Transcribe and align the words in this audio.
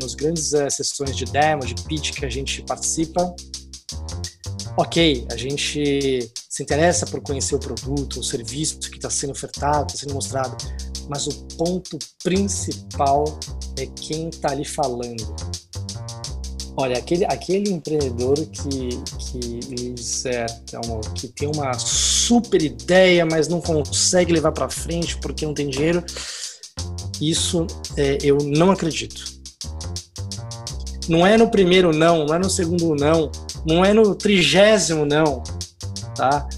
nos 0.00 0.14
grandes 0.14 0.52
uh, 0.52 0.70
sessões 0.70 1.16
de 1.16 1.24
demo, 1.26 1.64
de 1.64 1.74
pitch 1.84 2.12
que 2.12 2.24
a 2.24 2.30
gente 2.30 2.62
participa, 2.62 3.34
ok, 4.76 5.26
a 5.30 5.36
gente 5.36 6.30
se 6.48 6.62
interessa 6.62 7.06
por 7.06 7.20
conhecer 7.20 7.54
o 7.54 7.58
produto, 7.58 8.20
o 8.20 8.24
serviço 8.24 8.78
que 8.78 8.96
está 8.96 9.10
sendo 9.10 9.32
ofertado, 9.32 9.86
está 9.92 10.00
sendo 10.00 10.14
mostrado, 10.14 10.56
mas 11.08 11.26
o 11.26 11.44
ponto 11.56 11.98
principal 12.22 13.24
é 13.78 13.86
quem 13.86 14.28
está 14.28 14.50
ali 14.50 14.64
falando. 14.64 15.34
Olha, 16.78 16.98
aquele, 16.98 17.24
aquele 17.24 17.70
empreendedor 17.70 18.34
que, 18.34 18.88
que, 19.18 20.02
certo, 20.02 20.78
que 21.14 21.28
tem 21.28 21.50
uma 21.54 21.72
super 21.78 22.60
ideia, 22.60 23.24
mas 23.24 23.48
não 23.48 23.62
consegue 23.62 24.30
levar 24.30 24.52
para 24.52 24.68
frente 24.68 25.16
porque 25.18 25.46
não 25.46 25.54
tem 25.54 25.70
dinheiro, 25.70 26.04
isso 27.18 27.66
é, 27.96 28.18
eu 28.22 28.36
não 28.38 28.70
acredito. 28.70 29.35
Não 31.08 31.24
é 31.24 31.36
no 31.36 31.48
primeiro 31.48 31.92
não, 31.92 32.26
não 32.26 32.34
é 32.34 32.38
no 32.38 32.50
segundo 32.50 32.96
não, 32.96 33.30
não 33.64 33.84
é 33.84 33.92
no 33.92 34.12
trigésimo, 34.14 35.06
não. 35.06 35.42
Tá? 36.16 36.48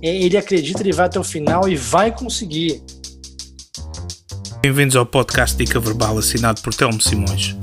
É, 0.00 0.16
ele 0.16 0.36
acredita, 0.36 0.80
ele 0.80 0.92
vai 0.92 1.06
até 1.06 1.18
o 1.18 1.24
final 1.24 1.68
e 1.68 1.74
vai 1.74 2.12
conseguir. 2.12 2.80
Bem-vindos 4.62 4.94
ao 4.94 5.04
podcast 5.04 5.56
Dica 5.56 5.80
Verbal 5.80 6.18
assinado 6.18 6.60
por 6.60 6.72
Telmo 6.72 7.00
Simões. 7.00 7.56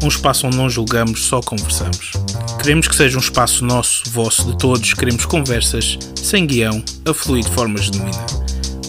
Um 0.00 0.06
espaço 0.06 0.46
onde 0.46 0.56
não 0.56 0.70
julgamos, 0.70 1.24
só 1.24 1.40
conversamos. 1.40 2.12
Queremos 2.60 2.86
que 2.86 2.94
seja 2.94 3.16
um 3.16 3.20
espaço 3.20 3.64
nosso, 3.64 4.08
vosso, 4.10 4.52
de 4.52 4.58
todos. 4.58 4.94
Queremos 4.94 5.26
conversas, 5.26 5.98
sem 6.14 6.46
guião, 6.46 6.84
a 7.04 7.12
fluir 7.12 7.44
de 7.44 7.50
forma 7.50 7.78
genuína. 7.78 8.26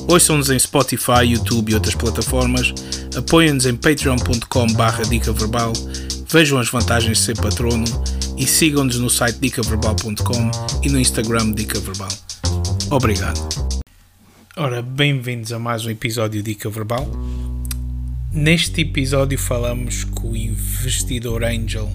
Ouçam-nos 0.08 0.52
em 0.52 0.60
Spotify, 0.60 1.24
YouTube 1.24 1.72
e 1.72 1.74
outras 1.74 1.96
plataformas. 1.96 2.74
Apoiem-nos 3.16 3.66
em 3.66 3.76
patreon.com.br 3.76 5.10
dica 5.10 5.34
verbal. 5.34 5.74
Vejam 6.32 6.60
as 6.60 6.70
vantagens 6.70 7.18
de 7.18 7.24
ser 7.24 7.36
patrono 7.36 7.86
e 8.38 8.46
sigam-nos 8.46 9.00
no 9.00 9.10
site 9.10 9.40
dicaverbal.com 9.40 10.52
e 10.84 10.88
no 10.88 11.00
Instagram 11.00 11.54
Dica 11.54 11.80
Verbal. 11.80 12.08
Obrigado. 12.92 13.40
Ora, 14.56 14.80
bem-vindos 14.84 15.52
a 15.52 15.58
mais 15.58 15.88
um 15.88 15.90
episódio 15.90 16.44
Dica 16.44 16.70
Verbal. 16.70 17.10
Neste 18.32 18.82
episódio 18.82 19.40
falamos 19.40 20.04
com 20.04 20.30
o 20.30 20.38
investidor 20.38 21.44
Angel 21.44 21.92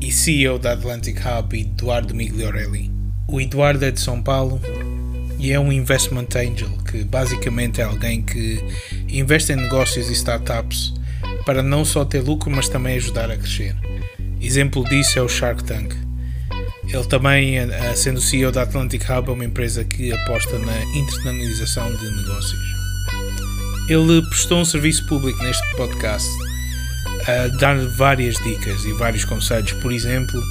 e 0.00 0.10
CEO 0.10 0.58
da 0.58 0.72
Atlantic 0.72 1.18
Hub, 1.18 1.60
Eduardo 1.60 2.14
Migliorelli. 2.14 2.90
O 3.28 3.38
Eduardo 3.38 3.84
é 3.84 3.90
de 3.90 4.00
São 4.00 4.22
Paulo 4.22 4.58
e 5.38 5.52
é 5.52 5.60
um 5.60 5.70
investment 5.70 6.28
angel, 6.36 6.70
que 6.90 7.04
basicamente 7.04 7.82
é 7.82 7.84
alguém 7.84 8.22
que 8.22 8.64
investe 9.06 9.52
em 9.52 9.56
negócios 9.56 10.08
e 10.08 10.14
startups 10.14 10.94
para 11.46 11.62
não 11.62 11.84
só 11.84 12.04
ter 12.04 12.20
lucro, 12.20 12.50
mas 12.50 12.68
também 12.68 12.96
ajudar 12.96 13.30
a 13.30 13.36
crescer. 13.36 13.74
Exemplo 14.40 14.84
disso 14.84 15.18
é 15.18 15.22
o 15.22 15.28
Shark 15.28 15.62
Tank. 15.62 15.94
Ele 16.88 17.04
também, 17.04 17.56
eh, 17.56 17.94
sendo 17.94 18.20
CEO 18.20 18.50
da 18.50 18.62
Atlantic 18.62 19.02
Hub, 19.08 19.30
é 19.30 19.32
uma 19.32 19.44
empresa 19.44 19.84
que 19.84 20.12
aposta 20.12 20.58
na 20.58 20.84
internacionalização 20.94 21.94
de 21.94 22.10
negócios. 22.10 22.60
Ele 23.88 24.20
prestou 24.28 24.58
um 24.58 24.64
serviço 24.64 25.06
público 25.06 25.40
neste 25.42 25.64
podcast 25.76 26.28
a 27.26 27.48
dar 27.58 27.76
várias 27.96 28.34
dicas 28.42 28.84
e 28.84 28.92
vários 28.92 29.24
conselhos. 29.24 29.72
Por 29.74 29.92
exemplo, 29.92 30.42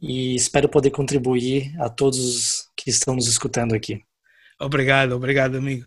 e 0.00 0.34
espero 0.34 0.68
poder 0.68 0.90
contribuir 0.90 1.74
a 1.80 1.88
todos 1.88 2.70
que 2.76 2.90
estão 2.90 3.14
nos 3.14 3.26
escutando 3.26 3.74
aqui. 3.74 4.02
Obrigado, 4.60 5.12
obrigado, 5.12 5.56
amigo. 5.56 5.86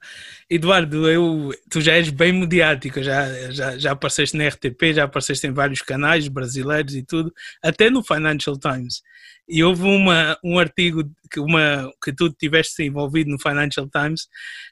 Eduardo, 0.50 1.08
eu, 1.08 1.52
tu 1.70 1.80
já 1.80 1.94
és 1.94 2.10
bem 2.10 2.34
mediático, 2.34 3.04
já, 3.04 3.52
já, 3.52 3.78
já 3.78 3.92
apareceste 3.92 4.36
na 4.36 4.48
RTP, 4.48 4.94
já 4.96 5.04
apareceste 5.04 5.46
em 5.46 5.54
vários 5.54 5.82
canais 5.84 6.28
brasileiros 6.28 6.96
e 6.96 7.04
tudo, 7.04 7.32
até 7.62 7.92
no 7.92 8.04
Financial 8.04 8.58
Times. 8.58 9.04
E 9.48 9.64
houve 9.64 9.84
uma, 9.84 10.36
um 10.44 10.58
artigo 10.58 11.04
que, 11.32 11.40
uma, 11.40 11.92
que 12.04 12.12
tu 12.12 12.32
tiveste 12.32 12.82
envolvido 12.82 13.30
no 13.30 13.40
Financial 13.40 13.88
Times, 13.88 14.28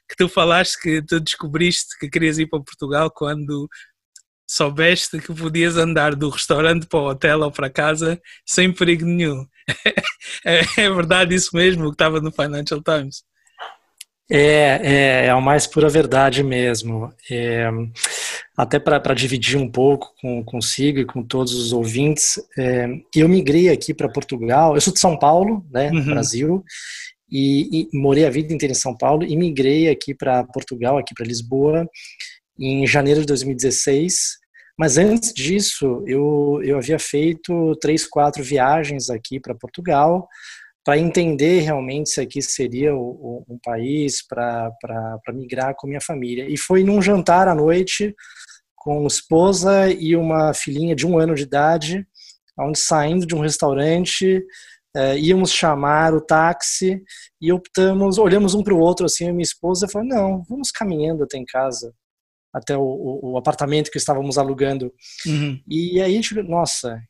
que 0.08 0.16
tu 0.16 0.28
falaste 0.28 0.80
que 0.82 1.00
tu 1.00 1.20
descobriste 1.20 1.96
que 2.00 2.10
querias 2.10 2.38
ir 2.38 2.48
para 2.48 2.58
Portugal 2.58 3.08
quando 3.08 3.68
soubeste 4.48 5.20
que 5.20 5.32
podias 5.32 5.76
andar 5.76 6.16
do 6.16 6.28
restaurante 6.28 6.88
para 6.88 6.98
o 6.98 7.08
hotel 7.08 7.42
ou 7.42 7.52
para 7.52 7.70
casa 7.70 8.20
sem 8.44 8.72
perigo 8.72 9.04
nenhum. 9.04 9.46
é, 10.44 10.60
é 10.76 10.90
verdade 10.90 11.36
isso 11.36 11.50
mesmo, 11.54 11.84
que 11.84 11.94
estava 11.94 12.20
no 12.20 12.32
Financial 12.32 12.82
Times. 12.82 13.22
É, 14.30 14.80
é, 14.82 15.26
é 15.26 15.30
a 15.30 15.40
mais 15.40 15.66
pura 15.66 15.88
verdade 15.88 16.42
mesmo. 16.42 17.12
É, 17.30 17.68
até 18.56 18.78
para 18.78 19.14
dividir 19.14 19.56
um 19.56 19.70
pouco 19.70 20.12
com, 20.20 20.42
consigo 20.44 20.98
e 20.98 21.04
com 21.04 21.22
todos 21.22 21.54
os 21.54 21.72
ouvintes, 21.72 22.38
é, 22.56 22.88
eu 23.14 23.28
migrei 23.28 23.68
aqui 23.68 23.92
para 23.92 24.08
Portugal. 24.08 24.74
Eu 24.74 24.80
sou 24.80 24.92
de 24.92 25.00
São 25.00 25.18
Paulo, 25.18 25.64
né, 25.70 25.90
uhum. 25.90 26.04
Brasil, 26.04 26.64
e, 27.30 27.88
e, 27.92 27.98
morei 27.98 28.26
a 28.26 28.30
vida 28.30 28.52
inteira 28.52 28.72
em 28.72 28.76
São 28.76 28.96
Paulo 28.96 29.24
e 29.24 29.36
migrei 29.36 29.88
aqui 29.88 30.14
para 30.14 30.44
Portugal, 30.44 30.98
aqui 30.98 31.14
para 31.14 31.26
Lisboa, 31.26 31.88
em 32.58 32.86
janeiro 32.86 33.20
de 33.20 33.26
2016. 33.26 34.40
Mas 34.78 34.98
antes 34.98 35.32
disso, 35.32 36.02
eu, 36.06 36.60
eu 36.62 36.78
havia 36.78 36.98
feito 36.98 37.74
três, 37.76 38.06
quatro 38.06 38.42
viagens 38.42 39.10
aqui 39.10 39.38
para 39.40 39.54
Portugal 39.54 40.28
para 40.84 40.98
entender 40.98 41.60
realmente 41.60 42.10
se 42.10 42.20
aqui 42.20 42.42
seria 42.42 42.94
o, 42.94 43.00
o, 43.00 43.44
um 43.48 43.58
país 43.58 44.26
para 44.26 44.72
migrar 45.32 45.74
com 45.76 45.86
minha 45.86 46.00
família. 46.00 46.48
E 46.48 46.56
foi 46.56 46.82
num 46.82 47.00
jantar 47.00 47.46
à 47.48 47.54
noite 47.54 48.14
com 48.74 49.06
esposa 49.06 49.88
e 49.90 50.16
uma 50.16 50.52
filhinha 50.52 50.94
de 50.94 51.06
um 51.06 51.18
ano 51.18 51.34
de 51.34 51.44
idade, 51.44 52.04
onde 52.58 52.78
saindo 52.78 53.24
de 53.24 53.34
um 53.34 53.40
restaurante 53.40 54.44
eh, 54.94 55.18
íamos 55.18 55.52
chamar 55.52 56.12
o 56.14 56.20
táxi 56.20 57.00
e 57.40 57.52
optamos, 57.52 58.18
olhamos 58.18 58.54
um 58.54 58.62
para 58.62 58.74
o 58.74 58.80
outro 58.80 59.06
assim, 59.06 59.28
a 59.28 59.32
minha 59.32 59.42
esposa 59.42 59.88
falou, 59.88 60.06
não, 60.06 60.42
vamos 60.48 60.70
caminhando 60.70 61.22
até 61.22 61.38
em 61.38 61.44
casa, 61.44 61.94
até 62.52 62.76
o, 62.76 62.82
o, 62.82 63.32
o 63.32 63.38
apartamento 63.38 63.90
que 63.90 63.98
estávamos 63.98 64.36
alugando. 64.36 64.92
Uhum. 65.24 65.62
E 65.66 66.00
aí 66.00 66.12
a 66.12 66.14
gente, 66.14 66.34
nossa, 66.42 67.00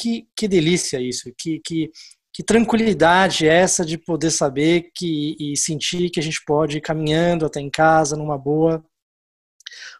que, 0.00 0.26
que 0.36 0.46
delícia 0.48 1.00
isso, 1.00 1.30
que, 1.36 1.60
que, 1.64 1.90
que 2.38 2.42
tranquilidade 2.44 3.48
é 3.48 3.52
essa 3.52 3.84
de 3.84 3.98
poder 3.98 4.30
saber 4.30 4.92
que 4.94 5.34
e 5.40 5.56
sentir 5.56 6.08
que 6.08 6.20
a 6.20 6.22
gente 6.22 6.40
pode 6.46 6.78
ir 6.78 6.80
caminhando 6.80 7.44
até 7.44 7.60
em 7.60 7.68
casa 7.68 8.16
numa 8.16 8.38
boa, 8.38 8.80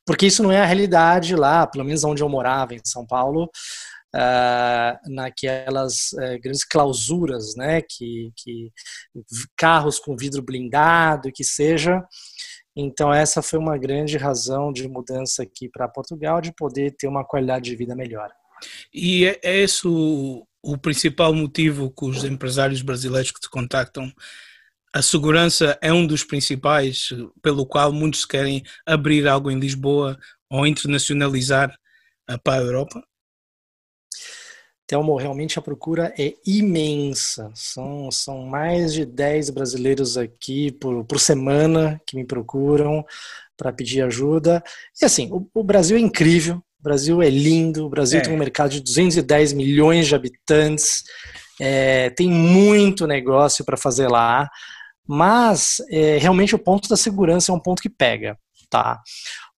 porque 0.07 0.27
isso 0.27 0.41
não 0.45 0.53
é 0.53 0.61
a 0.61 0.65
realidade 0.65 1.35
lá, 1.35 1.67
pelo 1.67 1.85
menos 1.85 2.05
onde 2.05 2.23
eu 2.23 2.29
morava 2.29 2.77
em 2.77 2.81
São 2.85 3.05
Paulo, 3.05 3.51
uh, 4.15 5.11
naquelas 5.13 6.13
uh, 6.13 6.41
grandes 6.41 6.65
clausuras, 6.65 7.57
né, 7.57 7.83
que, 7.83 8.31
que 8.37 8.71
carros 9.57 9.99
com 9.99 10.17
vidro 10.17 10.41
blindado, 10.41 11.33
que 11.33 11.43
seja. 11.43 12.01
Então 12.77 13.13
essa 13.13 13.43
foi 13.43 13.59
uma 13.59 13.77
grande 13.77 14.17
razão 14.17 14.73
de 14.73 14.87
mudança 14.87 15.43
aqui 15.43 15.69
para 15.69 15.89
Portugal, 15.89 16.41
de 16.41 16.55
poder 16.55 16.95
ter 16.97 17.09
uma 17.09 17.25
qualidade 17.25 17.65
de 17.69 17.75
vida 17.75 17.97
melhor. 17.97 18.31
E 18.95 19.27
é, 19.27 19.41
é 19.43 19.57
esse 19.57 19.89
o, 20.63 20.77
principal 20.77 21.33
motivo 21.35 21.91
que 21.91 22.05
os 22.05 22.25
empresários 22.25 22.83
brasileiros 22.83 23.31
que 23.31 23.41
te 23.41 23.49
contactam 23.49 24.13
a 24.93 25.03
segurança 25.03 25.79
é 25.83 25.93
um 25.93 26.07
dos 26.07 26.25
principais 26.25 27.11
pelo 27.43 27.67
qual 27.67 27.93
muitos 27.93 28.25
querem 28.25 28.63
abrir 28.87 29.29
algo 29.29 29.51
em 29.51 29.59
Lisboa 29.59 30.19
ou 30.51 30.67
internacionalizar 30.67 31.77
para 32.43 32.61
a 32.61 32.65
Europa? 32.65 33.03
Telmo, 34.87 35.17
realmente 35.17 35.59
a 35.59 35.63
procura 35.63 36.15
é 36.19 36.35
imensa. 36.47 37.53
São, 37.55 38.11
são 38.11 38.47
mais 38.47 38.95
de 38.95 39.05
10 39.05 39.51
brasileiros 39.51 40.17
aqui 40.17 40.73
por, 40.73 41.05
por 41.05 41.21
semana 41.21 42.01
que 42.07 42.17
me 42.17 42.25
procuram 42.25 43.05
para 43.55 43.71
pedir 43.71 44.01
ajuda. 44.01 44.65
E 45.01 45.05
assim, 45.05 45.31
o, 45.31 45.47
o 45.53 45.63
Brasil 45.63 45.99
é 45.99 46.01
incrível, 46.01 46.63
Brasil 46.89 47.21
é 47.21 47.29
lindo, 47.29 47.85
o 47.85 47.91
Brasil 47.91 48.19
é. 48.21 48.23
tem 48.23 48.33
um 48.33 48.39
mercado 48.39 48.71
de 48.71 48.81
210 48.81 49.53
milhões 49.53 50.07
de 50.07 50.15
habitantes, 50.15 51.05
é, 51.61 52.09
tem 52.11 52.31
muito 52.31 53.07
negócio 53.07 53.65
para 53.65 53.77
fazer 53.77 54.09
lá, 54.09 54.49
mas 55.07 55.83
é, 55.91 56.17
realmente 56.17 56.55
o 56.55 56.59
ponto 56.59 56.89
da 56.89 56.97
segurança 56.97 57.53
é 57.53 57.55
um 57.55 57.61
ponto 57.61 57.83
que 57.83 57.91
pega, 57.91 58.39
tá? 58.71 59.01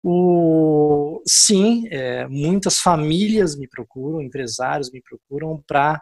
O, 0.03 1.23
sim, 1.27 1.87
é, 1.91 2.27
muitas 2.27 2.79
famílias 2.79 3.56
me 3.56 3.69
procuram, 3.69 4.21
empresários 4.21 4.91
me 4.91 5.00
procuram 5.00 5.62
para 5.67 6.00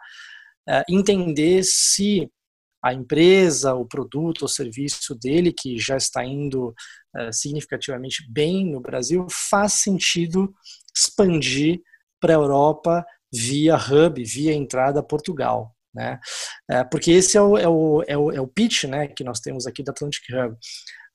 é, 0.67 0.83
entender 0.89 1.63
se 1.63 2.27
a 2.81 2.93
empresa, 2.93 3.75
o 3.75 3.85
produto 3.85 4.43
ou 4.43 4.47
serviço 4.47 5.13
dele, 5.13 5.53
que 5.53 5.77
já 5.77 5.97
está 5.97 6.23
indo 6.23 6.73
uh, 7.15 7.33
significativamente 7.33 8.25
bem 8.31 8.65
no 8.65 8.81
Brasil, 8.81 9.27
faz 9.29 9.73
sentido 9.73 10.53
expandir 10.95 11.81
para 12.19 12.33
a 12.33 12.35
Europa 12.35 13.05
via 13.31 13.75
hub, 13.75 14.23
via 14.23 14.53
entrada 14.53 15.03
Portugal. 15.03 15.75
Né? 15.93 16.19
Uh, 16.71 16.89
porque 16.89 17.11
esse 17.11 17.37
é 17.37 17.41
o, 17.41 17.57
é, 17.57 17.67
o, 17.67 18.03
é, 18.07 18.17
o, 18.17 18.31
é 18.31 18.41
o 18.41 18.47
pitch 18.47 18.85
né, 18.85 19.07
que 19.07 19.23
nós 19.23 19.39
temos 19.39 19.65
aqui 19.65 19.83
da 19.83 19.91
Atlantic 19.91 20.23
Hub. 20.29 20.55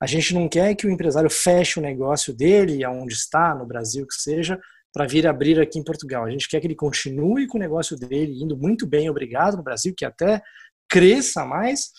A 0.01 0.07
gente 0.07 0.35
não 0.35 0.49
quer 0.49 0.75
que 0.75 0.87
o 0.87 0.91
empresário 0.91 1.31
feche 1.31 1.79
o 1.79 1.83
negócio 1.83 2.35
dele, 2.35 2.85
aonde 2.85 3.15
está, 3.15 3.55
no 3.55 3.67
Brasil 3.67 4.07
que 4.07 4.15
seja, 4.15 4.59
para 4.93 5.07
vir 5.07 5.27
abrir 5.27 5.61
aqui 5.61 5.79
em 5.79 5.85
Portugal. 5.85 6.25
A 6.25 6.31
gente 6.31 6.49
quer 6.49 6.61
que 6.61 6.67
ele 6.67 6.75
continue 6.75 7.47
com 7.47 7.59
o 7.59 7.61
negócio 7.61 7.97
dele, 7.97 8.43
indo 8.43 8.57
muito 8.57 8.87
bem, 8.87 9.09
obrigado, 9.09 9.57
no 9.57 9.63
Brasil, 9.63 9.95
que 9.97 10.05
até 10.05 10.43
cresça 10.89 11.45
mais, 11.45 11.91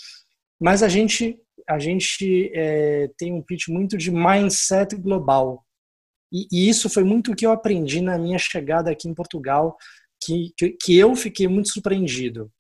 mas 0.60 0.84
a 0.84 0.88
gente 0.88 1.38
a 1.68 1.80
gente 1.80 2.52
é, 2.54 3.10
tem 3.18 3.34
um 3.34 3.42
pitch 3.42 3.68
muito 3.68 3.98
de 3.98 4.12
mindset 4.12 4.96
global. 4.96 5.66
E, 6.32 6.48
e, 6.52 6.70
isso 6.70 6.90
foi 6.90 7.04
muito 7.04 7.32
o 7.32 7.36
que 7.36 7.46
eu 7.46 7.52
aprendi 7.52 8.02
na 8.02 8.18
minha 8.18 8.38
chegada 8.38 8.92
aqui 8.92 9.08
em 9.08 9.14
Portugal, 9.14 9.78
que, 10.24 10.54
que, 10.58 10.70
que 10.72 10.98
eu 10.98 11.16
fiquei 11.16 11.48
muito 11.48 11.72
surpreendido. 11.72 12.52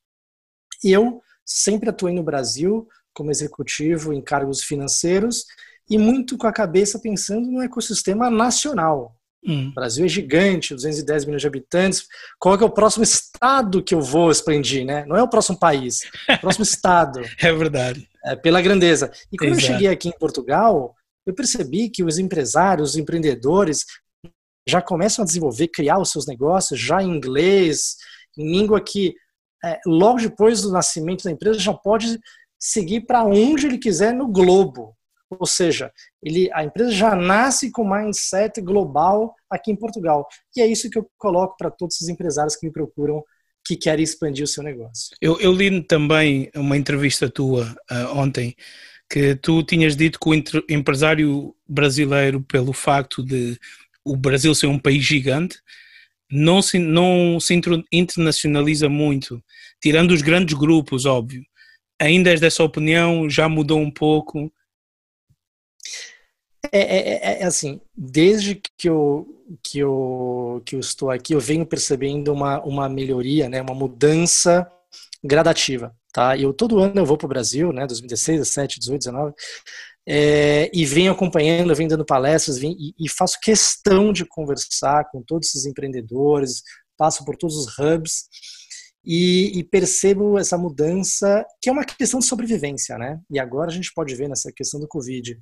Eu 0.83 1.21
sempre 1.45 1.89
atuei 1.89 2.13
no 2.13 2.23
Brasil 2.23 2.87
como 3.13 3.31
executivo 3.31 4.13
em 4.13 4.21
cargos 4.21 4.63
financeiros 4.63 5.45
e 5.89 5.97
muito 5.97 6.37
com 6.37 6.47
a 6.47 6.53
cabeça 6.53 6.99
pensando 6.99 7.49
no 7.49 7.61
ecossistema 7.61 8.29
nacional. 8.29 9.14
Hum. 9.45 9.69
O 9.69 9.73
Brasil 9.73 10.05
é 10.05 10.07
gigante, 10.07 10.73
210 10.73 11.25
milhões 11.25 11.41
de 11.41 11.47
habitantes. 11.47 12.07
Qual 12.39 12.55
é, 12.55 12.63
o 12.63 12.69
próximo 12.69 13.03
estado 13.03 13.83
que 13.83 13.93
eu 13.93 14.01
vou 14.01 14.31
expandir, 14.31 14.85
né? 14.85 15.05
Não 15.05 15.15
é 15.15 15.21
o 15.21 15.29
próximo 15.29 15.59
país, 15.59 15.99
é 16.27 16.35
o 16.35 16.39
próximo 16.41 16.63
estado. 16.65 17.21
é 17.39 17.53
verdade. 17.53 18.07
É, 18.25 18.35
pela 18.35 18.61
grandeza. 18.61 19.11
E 19.31 19.37
quando 19.37 19.51
Exato. 19.51 19.65
eu 19.65 19.73
cheguei 19.73 19.87
aqui 19.87 20.09
em 20.09 20.17
Portugal, 20.19 20.95
eu 21.25 21.33
percebi 21.33 21.89
que 21.89 22.03
os 22.03 22.17
empresários, 22.17 22.91
os 22.91 22.97
empreendedores 22.97 23.85
já 24.67 24.81
começam 24.81 25.23
a 25.23 25.25
desenvolver, 25.25 25.67
criar 25.67 25.99
os 25.99 26.11
seus 26.11 26.25
negócios 26.25 26.79
já 26.79 27.01
em 27.03 27.15
inglês, 27.15 27.97
em 28.37 28.51
língua 28.51 28.81
que 28.81 29.13
é, 29.63 29.79
logo 29.85 30.19
depois 30.19 30.61
do 30.61 30.71
nascimento 30.71 31.23
da 31.23 31.31
empresa 31.31 31.59
já 31.59 31.73
pode 31.73 32.19
seguir 32.59 33.01
para 33.01 33.23
onde 33.23 33.67
ele 33.67 33.77
quiser 33.77 34.13
no 34.13 34.27
globo. 34.27 34.94
Ou 35.39 35.45
seja, 35.45 35.91
ele, 36.21 36.49
a 36.53 36.63
empresa 36.63 36.91
já 36.91 37.15
nasce 37.15 37.71
com 37.71 37.87
mindset 37.87 38.61
global 38.61 39.33
aqui 39.49 39.71
em 39.71 39.75
Portugal. 39.75 40.27
E 40.55 40.61
é 40.61 40.67
isso 40.67 40.89
que 40.89 40.97
eu 40.97 41.09
coloco 41.17 41.55
para 41.57 41.71
todos 41.71 41.99
os 42.01 42.09
empresários 42.09 42.55
que 42.55 42.65
me 42.65 42.71
procuram 42.71 43.23
que 43.65 43.75
querem 43.75 44.03
expandir 44.03 44.43
o 44.43 44.47
seu 44.47 44.63
negócio. 44.63 45.15
Eu, 45.19 45.39
eu 45.39 45.51
li 45.51 45.81
também 45.83 46.51
uma 46.55 46.77
entrevista 46.77 47.29
tua 47.29 47.75
uh, 47.91 48.17
ontem 48.17 48.55
que 49.09 49.35
tu 49.35 49.63
tinhas 49.63 49.95
dito 49.95 50.19
que 50.19 50.29
o 50.29 50.33
empresário 50.69 51.55
brasileiro, 51.67 52.41
pelo 52.41 52.73
facto 52.73 53.23
de 53.23 53.57
o 54.03 54.15
Brasil 54.15 54.53
ser 54.53 54.67
um 54.67 54.79
país 54.79 55.03
gigante, 55.03 55.57
não 56.31 56.61
se, 56.61 56.79
não 56.79 57.39
se 57.39 57.59
internacionaliza 57.91 58.89
muito, 58.89 59.43
tirando 59.81 60.11
os 60.11 60.21
grandes 60.21 60.55
grupos, 60.55 61.05
óbvio. 61.05 61.43
Ainda 61.99 62.29
és 62.29 62.41
dessa 62.41 62.63
opinião? 62.63 63.29
Já 63.29 63.47
mudou 63.47 63.79
um 63.79 63.91
pouco? 63.91 64.51
É, 66.71 66.79
é, 66.79 67.09
é, 67.13 67.41
é, 67.41 67.45
assim, 67.45 67.79
desde 67.95 68.55
que 68.55 68.89
eu, 68.89 69.27
que, 69.63 69.79
eu, 69.79 70.61
que 70.65 70.75
eu 70.75 70.79
estou 70.79 71.11
aqui, 71.11 71.33
eu 71.33 71.39
venho 71.39 71.65
percebendo 71.65 72.33
uma, 72.33 72.61
uma 72.63 72.89
melhoria, 72.89 73.47
né, 73.47 73.61
uma 73.61 73.75
mudança 73.75 74.69
gradativa. 75.23 75.95
Tá? 76.11 76.37
Eu 76.37 76.53
todo 76.53 76.79
ano 76.79 76.93
eu 76.95 77.05
vou 77.05 77.17
para 77.17 77.25
o 77.25 77.29
Brasil, 77.29 77.71
né, 77.71 77.85
2016, 77.85 78.39
17, 78.39 78.79
18, 78.79 78.99
19, 78.99 79.33
é, 80.07 80.71
e 80.73 80.85
venho 80.85 81.11
acompanhando, 81.11 81.75
venho 81.75 81.89
dando 81.89 82.05
palestras, 82.05 82.57
venho, 82.57 82.75
e, 82.79 82.93
e, 82.99 83.09
faço 83.09 83.39
questão 83.41 84.13
de 84.13 84.23
conversar 84.25 85.09
com 85.11 85.21
todos 85.21 85.49
esses 85.49 85.65
empreendedores, 85.65 86.61
passo 86.97 87.25
por 87.25 87.35
todos 87.35 87.55
os 87.55 87.79
hubs 87.79 88.25
e, 89.05 89.59
e, 89.59 89.63
percebo 89.63 90.39
essa 90.39 90.57
mudança, 90.57 91.45
que 91.61 91.69
é 91.69 91.71
uma 91.71 91.85
questão 91.85 92.19
de 92.19 92.25
sobrevivência, 92.25 92.97
né? 92.97 93.19
E 93.29 93.39
agora 93.39 93.69
a 93.69 93.73
gente 93.73 93.93
pode 93.93 94.15
ver 94.15 94.27
nessa 94.27 94.51
questão 94.51 94.79
do 94.79 94.87
Covid 94.87 95.39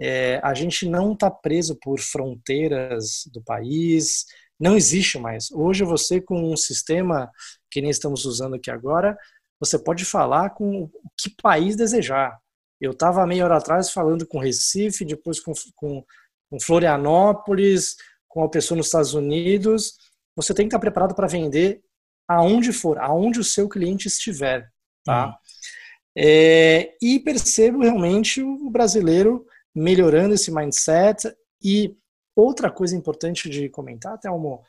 é, 0.00 0.40
a 0.42 0.54
gente 0.54 0.88
não 0.88 1.12
está 1.12 1.30
preso 1.30 1.76
por 1.76 2.00
fronteiras 2.00 3.24
do 3.32 3.42
país, 3.42 4.24
não 4.58 4.74
existe 4.74 5.18
mais. 5.18 5.50
Hoje 5.50 5.84
você 5.84 6.20
com 6.20 6.52
um 6.52 6.56
sistema 6.56 7.30
que 7.70 7.82
nem 7.82 7.90
estamos 7.90 8.24
usando 8.24 8.54
aqui 8.54 8.70
agora, 8.70 9.16
você 9.60 9.78
pode 9.78 10.06
falar 10.06 10.50
com 10.50 10.90
que 11.18 11.30
país 11.42 11.76
desejar. 11.76 12.38
Eu 12.80 12.92
estava 12.92 13.26
meia 13.26 13.44
hora 13.44 13.58
atrás 13.58 13.90
falando 13.90 14.26
com 14.26 14.38
Recife, 14.38 15.04
depois 15.04 15.38
com, 15.38 15.52
com, 15.76 16.02
com 16.48 16.60
Florianópolis, 16.60 17.96
com 18.26 18.40
uma 18.40 18.50
pessoa 18.50 18.78
nos 18.78 18.86
Estados 18.86 19.12
Unidos. 19.12 19.98
Você 20.34 20.54
tem 20.54 20.64
que 20.64 20.68
estar 20.68 20.78
preparado 20.78 21.14
para 21.14 21.26
vender 21.26 21.82
aonde 22.30 22.72
for, 22.72 22.96
aonde 22.98 23.40
o 23.40 23.44
seu 23.44 23.68
cliente 23.68 24.06
estiver, 24.06 24.70
tá? 25.04 25.26
Uhum. 25.26 25.32
É, 26.16 26.96
e 27.02 27.18
percebo 27.18 27.80
realmente 27.80 28.40
o 28.40 28.70
brasileiro 28.70 29.44
melhorando 29.74 30.34
esse 30.34 30.48
mindset. 30.52 31.28
E 31.60 31.96
outra 32.36 32.70
coisa 32.70 32.96
importante 32.96 33.50
de 33.50 33.68
comentar, 33.68 34.16
Thelmo, 34.20 34.62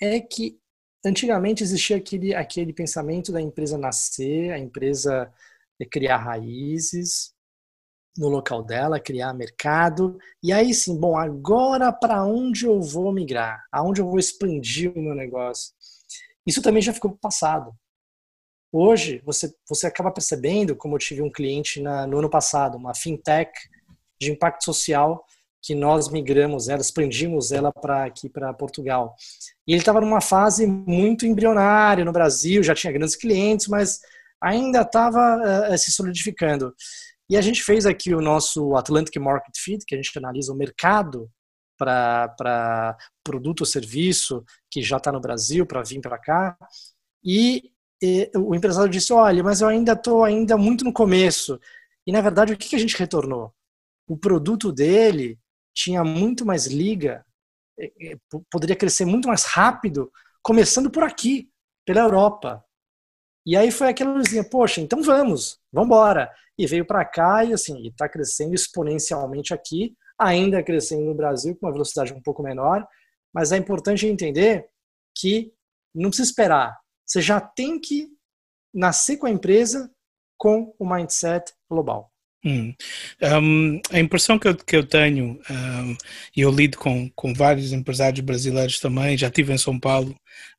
é 0.00 0.20
que 0.20 0.58
antigamente 1.04 1.62
existia 1.62 1.98
aquele, 1.98 2.34
aquele 2.34 2.72
pensamento 2.72 3.30
da 3.30 3.42
empresa 3.42 3.76
nascer, 3.76 4.50
a 4.52 4.58
empresa 4.58 5.30
criar 5.90 6.16
raízes 6.16 7.34
no 8.16 8.28
local 8.28 8.62
dela, 8.62 8.98
criar 8.98 9.34
mercado, 9.34 10.18
e 10.42 10.50
aí 10.50 10.72
sim, 10.72 10.98
bom, 10.98 11.18
agora 11.18 11.92
para 11.92 12.24
onde 12.24 12.64
eu 12.64 12.80
vou 12.80 13.12
migrar? 13.12 13.62
Aonde 13.70 14.00
eu 14.00 14.06
vou 14.06 14.18
expandir 14.18 14.90
o 14.96 15.02
meu 15.02 15.14
negócio? 15.14 15.74
Isso 16.46 16.62
também 16.62 16.82
já 16.82 16.92
ficou 16.92 17.16
passado. 17.20 17.72
Hoje, 18.72 19.22
você, 19.24 19.52
você 19.68 19.86
acaba 19.86 20.10
percebendo, 20.10 20.76
como 20.76 20.94
eu 20.94 20.98
tive 20.98 21.22
um 21.22 21.30
cliente 21.30 21.80
na, 21.80 22.06
no 22.06 22.18
ano 22.18 22.28
passado, 22.28 22.76
uma 22.76 22.94
fintech 22.94 23.50
de 24.20 24.30
impacto 24.30 24.64
social 24.64 25.24
que 25.62 25.74
nós 25.74 26.08
migramos 26.08 26.68
ela, 26.68 26.80
expandimos 26.80 27.50
ela 27.50 27.72
para 27.72 28.04
aqui 28.04 28.28
para 28.28 28.54
Portugal. 28.54 29.14
E 29.66 29.72
ele 29.72 29.80
estava 29.80 30.00
numa 30.00 30.20
fase 30.20 30.64
muito 30.66 31.26
embrionária 31.26 32.04
no 32.04 32.12
Brasil, 32.12 32.62
já 32.62 32.74
tinha 32.74 32.92
grandes 32.92 33.16
clientes, 33.16 33.66
mas 33.66 33.98
ainda 34.40 34.82
estava 34.82 35.18
uh, 35.38 35.72
eh, 35.72 35.76
se 35.76 35.90
solidificando. 35.90 36.72
E 37.28 37.36
a 37.36 37.40
gente 37.40 37.64
fez 37.64 37.84
aqui 37.84 38.14
o 38.14 38.20
nosso 38.20 38.76
Atlantic 38.76 39.16
Market 39.16 39.54
Fit, 39.58 39.84
que 39.84 39.94
a 39.96 39.98
gente 39.98 40.16
analisa 40.16 40.52
o 40.52 40.56
mercado 40.56 41.28
para 41.76 42.96
produto 43.24 43.60
ou 43.60 43.66
serviço 43.66 44.44
que 44.70 44.82
já 44.82 44.96
está 44.96 45.12
no 45.12 45.20
Brasil 45.20 45.66
para 45.66 45.82
vir 45.82 46.00
para 46.00 46.18
cá. 46.18 46.56
E 47.24 47.72
e, 48.02 48.30
o 48.36 48.54
empresário 48.54 48.90
disse, 48.90 49.12
olha, 49.12 49.42
mas 49.42 49.60
eu 49.60 49.68
ainda 49.68 49.92
estou 49.92 50.24
ainda 50.24 50.56
muito 50.56 50.84
no 50.84 50.92
começo. 50.92 51.58
E, 52.06 52.12
na 52.12 52.20
verdade, 52.20 52.52
o 52.52 52.56
que, 52.56 52.68
que 52.68 52.76
a 52.76 52.78
gente 52.78 52.96
retornou? 52.96 53.54
O 54.06 54.16
produto 54.16 54.72
dele 54.72 55.38
tinha 55.74 56.04
muito 56.04 56.44
mais 56.44 56.66
liga, 56.66 57.24
poderia 58.50 58.76
crescer 58.76 59.04
muito 59.04 59.28
mais 59.28 59.44
rápido, 59.44 60.10
começando 60.42 60.90
por 60.90 61.02
aqui, 61.02 61.50
pela 61.84 62.00
Europa. 62.00 62.64
E 63.44 63.56
aí 63.56 63.70
foi 63.70 63.88
aquela 63.88 64.12
luzinha, 64.12 64.44
poxa, 64.44 64.80
então 64.80 65.02
vamos, 65.02 65.58
vamos 65.72 65.86
embora. 65.88 66.32
E 66.58 66.66
veio 66.66 66.86
para 66.86 67.04
cá 67.04 67.44
e 67.44 67.52
assim, 67.52 67.86
está 67.88 68.08
crescendo 68.08 68.54
exponencialmente 68.54 69.52
aqui, 69.52 69.96
ainda 70.18 70.62
crescendo 70.62 71.04
no 71.04 71.14
Brasil 71.14 71.56
com 71.56 71.66
uma 71.66 71.72
velocidade 71.72 72.12
um 72.12 72.20
pouco 72.20 72.42
menor, 72.42 72.86
mas 73.34 73.52
é 73.52 73.56
importante 73.56 74.06
entender 74.06 74.66
que 75.16 75.52
não 75.94 76.10
precisa 76.10 76.28
esperar. 76.28 76.76
Você 77.04 77.20
já 77.20 77.40
tem 77.40 77.78
que 77.80 78.08
nascer 78.74 79.16
com 79.16 79.26
a 79.26 79.30
empresa 79.30 79.90
com 80.38 80.74
o 80.78 80.88
mindset 80.88 81.52
global. 81.68 82.10
Hum. 82.44 82.74
Um, 83.42 83.80
a 83.90 83.98
impressão 83.98 84.38
que 84.38 84.46
eu, 84.46 84.56
que 84.56 84.76
eu 84.76 84.86
tenho, 84.86 85.40
um, 85.50 85.96
eu 86.36 86.50
lido 86.50 86.78
com, 86.78 87.10
com 87.10 87.34
vários 87.34 87.72
empresários 87.72 88.20
brasileiros 88.20 88.78
também, 88.78 89.18
já 89.18 89.26
estive 89.26 89.52
em 89.52 89.58
São 89.58 89.80
Paulo, 89.80 90.14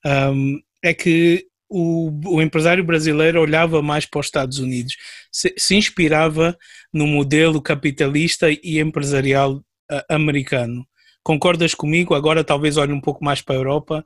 um, 0.05 0.59
é 0.83 0.93
que 0.93 1.47
o, 1.69 2.11
o, 2.25 2.41
empresário 2.41 2.83
brasileiro 2.83 3.41
olhava 3.41 3.81
mais 3.81 4.05
para 4.05 4.19
os 4.19 4.27
Estados 4.27 4.59
Unidos, 4.59 4.95
se, 5.31 5.53
se 5.57 5.75
inspirava 5.75 6.57
no 6.93 7.05
modelo 7.05 7.61
capitalista 7.61 8.47
e 8.49 8.79
empresarial 8.79 9.55
uh, 9.55 10.03
americano. 10.09 10.85
Concordas 11.23 11.73
comigo? 11.73 12.13
Agora 12.13 12.43
talvez 12.43 12.77
olhe 12.77 12.93
um 12.93 13.01
pouco 13.01 13.23
mais 13.23 13.41
para 13.41 13.55
a 13.55 13.59
Europa, 13.59 14.05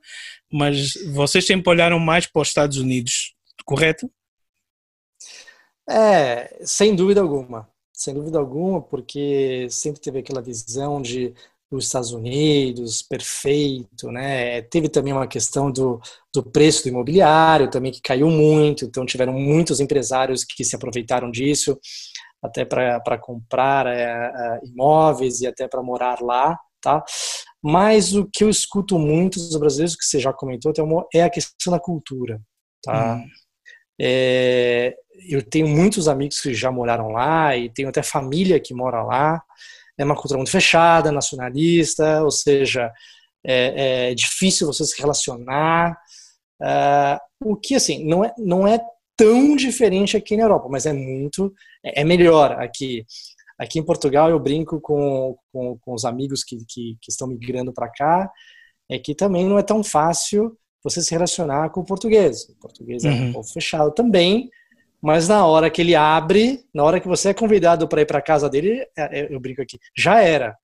mas 0.51 0.93
vocês 1.13 1.45
sempre 1.45 1.69
olharam 1.69 1.99
mais 1.99 2.25
para 2.25 2.41
os 2.41 2.47
Estados 2.47 2.77
Unidos, 2.77 3.35
correto? 3.63 4.11
É, 5.87 6.61
sem 6.65 6.95
dúvida 6.95 7.21
alguma 7.21 7.71
sem 8.01 8.15
dúvida 8.15 8.39
alguma, 8.39 8.81
porque 8.81 9.67
sempre 9.69 10.01
teve 10.01 10.19
aquela 10.19 10.41
visão 10.41 10.99
de 10.99 11.33
os 11.71 11.85
Estados 11.85 12.11
Unidos, 12.11 13.01
perfeito, 13.01 14.11
né? 14.11 14.61
Teve 14.63 14.89
também 14.89 15.13
uma 15.13 15.27
questão 15.27 15.71
do, 15.71 16.01
do 16.33 16.43
preço 16.43 16.83
do 16.83 16.89
imobiliário 16.89 17.69
também 17.69 17.91
que 17.91 18.01
caiu 18.01 18.29
muito, 18.29 18.85
então 18.85 19.05
tiveram 19.05 19.33
muitos 19.33 19.79
empresários 19.79 20.43
que 20.43 20.63
se 20.63 20.75
aproveitaram 20.75 21.31
disso 21.31 21.79
até 22.43 22.65
para 22.65 23.17
comprar 23.19 23.85
é, 23.87 24.59
imóveis 24.63 25.41
e 25.41 25.47
até 25.47 25.67
para 25.67 25.83
morar 25.83 26.21
lá, 26.21 26.57
tá? 26.81 27.03
Mas 27.63 28.15
o 28.15 28.25
que 28.25 28.43
eu 28.43 28.49
escuto 28.49 28.97
muito 28.97 29.37
dos 29.37 29.55
brasileiros, 29.57 29.95
que 29.95 30.03
você 30.03 30.19
já 30.19 30.33
comentou, 30.33 30.73
é 31.13 31.23
a 31.23 31.29
questão 31.29 31.71
da 31.71 31.79
cultura, 31.79 32.41
tá? 32.83 33.15
Hum. 33.15 33.27
É, 34.01 34.95
eu 35.29 35.43
tenho 35.43 35.67
muitos 35.67 36.07
amigos 36.07 36.41
que 36.41 36.53
já 36.55 36.71
moraram 36.71 37.09
lá 37.09 37.55
e 37.55 37.69
tenho 37.69 37.89
até 37.89 38.01
família 38.01 38.59
que 38.59 38.73
mora 38.73 39.03
lá. 39.03 39.43
É 40.01 40.05
uma 40.05 40.15
cultura 40.15 40.37
muito 40.37 40.51
fechada, 40.51 41.11
nacionalista, 41.11 42.23
ou 42.23 42.31
seja, 42.31 42.91
é, 43.45 44.09
é 44.09 44.15
difícil 44.15 44.65
você 44.65 44.83
se 44.83 44.99
relacionar. 44.99 45.95
Uh, 46.59 47.51
o 47.51 47.55
que, 47.55 47.75
assim, 47.75 48.03
não 48.05 48.25
é, 48.25 48.33
não 48.37 48.67
é 48.67 48.79
tão 49.15 49.55
diferente 49.55 50.17
aqui 50.17 50.35
na 50.35 50.43
Europa, 50.43 50.67
mas 50.69 50.87
é 50.87 50.93
muito, 50.93 51.53
é, 51.83 52.01
é 52.01 52.03
melhor 52.03 52.53
aqui. 52.53 53.05
Aqui 53.59 53.77
em 53.77 53.85
Portugal 53.85 54.27
eu 54.29 54.39
brinco 54.39 54.81
com, 54.81 55.37
com, 55.53 55.77
com 55.77 55.93
os 55.93 56.03
amigos 56.03 56.43
que, 56.43 56.57
que, 56.67 56.97
que 56.99 57.11
estão 57.11 57.27
migrando 57.27 57.71
para 57.71 57.87
cá, 57.89 58.31
é 58.89 58.97
que 58.97 59.13
também 59.13 59.45
não 59.45 59.59
é 59.59 59.63
tão 59.63 59.83
fácil 59.83 60.57
você 60.83 60.99
se 61.03 61.11
relacionar 61.11 61.69
com 61.69 61.81
o 61.81 61.85
português. 61.85 62.49
O 62.49 62.55
português 62.59 63.03
uhum. 63.03 63.11
é 63.11 63.13
um 63.13 63.25
uhum. 63.25 63.33
pouco 63.33 63.53
fechado 63.53 63.91
também, 63.91 64.49
mas 65.01 65.27
na 65.27 65.45
hora 65.45 65.69
que 65.69 65.81
ele 65.81 65.95
abre, 65.95 66.63
na 66.73 66.83
hora 66.83 66.99
que 66.99 67.07
você 67.07 67.29
é 67.29 67.33
convidado 67.33 67.87
para 67.87 68.01
ir 68.01 68.05
para 68.05 68.21
casa 68.21 68.47
dele, 68.47 68.85
é, 68.95 69.21
é, 69.21 69.33
eu 69.33 69.39
brinco 69.39 69.61
aqui, 69.61 69.79
já 69.97 70.21
era. 70.21 70.55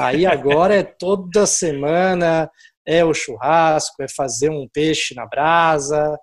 Aí 0.00 0.26
agora 0.26 0.74
é 0.74 0.82
toda 0.82 1.46
semana, 1.46 2.50
é 2.84 3.04
o 3.04 3.14
churrasco, 3.14 4.02
é 4.02 4.08
fazer 4.08 4.50
um 4.50 4.68
peixe 4.68 5.14
na 5.14 5.26
brasa, 5.26 6.18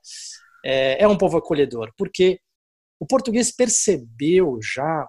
é, 0.66 1.02
é 1.02 1.08
um 1.08 1.18
povo 1.18 1.38
acolhedor, 1.38 1.92
porque 1.98 2.40
o 3.00 3.08
português 3.08 3.52
percebeu 3.52 4.60
já 4.62 5.08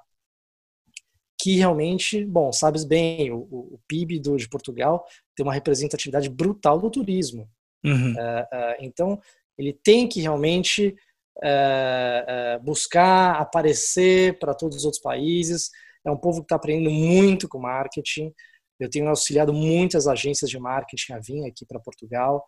que 1.42 1.56
realmente, 1.56 2.24
bom, 2.24 2.52
sabes 2.52 2.84
bem, 2.84 3.32
o, 3.32 3.38
o 3.38 3.80
PIB 3.88 4.20
do, 4.20 4.36
de 4.36 4.48
Portugal 4.48 5.04
tem 5.34 5.44
uma 5.44 5.52
representatividade 5.52 6.30
brutal 6.30 6.78
do 6.78 6.88
turismo. 6.88 7.50
Uhum. 7.84 8.12
Uh, 8.12 8.42
uh, 8.42 8.76
então, 8.78 9.20
ele 9.58 9.72
tem 9.72 10.08
que 10.08 10.20
realmente 10.20 10.94
uh, 11.38 12.62
buscar 12.62 13.40
aparecer 13.40 14.38
para 14.38 14.54
todos 14.54 14.78
os 14.78 14.84
outros 14.84 15.02
países. 15.02 15.70
É 16.04 16.10
um 16.10 16.16
povo 16.16 16.38
que 16.38 16.46
está 16.46 16.56
aprendendo 16.56 16.90
muito 16.90 17.48
com 17.48 17.58
marketing. 17.58 18.32
Eu 18.78 18.90
tenho 18.90 19.08
auxiliado 19.08 19.52
muitas 19.52 20.06
agências 20.06 20.50
de 20.50 20.58
marketing 20.58 21.12
a 21.12 21.18
vir 21.18 21.46
aqui 21.46 21.64
para 21.64 21.80
Portugal, 21.80 22.44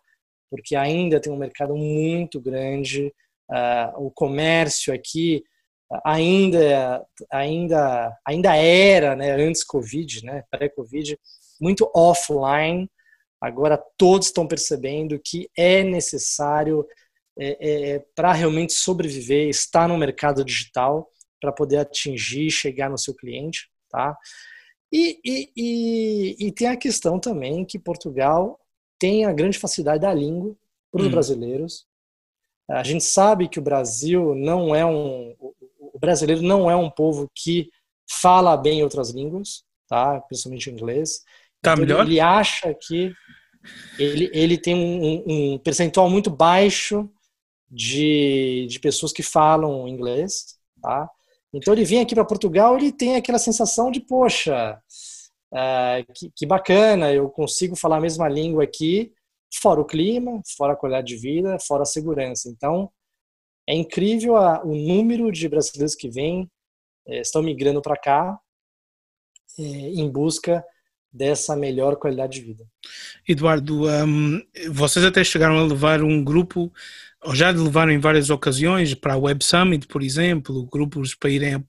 porque 0.49 0.75
ainda 0.75 1.19
tem 1.19 1.31
um 1.31 1.37
mercado 1.37 1.75
muito 1.75 2.41
grande. 2.41 3.13
o 3.97 4.11
comércio 4.11 4.93
aqui 4.93 5.43
ainda 6.03 7.05
ainda 7.31 8.17
ainda 8.25 8.55
era, 8.55 9.15
né, 9.15 9.31
antes 9.31 9.63
Covid, 9.63 10.25
né, 10.25 10.43
pré-Covid, 10.51 11.17
muito 11.61 11.89
offline 11.95 12.89
Agora 13.45 13.81
todos 13.97 14.27
estão 14.27 14.47
percebendo 14.47 15.19
que 15.23 15.47
é 15.55 15.83
necessário 15.83 16.85
é, 17.37 17.57
é, 17.59 17.89
é 17.91 17.99
para 18.15 18.31
realmente 18.31 18.73
sobreviver, 18.73 19.49
estar 19.49 19.87
no 19.87 19.97
mercado 19.97 20.43
digital 20.43 21.11
para 21.39 21.51
poder 21.51 21.77
atingir, 21.77 22.49
chegar 22.49 22.89
no 22.89 22.97
seu 22.97 23.13
cliente, 23.13 23.69
tá? 23.89 24.17
E, 24.91 25.19
e, 25.25 25.51
e, 25.57 26.47
e, 26.47 26.51
tem 26.51 26.67
a 26.67 26.77
questão 26.77 27.19
também 27.19 27.65
que 27.65 27.77
Portugal 27.77 28.59
tem 28.97 29.25
a 29.25 29.33
grande 29.33 29.59
facilidade 29.59 30.01
da 30.01 30.13
língua 30.13 30.55
para 30.91 31.01
os 31.01 31.07
hum. 31.07 31.11
brasileiros. 31.11 31.85
A 32.69 32.83
gente 32.83 33.03
sabe 33.03 33.47
que 33.49 33.59
o 33.59 33.61
Brasil 33.61 34.33
não 34.33 34.73
é 34.73 34.85
um, 34.85 35.35
o 35.39 35.99
brasileiro 35.99 36.41
não 36.41 36.69
é 36.69 36.75
um 36.75 36.89
povo 36.89 37.29
que 37.35 37.69
fala 38.09 38.55
bem 38.57 38.83
outras 38.83 39.11
línguas, 39.11 39.63
tá? 39.87 40.19
Principalmente 40.21 40.69
inglês. 40.69 41.23
Tá 41.61 41.73
então, 41.73 41.85
melhor? 41.85 42.05
Ele 42.05 42.19
acha 42.19 42.73
que 42.73 43.13
ele, 43.99 44.29
ele 44.33 44.57
tem 44.57 44.75
um, 44.75 45.23
um 45.53 45.57
percentual 45.59 46.09
muito 46.09 46.29
baixo 46.29 47.09
de, 47.69 48.67
de 48.69 48.79
pessoas 48.79 49.11
que 49.11 49.23
falam 49.23 49.87
inglês, 49.87 50.57
tá? 50.81 51.09
Então 51.53 51.73
ele 51.73 51.85
vem 51.85 52.01
aqui 52.01 52.13
para 52.13 52.25
Portugal, 52.25 52.75
ele 52.77 52.91
tem 52.91 53.15
aquela 53.15 53.39
sensação 53.39 53.89
de 53.89 54.01
poxa, 54.01 54.77
uh, 55.53 56.13
que, 56.13 56.31
que, 56.35 56.45
bacana, 56.45 57.13
eu 57.13 57.29
consigo 57.29 57.75
falar 57.75 57.97
a 57.97 58.01
mesma 58.01 58.27
língua 58.27 58.63
aqui, 58.63 59.13
fora 59.53 59.79
o 59.79 59.85
clima, 59.85 60.41
fora 60.57 60.73
a 60.73 60.75
qualidade 60.75 61.07
de 61.07 61.17
vida, 61.17 61.57
fora 61.59 61.83
a 61.83 61.85
segurança. 61.85 62.49
Então 62.49 62.91
é 63.67 63.73
incrível 63.73 64.35
a, 64.35 64.63
o 64.63 64.75
número 64.75 65.31
de 65.31 65.47
brasileiros 65.47 65.95
que 65.95 66.09
vêm, 66.09 66.49
eh, 67.07 67.21
estão 67.21 67.41
migrando 67.41 67.81
para 67.81 67.97
cá 67.97 68.37
eh, 69.57 69.63
em 69.63 70.09
busca 70.09 70.63
dessa 71.11 71.55
melhor 71.55 71.95
qualidade 71.95 72.39
de 72.39 72.45
vida. 72.45 72.65
Eduardo, 73.27 73.87
um, 73.87 74.41
vocês 74.71 75.03
até 75.05 75.23
chegaram 75.23 75.57
a 75.57 75.63
levar 75.63 76.03
um 76.03 76.21
grupo, 76.21 76.71
já 77.33 77.49
levaram 77.51 77.91
em 77.91 77.99
várias 77.99 78.29
ocasiões, 78.29 78.93
para 78.93 79.13
a 79.13 79.17
Web 79.17 79.43
Summit, 79.43 79.87
por 79.87 80.03
exemplo, 80.03 80.65
grupos 80.67 81.15
para 81.15 81.29
irem 81.29 81.63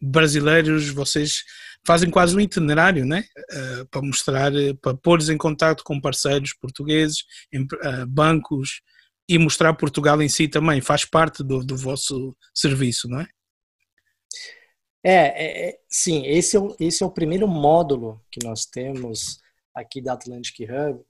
brasileiros, 0.00 0.88
vocês 0.90 1.44
fazem 1.86 2.10
quase 2.10 2.36
um 2.36 2.40
itinerário, 2.40 3.04
né? 3.06 3.24
Uh, 3.52 3.86
para 3.86 4.02
mostrar, 4.02 4.52
para 4.82 4.96
pôr 4.96 5.20
em 5.30 5.38
contato 5.38 5.82
com 5.84 6.00
parceiros 6.00 6.52
portugueses, 6.54 7.24
em, 7.52 7.62
uh, 7.62 8.06
bancos, 8.06 8.82
e 9.28 9.38
mostrar 9.38 9.72
Portugal 9.74 10.20
em 10.20 10.28
si 10.28 10.48
também, 10.48 10.80
faz 10.80 11.04
parte 11.04 11.44
do, 11.44 11.64
do 11.64 11.76
vosso 11.76 12.36
serviço, 12.52 13.08
não 13.08 13.20
é? 13.20 13.28
É, 15.02 15.12
é, 15.12 15.68
é, 15.68 15.78
sim, 15.88 16.26
esse 16.26 16.56
é, 16.56 16.60
o, 16.60 16.76
esse 16.78 17.02
é 17.02 17.06
o 17.06 17.10
primeiro 17.10 17.48
módulo 17.48 18.20
que 18.30 18.44
nós 18.44 18.66
temos 18.66 19.38
aqui 19.74 20.02
da 20.02 20.12
Atlantic 20.12 20.58
Hub. 20.60 21.02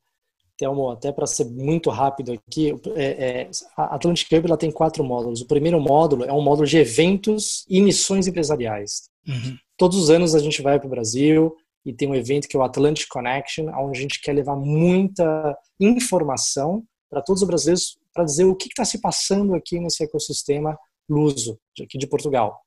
Então, 0.60 0.90
até 0.90 1.10
para 1.10 1.26
ser 1.26 1.46
muito 1.46 1.88
rápido 1.88 2.32
aqui, 2.32 2.74
é, 2.94 3.04
é, 3.04 3.50
a 3.74 3.94
Atlantic 3.94 4.30
Hub 4.30 4.46
ela 4.46 4.58
tem 4.58 4.70
quatro 4.70 5.02
módulos. 5.02 5.40
O 5.40 5.46
primeiro 5.46 5.80
módulo 5.80 6.24
é 6.24 6.32
um 6.32 6.42
módulo 6.42 6.66
de 6.66 6.76
eventos 6.76 7.64
e 7.66 7.80
missões 7.80 8.26
empresariais. 8.26 9.08
Uhum. 9.26 9.56
Todos 9.78 9.96
os 9.96 10.10
anos 10.10 10.34
a 10.34 10.38
gente 10.38 10.60
vai 10.60 10.78
para 10.78 10.86
o 10.86 10.90
Brasil 10.90 11.56
e 11.82 11.94
tem 11.94 12.06
um 12.06 12.14
evento 12.14 12.46
que 12.46 12.54
é 12.54 12.60
o 12.60 12.62
Atlantic 12.62 13.08
Connection, 13.08 13.70
onde 13.74 13.98
a 13.98 14.02
gente 14.02 14.20
quer 14.20 14.34
levar 14.34 14.54
muita 14.54 15.56
informação 15.80 16.84
para 17.08 17.22
todos 17.22 17.40
os 17.40 17.48
brasileiros 17.48 17.98
para 18.12 18.24
dizer 18.24 18.44
o 18.44 18.54
que 18.54 18.68
está 18.68 18.84
se 18.84 19.00
passando 19.00 19.54
aqui 19.54 19.80
nesse 19.80 20.04
ecossistema 20.04 20.78
luso 21.08 21.58
aqui 21.82 21.96
de 21.96 22.06
Portugal. 22.06 22.60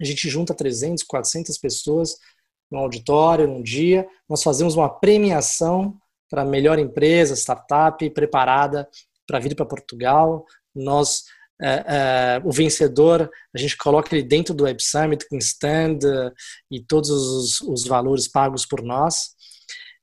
A 0.00 0.04
gente 0.04 0.28
junta 0.28 0.54
300, 0.54 1.02
400 1.02 1.58
pessoas 1.58 2.14
no 2.70 2.78
auditório, 2.78 3.48
num 3.48 3.62
dia. 3.62 4.08
Nós 4.28 4.44
fazemos 4.44 4.76
uma 4.76 4.88
premiação 4.88 5.98
para 6.30 6.42
a 6.42 6.46
melhor 6.46 6.78
empresa, 6.78 7.34
startup 7.34 8.08
preparada 8.10 8.88
para 9.26 9.40
vir 9.40 9.54
para 9.54 9.66
Portugal. 9.66 10.46
Nós 10.74 11.24
é, 11.60 11.84
é, 11.86 12.42
o 12.42 12.50
vencedor, 12.50 13.30
a 13.54 13.58
gente 13.58 13.76
coloca 13.76 14.14
ele 14.14 14.26
dentro 14.26 14.54
do 14.54 14.64
Web 14.64 14.82
Summit 14.82 15.28
com 15.28 15.36
stand 15.36 15.98
e 16.70 16.80
todos 16.80 17.10
os, 17.10 17.60
os, 17.60 17.86
valores 17.86 18.26
pagos 18.26 18.64
por 18.64 18.82
nós. 18.82 19.34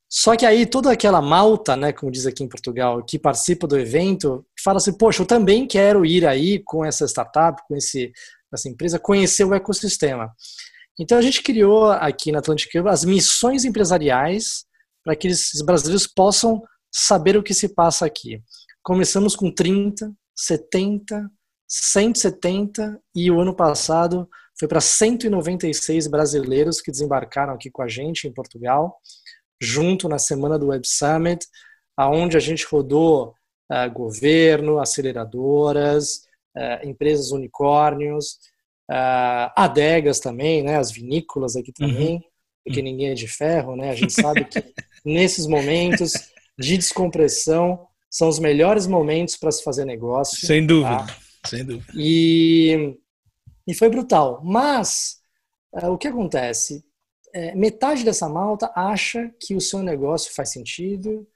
Só 0.09 0.35
que 0.35 0.45
aí 0.45 0.65
toda 0.65 0.91
aquela 0.91 1.21
malta, 1.21 1.75
né, 1.75 1.91
como 1.91 2.11
diz 2.11 2.25
aqui 2.25 2.43
em 2.43 2.47
Portugal, 2.47 3.03
que 3.03 3.17
participa 3.17 3.67
do 3.67 3.77
evento, 3.77 4.45
fala 4.63 4.77
assim, 4.77 4.93
poxa, 4.93 5.23
eu 5.23 5.25
também 5.25 5.67
quero 5.67 6.05
ir 6.05 6.25
aí 6.25 6.59
com 6.63 6.85
essa 6.85 7.05
startup, 7.05 7.61
com 7.67 7.75
esse, 7.75 8.11
essa 8.53 8.69
empresa, 8.69 8.99
conhecer 8.99 9.43
o 9.43 9.53
ecossistema. 9.53 10.31
Então 10.99 11.17
a 11.17 11.21
gente 11.21 11.41
criou 11.41 11.91
aqui 11.91 12.31
na 12.31 12.39
Atlantic 12.39 12.73
Hub 12.75 12.87
as 12.87 13.03
missões 13.03 13.65
empresariais 13.65 14.65
para 15.07 15.15
que 15.15 15.29
esses 15.29 15.61
brasileiros 15.61 16.05
possam 16.05 16.61
saber 16.91 17.37
o 17.37 17.43
que 17.43 17.53
se 17.53 17.69
passa 17.69 18.05
aqui. 18.05 18.41
Começamos 18.83 19.37
com 19.37 19.49
30, 19.49 20.11
70, 20.35 21.31
170 21.65 23.01
e 23.15 23.31
o 23.31 23.39
ano 23.39 23.55
passado 23.55 24.27
foi 24.59 24.67
para 24.67 24.81
196 24.81 26.07
brasileiros 26.07 26.81
que 26.81 26.91
desembarcaram 26.91 27.53
aqui 27.53 27.71
com 27.71 27.81
a 27.81 27.87
gente 27.87 28.27
em 28.27 28.33
Portugal, 28.33 28.97
junto 29.61 30.09
na 30.09 30.19
semana 30.19 30.59
do 30.59 30.67
Web 30.67 30.85
Summit, 30.85 31.47
aonde 31.95 32.35
a 32.35 32.41
gente 32.41 32.65
rodou 32.65 33.33
uh, 33.71 33.89
governo, 33.89 34.77
aceleradoras, 34.77 36.23
uh, 36.57 36.85
empresas 36.85 37.31
unicórnios, 37.31 38.39
uh, 38.91 39.47
adegas 39.55 40.19
também, 40.19 40.63
né, 40.63 40.75
as 40.75 40.91
vinícolas 40.91 41.55
aqui 41.55 41.71
uhum. 41.79 41.87
também, 41.87 42.15
uhum. 42.15 42.21
porque 42.65 42.81
ninguém 42.81 43.11
é 43.11 43.13
de 43.13 43.29
ferro, 43.29 43.77
né? 43.77 43.91
A 43.91 43.95
gente 43.95 44.11
sabe 44.11 44.43
que 44.43 44.59
nesses 45.07 45.47
momentos 45.47 46.11
de 46.59 46.77
descompressão 46.77 47.87
são 48.09 48.27
os 48.27 48.39
melhores 48.39 48.87
momentos 48.87 49.37
para 49.37 49.51
se 49.51 49.63
fazer 49.63 49.85
negócio. 49.85 50.45
Sem 50.45 50.65
dúvida. 50.65 50.97
Tá? 50.97 51.17
Sem 51.45 51.65
dúvida. 51.65 51.91
E, 51.95 52.97
e 53.65 53.73
foi 53.73 53.89
brutal. 53.89 54.41
Mas 54.43 55.17
uh, 55.73 55.87
o 55.91 55.97
que 55.97 56.07
acontece? 56.07 56.83
É, 57.33 57.55
metade 57.55 58.03
dessa 58.03 58.27
malta 58.27 58.71
acha 58.75 59.31
que 59.39 59.55
o 59.55 59.61
seu 59.61 59.83
negócio 59.83 60.33
faz 60.33 60.51
sentido, 60.51 61.27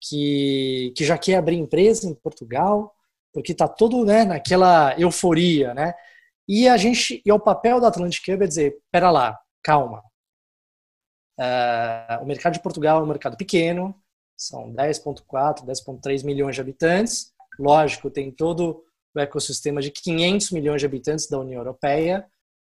que, 0.00 0.92
que 0.96 1.04
já 1.04 1.16
quer 1.16 1.36
abrir 1.36 1.56
empresa 1.56 2.08
em 2.08 2.14
Portugal, 2.14 2.94
porque 3.32 3.52
está 3.52 3.66
todo 3.66 4.04
né, 4.04 4.24
naquela 4.24 4.98
euforia, 4.98 5.74
né? 5.74 5.94
E 6.48 6.68
a 6.68 6.76
gente, 6.76 7.22
e 7.24 7.32
o 7.32 7.40
papel 7.40 7.80
da 7.80 7.88
Atlantic 7.88 8.22
Hub 8.28 8.44
é 8.44 8.46
dizer, 8.46 8.76
pera 8.92 9.10
lá, 9.10 9.36
calma. 9.62 10.02
Uh, 11.38 12.22
o 12.22 12.26
mercado 12.26 12.54
de 12.54 12.62
Portugal 12.62 13.00
é 13.00 13.02
um 13.02 13.06
mercado 13.06 13.36
pequeno, 13.36 13.94
são 14.36 14.72
10.4, 14.72 15.64
10.3 15.64 16.24
milhões 16.24 16.54
de 16.54 16.60
habitantes. 16.60 17.32
Lógico, 17.58 18.10
tem 18.10 18.30
todo 18.30 18.84
o 19.14 19.20
ecossistema 19.20 19.80
de 19.80 19.90
500 19.90 20.50
milhões 20.50 20.80
de 20.80 20.86
habitantes 20.86 21.28
da 21.28 21.38
União 21.38 21.60
Europeia, 21.60 22.26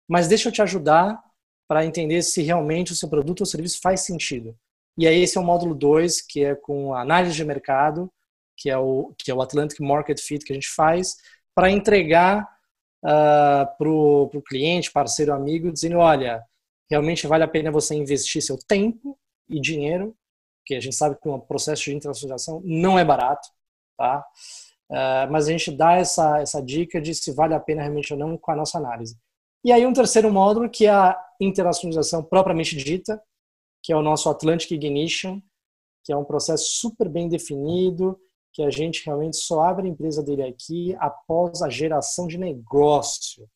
mas 0.09 0.29
deixa 0.29 0.49
eu 0.49 0.53
te 0.53 0.63
ajudar 0.63 1.19
para 1.67 1.85
entender 1.85 2.23
se 2.23 2.43
realmente 2.43 2.93
o 2.93 2.97
seu 2.97 3.09
produto 3.09 3.41
ou 3.41 3.47
serviço 3.47 3.81
faz 3.81 4.01
sentido. 4.01 4.57
E 4.99 5.07
aí 5.07 5.23
esse 5.23 5.37
é 5.37 5.41
o 5.41 5.45
módulo 5.45 5.75
2, 5.75 6.23
que 6.23 6.45
é 6.45 6.55
com 6.55 6.95
análise 6.95 7.35
de 7.35 7.45
mercado, 7.45 8.11
que 8.57 8.71
é 8.71 8.79
o 8.79 9.15
que 9.19 9.31
é 9.31 9.35
o 9.35 9.43
Atlantic 9.43 9.81
Market 9.81 10.19
Fit 10.21 10.45
que 10.45 10.53
a 10.53 10.55
gente 10.55 10.69
faz 10.69 11.17
para 11.55 11.71
entregar 11.71 12.43
uh, 13.05 13.09
ah, 13.09 13.75
para 13.79 13.89
o 13.89 14.43
cliente, 14.47 14.93
parceiro, 14.93 15.33
amigo, 15.33 15.73
dizendo, 15.73 15.99
olha, 15.99 16.43
realmente 16.91 17.27
vale 17.27 17.45
a 17.45 17.49
pena 17.49 17.71
você 17.71 17.95
investir 17.95 18.43
seu 18.43 18.59
tempo 18.59 19.19
e 19.49 19.61
dinheiro, 19.61 20.17
porque 20.61 20.75
a 20.75 20.81
gente 20.81 20.97
sabe 20.97 21.17
que 21.21 21.29
um 21.29 21.39
processo 21.39 21.85
de 21.85 21.95
internacionalização 21.95 22.61
não 22.65 22.99
é 22.99 23.05
barato, 23.05 23.49
tá? 23.97 24.25
Uh, 24.91 25.31
mas 25.31 25.49
a 25.49 25.53
gente 25.53 25.71
dá 25.71 25.95
essa, 25.95 26.41
essa 26.41 26.63
dica 26.63 27.01
de 27.01 27.15
se 27.15 27.33
vale 27.33 27.55
a 27.55 27.61
pena 27.61 27.83
realmente 27.83 28.13
ou 28.13 28.19
não 28.19 28.37
com 28.37 28.51
a 28.53 28.57
nossa 28.57 28.79
análise. 28.79 29.17
E 29.65 29.73
aí 29.73 29.85
um 29.85 29.93
terceiro 29.93 30.33
módulo, 30.33 30.71
que 30.71 30.87
é 30.87 30.91
a 30.91 31.21
internacionalização 31.41 32.23
propriamente 32.23 32.77
dita, 32.77 33.21
que 33.83 33.93
é 33.93 33.97
o 33.97 34.03
nosso 34.03 34.29
Atlantic 34.29 34.71
Ignition, 34.71 35.41
que 36.05 36.13
é 36.13 36.17
um 36.17 36.25
processo 36.25 36.65
super 36.65 37.09
bem 37.09 37.29
definido, 37.29 38.19
que 38.53 38.63
a 38.63 38.71
gente 38.71 39.05
realmente 39.05 39.37
só 39.37 39.63
abre 39.63 39.87
a 39.87 39.91
empresa 39.91 40.23
dele 40.23 40.43
aqui 40.43 40.97
após 40.99 41.63
a 41.63 41.69
geração 41.69 42.27
de 42.27 42.39
negócio. 42.39 43.49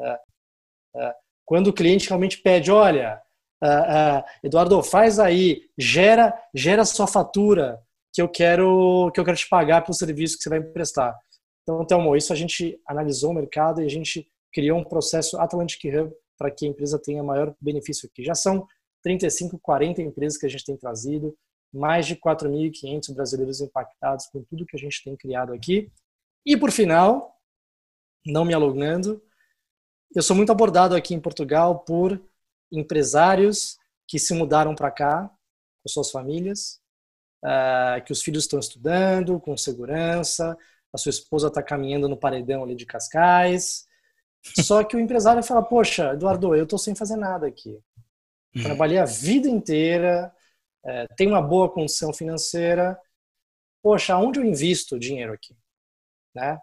É, 0.00 1.14
quando 1.44 1.68
o 1.68 1.72
cliente 1.72 2.08
realmente 2.08 2.38
pede, 2.38 2.70
olha, 2.70 3.20
uh, 3.62 3.66
uh, 3.66 4.24
Eduardo, 4.42 4.82
faz 4.82 5.18
aí, 5.18 5.62
gera, 5.76 6.34
gera 6.54 6.84
sua 6.84 7.06
fatura 7.06 7.80
que 8.12 8.20
eu 8.20 8.28
quero 8.28 9.10
que 9.12 9.20
eu 9.20 9.24
quero 9.24 9.36
te 9.36 9.48
pagar 9.48 9.82
pelo 9.82 9.94
serviço 9.94 10.36
que 10.36 10.42
você 10.42 10.50
vai 10.50 10.60
me 10.60 10.72
prestar. 10.72 11.16
Então, 11.62 11.84
Telmo, 11.84 12.16
isso 12.16 12.32
a 12.32 12.36
gente 12.36 12.78
analisou 12.86 13.30
o 13.30 13.34
mercado 13.34 13.80
e 13.80 13.86
a 13.86 13.88
gente 13.88 14.28
criou 14.52 14.78
um 14.78 14.84
processo 14.84 15.38
Atlantic 15.38 15.82
Hub 15.84 16.12
para 16.36 16.50
que 16.50 16.66
a 16.66 16.68
empresa 16.68 16.98
tenha 16.98 17.22
maior 17.22 17.54
benefício 17.60 18.08
aqui. 18.08 18.22
Já 18.24 18.34
são 18.34 18.66
35, 19.02 19.58
40 19.58 20.02
empresas 20.02 20.38
que 20.38 20.46
a 20.46 20.48
gente 20.48 20.64
tem 20.64 20.76
trazido, 20.76 21.36
mais 21.72 22.06
de 22.06 22.16
4.500 22.16 23.14
brasileiros 23.14 23.60
impactados 23.60 24.26
com 24.26 24.42
tudo 24.42 24.66
que 24.66 24.76
a 24.76 24.78
gente 24.78 25.02
tem 25.02 25.16
criado 25.16 25.52
aqui. 25.52 25.90
E 26.44 26.56
por 26.56 26.70
final, 26.70 27.34
não 28.26 28.44
me 28.44 28.52
alongando, 28.52 29.22
eu 30.14 30.22
sou 30.22 30.36
muito 30.36 30.52
abordado 30.52 30.94
aqui 30.94 31.14
em 31.14 31.20
Portugal 31.20 31.80
por 31.80 32.20
empresários 32.70 33.78
que 34.06 34.18
se 34.18 34.34
mudaram 34.34 34.74
para 34.74 34.90
cá 34.90 35.30
com 35.82 35.88
suas 35.88 36.10
famílias, 36.10 36.80
uh, 37.44 38.02
que 38.04 38.12
os 38.12 38.22
filhos 38.22 38.44
estão 38.44 38.58
estudando 38.58 39.40
com 39.40 39.56
segurança, 39.56 40.56
a 40.92 40.98
sua 40.98 41.10
esposa 41.10 41.48
está 41.48 41.62
caminhando 41.62 42.08
no 42.08 42.16
paredão 42.16 42.62
ali 42.62 42.74
de 42.74 42.86
Cascais. 42.86 43.86
Só 44.62 44.84
que 44.84 44.96
o 44.96 45.00
empresário 45.00 45.42
fala: 45.42 45.62
Poxa, 45.62 46.12
Eduardo, 46.12 46.54
eu 46.54 46.64
estou 46.64 46.78
sem 46.78 46.94
fazer 46.94 47.16
nada 47.16 47.46
aqui. 47.46 47.78
Hum. 48.54 48.62
Trabalhei 48.62 48.98
a 48.98 49.04
vida 49.04 49.48
inteira, 49.48 50.32
é, 50.84 51.06
tenho 51.16 51.30
uma 51.30 51.42
boa 51.42 51.70
condição 51.70 52.12
financeira. 52.12 52.98
Poxa, 53.82 54.16
onde 54.16 54.38
eu 54.38 54.44
invisto 54.44 54.96
o 54.96 54.98
dinheiro 54.98 55.32
aqui? 55.32 55.56
Né? 56.34 56.58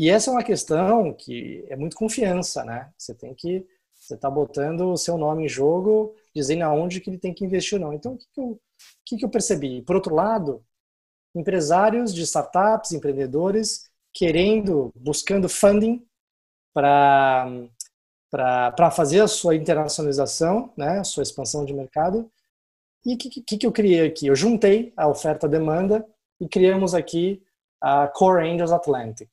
E 0.00 0.08
essa 0.08 0.30
é 0.30 0.32
uma 0.32 0.42
questão 0.42 1.12
que 1.12 1.62
é 1.68 1.76
muito 1.76 1.94
confiança, 1.94 2.64
né? 2.64 2.90
Você 2.96 3.14
tem 3.14 3.34
que 3.34 3.66
você 3.94 4.14
está 4.14 4.30
botando 4.30 4.90
o 4.90 4.96
seu 4.96 5.18
nome 5.18 5.44
em 5.44 5.48
jogo, 5.48 6.14
dizendo 6.34 6.62
aonde 6.62 7.02
que 7.02 7.10
ele 7.10 7.18
tem 7.18 7.34
que 7.34 7.44
investir 7.44 7.78
ou 7.78 7.84
não. 7.84 7.92
Então, 7.92 8.14
o 8.14 8.16
que, 8.16 8.24
que, 8.32 8.40
eu, 8.40 8.46
o 8.46 8.60
que, 9.04 9.16
que 9.18 9.24
eu 9.26 9.28
percebi? 9.28 9.82
Por 9.82 9.96
outro 9.96 10.14
lado, 10.14 10.64
empresários 11.34 12.14
de 12.14 12.22
startups, 12.22 12.92
empreendedores, 12.92 13.90
querendo, 14.14 14.90
buscando 14.96 15.50
funding 15.50 16.02
para 16.72 17.70
fazer 18.92 19.20
a 19.20 19.28
sua 19.28 19.54
internacionalização, 19.54 20.72
né, 20.78 21.00
a 21.00 21.04
sua 21.04 21.24
expansão 21.24 21.62
de 21.62 21.74
mercado. 21.74 22.32
E 23.04 23.16
o 23.16 23.18
que, 23.18 23.42
que, 23.42 23.58
que 23.58 23.66
eu 23.66 23.72
criei 23.72 24.06
aqui? 24.06 24.28
Eu 24.28 24.34
juntei 24.34 24.94
a 24.96 25.06
oferta-demanda 25.06 26.08
e 26.40 26.48
criamos 26.48 26.94
aqui 26.94 27.42
a 27.82 28.08
Core 28.08 28.48
Angels 28.48 28.72
Atlantic. 28.72 29.28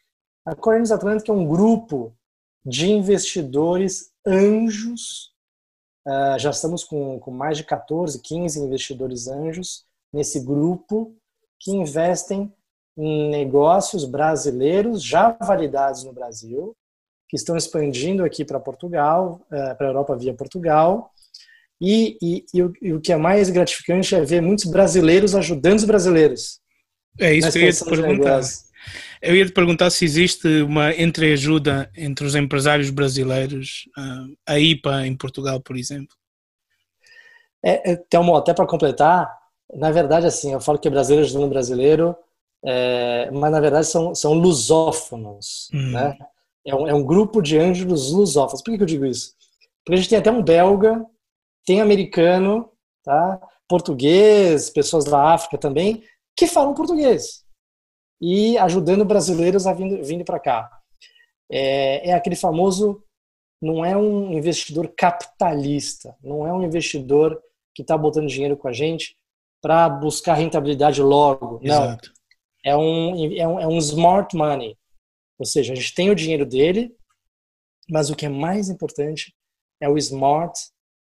A 0.47 0.55
Core 0.55 0.77
Angels 0.77 0.91
Atlantic 0.93 1.27
é 1.27 1.33
um 1.33 1.45
grupo 1.45 2.15
de 2.65 2.89
investidores 2.89 4.11
anjos. 4.25 5.33
Uh, 6.07 6.39
já 6.39 6.51
estamos 6.51 6.85
com, 6.85 7.19
com 7.19 7.31
mais 7.31 7.57
de 7.57 7.65
14, 7.65 8.21
15 8.21 8.57
investidores 8.61 9.27
anjos 9.27 9.83
nesse 10.11 10.39
grupo 10.39 11.13
que 11.59 11.71
investem 11.71 12.49
em 12.97 13.29
negócios 13.29 14.05
brasileiros 14.05 15.03
já 15.03 15.31
validados 15.31 16.05
no 16.05 16.13
Brasil, 16.13 16.73
que 17.27 17.35
estão 17.35 17.57
expandindo 17.57 18.23
aqui 18.23 18.45
para 18.45 18.57
Portugal, 18.57 19.41
uh, 19.47 19.75
para 19.75 19.87
a 19.87 19.89
Europa 19.89 20.15
via 20.15 20.33
Portugal. 20.33 21.11
E, 21.79 22.17
e, 22.21 22.45
e, 22.53 22.63
o, 22.63 22.73
e, 22.81 22.93
o, 22.93 23.01
que 23.01 23.11
é 23.11 23.17
mais 23.17 23.49
gratificante 23.49 24.15
é 24.15 24.21
ver 24.21 24.41
muitos 24.41 24.63
brasileiros 24.63 25.35
ajudando 25.35 25.79
os 25.79 25.83
brasileiros. 25.83 26.61
É 27.19 27.33
isso 27.33 27.51
que 27.51 27.57
eu 27.57 27.63
ia 27.63 27.73
te 27.73 27.83
perguntar. 27.83 28.41
Eu 29.21 29.35
ia 29.35 29.45
te 29.45 29.51
perguntar 29.51 29.89
se 29.89 30.05
existe 30.05 30.47
uma 30.61 30.93
entreajuda 30.93 31.89
entre 31.95 32.25
os 32.25 32.35
empresários 32.35 32.89
brasileiros, 32.89 33.87
uh, 33.97 34.37
a 34.47 34.59
IPA 34.59 35.07
em 35.07 35.15
Portugal, 35.15 35.59
por 35.59 35.75
exemplo. 35.75 36.15
É, 37.63 37.91
é, 37.91 37.95
Telmo, 37.95 38.35
até 38.35 38.53
para 38.53 38.67
completar, 38.67 39.31
na 39.73 39.91
verdade, 39.91 40.27
assim, 40.27 40.53
eu 40.53 40.61
falo 40.61 40.79
que 40.79 40.87
é 40.87 40.91
brasileiro 40.91 41.25
ajudando 41.25 41.49
brasileiro, 41.49 42.15
é, 42.63 43.29
mas 43.31 43.51
na 43.51 43.59
verdade 43.59 43.87
são, 43.87 44.13
são 44.13 44.33
lusófonos, 44.33 45.69
hum. 45.73 45.91
né? 45.91 46.17
É 46.65 46.75
um, 46.75 46.87
é 46.87 46.93
um, 46.93 47.03
grupo 47.03 47.41
de 47.41 47.57
anjos 47.57 48.11
lusófonos. 48.11 48.61
Por 48.61 48.71
que, 48.71 48.77
que 48.77 48.83
eu 48.83 48.87
digo 48.87 49.05
isso? 49.05 49.33
Porque 49.83 49.93
a 49.93 50.01
gente 50.01 50.09
tem 50.09 50.17
até 50.19 50.29
um 50.29 50.43
belga, 50.43 51.05
tem 51.65 51.79
americano, 51.79 52.69
tá? 53.03 53.39
português, 53.69 54.69
pessoas 54.69 55.05
da 55.05 55.33
África 55.33 55.57
também, 55.57 56.03
que 56.35 56.45
falam 56.45 56.73
português 56.73 57.46
e 58.21 58.57
ajudando 58.57 59.05
brasileiros 59.05 59.67
a 59.67 59.73
vindo, 59.73 60.03
vindo 60.03 60.25
para 60.25 60.39
cá. 60.39 60.69
É, 61.49 62.09
é 62.09 62.13
aquele 62.13 62.35
famoso, 62.35 63.03
não 63.61 63.83
é 63.85 63.95
um 63.95 64.33
investidor 64.33 64.93
capitalista, 64.95 66.15
não 66.23 66.47
é 66.47 66.53
um 66.53 66.63
investidor 66.63 67.41
que 67.73 67.81
está 67.81 67.97
botando 67.97 68.27
dinheiro 68.27 68.57
com 68.57 68.67
a 68.67 68.73
gente 68.73 69.15
para 69.61 69.89
buscar 69.89 70.33
rentabilidade 70.35 71.01
logo. 71.01 71.59
Exato. 71.61 72.09
Não. 72.09 72.17
É 72.65 72.75
um, 72.75 73.35
é, 73.35 73.47
um, 73.47 73.59
é 73.59 73.67
um 73.67 73.77
smart 73.77 74.35
money. 74.35 74.77
Ou 75.39 75.45
seja, 75.45 75.73
a 75.73 75.75
gente 75.75 75.93
tem 75.93 76.09
o 76.09 76.15
dinheiro 76.15 76.45
dele, 76.45 76.91
mas 77.89 78.09
o 78.09 78.15
que 78.15 78.25
é 78.25 78.29
mais 78.29 78.69
importante 78.69 79.33
é 79.79 79.87
o 79.87 79.97
smart 79.97 80.59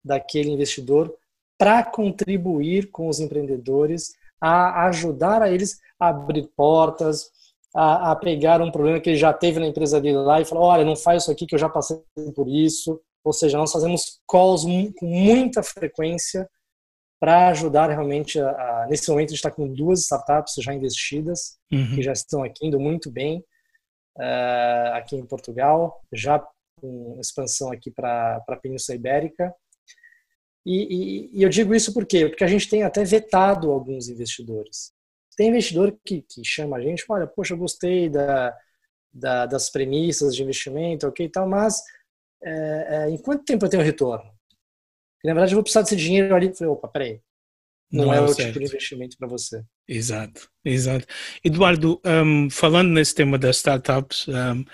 daquele 0.04 0.50
investidor 0.50 1.14
para 1.58 1.84
contribuir 1.84 2.90
com 2.92 3.08
os 3.08 3.20
empreendedores, 3.20 4.14
a 4.42 4.88
ajudar 4.88 5.42
a 5.42 5.52
eles 5.52 5.80
a 6.04 6.10
abrir 6.10 6.50
portas, 6.56 7.30
a, 7.76 8.12
a, 8.12 8.16
pegar 8.16 8.62
um 8.62 8.72
problema 8.72 9.00
que 9.00 9.10
ele 9.10 9.18
já 9.18 9.34
teve 9.34 9.60
na 9.60 9.68
empresa 9.68 10.00
dele 10.00 10.18
lá 10.18 10.40
e 10.40 10.46
falar, 10.46 10.62
olha, 10.62 10.86
não 10.86 10.96
faz 10.96 11.24
isso 11.24 11.32
aqui 11.32 11.46
que 11.46 11.56
eu 11.56 11.60
já 11.60 11.70
passei 11.70 11.98
por 12.36 12.48
isso. 12.48 13.02
Ou 13.24 13.34
seja, 13.34 13.58
nós 13.58 13.72
fazemos 13.72 14.20
calls 14.28 14.64
com 14.64 15.06
muita 15.06 15.64
frequência 15.64 16.48
para 17.24 17.48
ajudar 17.48 17.90
realmente 17.90 18.38
a, 18.38 18.50
a, 18.50 18.88
nesse 18.90 19.10
momento 19.10 19.30
a 19.30 19.32
gente 19.32 19.38
está 19.38 19.50
com 19.50 19.74
duas 19.74 20.02
startups 20.02 20.56
já 20.62 20.74
investidas 20.74 21.58
uhum. 21.72 21.96
que 21.96 22.02
já 22.02 22.12
estão 22.12 22.44
aqui 22.44 22.68
indo 22.68 22.78
muito 22.78 23.10
bem 23.10 23.42
uh, 24.18 24.94
aqui 24.96 25.16
em 25.16 25.26
Portugal 25.26 26.02
já 26.12 26.46
com 26.82 27.18
expansão 27.22 27.72
aqui 27.72 27.90
para 27.90 28.44
a 28.46 28.56
Península 28.58 28.98
Ibérica 28.98 29.56
e, 30.66 30.84
e, 30.84 31.40
e, 31.40 31.44
eu 31.44 31.48
digo 31.48 31.74
isso 31.74 31.94
por 31.94 32.06
quê? 32.06 32.28
Porque 32.28 32.44
a 32.44 32.48
gente 32.48 32.70
tem 32.70 32.84
até 32.84 33.06
vetado 33.06 33.72
alguns 33.72 34.10
investidores 34.10 34.92
tem 35.36 35.50
investidor 35.50 35.98
que, 36.06 36.22
que 36.22 36.44
chama 36.44 36.78
a 36.78 36.82
gente 36.82 37.04
olha 37.10 37.28
poxa 37.28 37.54
eu 37.54 37.58
gostei 37.58 38.10
da, 38.10 38.56
da 39.12 39.46
das 39.46 39.70
premissas 39.70 40.36
de 40.36 40.44
investimento 40.44 41.08
ok 41.08 41.30
tal 41.30 41.48
mas 41.48 41.82
é, 42.44 42.88
é, 42.90 43.10
em 43.10 43.18
quanto 43.18 43.46
tempo 43.46 43.66
eu 43.66 43.70
tenho 43.70 43.84
retorno 43.84 44.34
e, 45.24 45.28
na 45.28 45.34
verdade, 45.34 45.54
eu 45.54 45.58
vou 45.58 45.64
precisar 45.64 45.84
desse 45.84 45.96
dinheiro 45.96 46.36
ali. 46.36 46.48
Eu 46.48 46.56
falei, 46.56 46.74
opa, 46.74 46.88
peraí. 46.88 47.22
Não, 47.92 48.06
não 48.06 48.14
é, 48.14 48.18
é 48.18 48.22
o 48.22 48.28
certo. 48.28 48.48
tipo 48.48 48.60
de 48.60 48.66
investimento 48.66 49.18
para 49.18 49.28
você. 49.28 49.64
Exato, 49.88 50.50
exato. 50.66 51.06
Eduardo, 51.44 52.02
um, 52.04 52.50
falando 52.50 52.90
nesse 52.90 53.14
tema 53.14 53.38
das 53.38 53.58
startups, 53.58 54.28
um, 54.28 54.66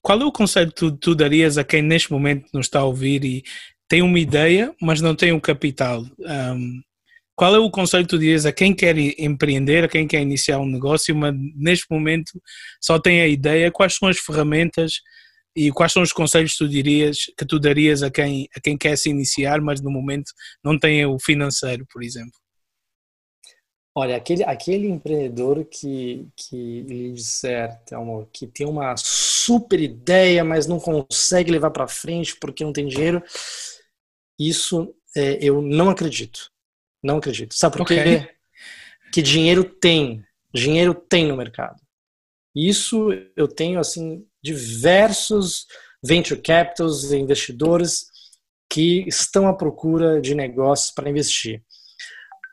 qual 0.00 0.20
é 0.20 0.24
o 0.24 0.32
conselho 0.32 0.70
que 0.70 0.76
tu, 0.76 0.96
tu, 0.96 1.14
darias 1.14 1.58
a 1.58 1.64
quem 1.64 1.82
neste 1.82 2.10
momento 2.10 2.48
nos 2.52 2.66
está 2.66 2.80
a 2.80 2.84
ouvir 2.84 3.24
e 3.24 3.42
tem 3.86 4.02
uma 4.02 4.18
ideia, 4.18 4.74
mas 4.80 5.00
não 5.00 5.14
tem 5.14 5.32
um 5.32 5.38
capital? 5.38 6.02
Um, 6.18 6.80
qual 7.34 7.54
é 7.54 7.58
o 7.58 7.70
conselho 7.70 8.04
que 8.04 8.10
tu 8.10 8.18
dirias 8.18 8.44
a 8.46 8.52
quem 8.52 8.74
quer 8.74 8.96
empreender, 9.18 9.84
a 9.84 9.88
quem 9.88 10.06
quer 10.06 10.20
iniciar 10.20 10.58
um 10.58 10.66
negócio, 10.66 11.14
mas 11.14 11.34
neste 11.56 11.86
momento 11.90 12.40
só 12.80 12.98
tem 12.98 13.22
a 13.22 13.26
ideia? 13.26 13.70
Quais 13.70 13.94
são 13.96 14.08
as 14.08 14.18
ferramentas 14.18 15.00
e 15.54 15.70
quais 15.70 15.92
são 15.92 16.02
os 16.02 16.12
conselhos 16.12 16.52
que 16.52 16.58
tu 16.58 16.68
dirias 16.68 17.26
que 17.36 17.44
tu 17.46 17.58
darias 17.58 18.02
a 18.02 18.10
quem 18.10 18.48
a 18.56 18.60
quem 18.60 18.76
quer 18.76 18.96
se 18.96 19.10
iniciar, 19.10 19.60
mas 19.60 19.80
no 19.80 19.90
momento 19.90 20.32
não 20.64 20.78
tem 20.78 21.04
o 21.06 21.18
financeiro, 21.18 21.86
por 21.90 22.02
exemplo? 22.02 22.32
Olha, 23.94 24.16
aquele, 24.16 24.42
aquele 24.44 24.88
empreendedor 24.88 25.66
que, 25.66 26.26
que 26.34 26.82
lhe 26.82 27.12
disser, 27.12 27.78
Thelma, 27.84 28.26
que 28.32 28.46
tem 28.46 28.66
uma 28.66 28.96
super 28.96 29.78
ideia, 29.78 30.42
mas 30.42 30.66
não 30.66 30.80
consegue 30.80 31.50
levar 31.50 31.70
para 31.70 31.86
frente 31.86 32.34
porque 32.40 32.64
não 32.64 32.72
tem 32.72 32.86
dinheiro, 32.86 33.22
isso 34.38 34.94
é, 35.14 35.38
eu 35.42 35.60
não 35.60 35.90
acredito. 35.90 36.50
Não 37.02 37.18
acredito. 37.18 37.54
Sabe 37.54 37.76
por 37.76 37.82
okay. 37.82 38.02
quê? 38.20 38.34
Que 39.12 39.20
dinheiro 39.20 39.64
tem. 39.64 40.24
Dinheiro 40.54 40.94
tem 40.94 41.26
no 41.26 41.36
mercado. 41.36 41.80
Isso 42.54 43.08
eu 43.36 43.48
tenho, 43.48 43.80
assim, 43.80 44.24
diversos 44.42 45.66
venture 46.02 46.40
capitals 46.40 47.10
e 47.10 47.16
investidores 47.16 48.06
que 48.70 49.06
estão 49.06 49.46
à 49.46 49.54
procura 49.54 50.20
de 50.20 50.34
negócios 50.34 50.90
para 50.90 51.10
investir. 51.10 51.62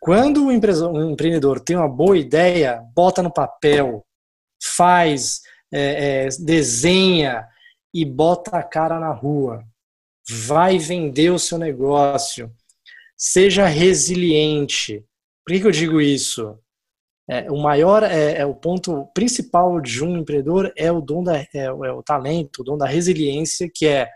Quando 0.02 0.46
o 0.46 0.52
empreendedor 0.52 1.60
tem 1.60 1.76
uma 1.76 1.88
boa 1.88 2.18
ideia, 2.18 2.82
bota 2.96 3.22
no 3.22 3.32
papel, 3.32 4.06
faz, 4.64 5.42
é, 5.74 6.26
é, 6.26 6.30
desenha 6.40 7.48
e 7.94 8.06
bota 8.06 8.58
a 8.58 8.64
cara 8.64 9.00
na 9.00 9.12
rua. 9.12 9.64
Vai 10.30 10.78
vender 10.78 11.32
o 11.32 11.40
seu 11.40 11.58
negócio. 11.58 12.54
Seja 13.20 13.66
resiliente. 13.66 15.06
Por 15.46 15.54
que, 15.54 15.60
que 15.60 15.68
eu 15.68 15.72
digo 15.72 16.00
isso? 16.00 16.58
É, 17.30 17.52
o 17.52 17.62
maior, 17.62 18.02
é, 18.02 18.40
é, 18.40 18.46
o 18.46 18.56
ponto 18.56 19.06
principal 19.14 19.80
de 19.82 20.04
um 20.04 20.18
empreendedor 20.18 20.72
é 20.76 20.92
o 20.92 21.02
dom 21.02 21.22
da, 21.22 21.38
é, 21.38 21.48
é, 21.54 21.72
o 21.72 22.02
talento, 22.02 22.62
o 22.62 22.64
dom 22.64 22.78
da 22.78 22.88
resiliência, 22.88 23.70
que 23.72 23.86
é 23.86 24.10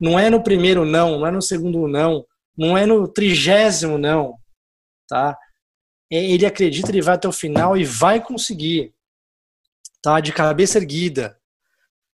não 0.00 0.18
é 0.18 0.30
no 0.30 0.42
primeiro 0.42 0.84
não, 0.84 1.18
não 1.18 1.26
é 1.26 1.30
no 1.30 1.42
segundo 1.42 1.88
não, 1.88 2.24
não 2.56 2.78
é 2.78 2.86
no 2.86 3.06
trigésimo 3.08 3.98
não, 3.98 4.38
tá? 5.08 5.36
É, 6.10 6.16
ele 6.16 6.46
acredita, 6.46 6.90
ele 6.90 7.02
vai 7.02 7.16
até 7.16 7.28
o 7.28 7.32
final 7.32 7.76
e 7.76 7.84
vai 7.84 8.22
conseguir, 8.22 8.94
tá? 10.00 10.20
De 10.20 10.32
cabeça 10.32 10.78
erguida, 10.78 11.38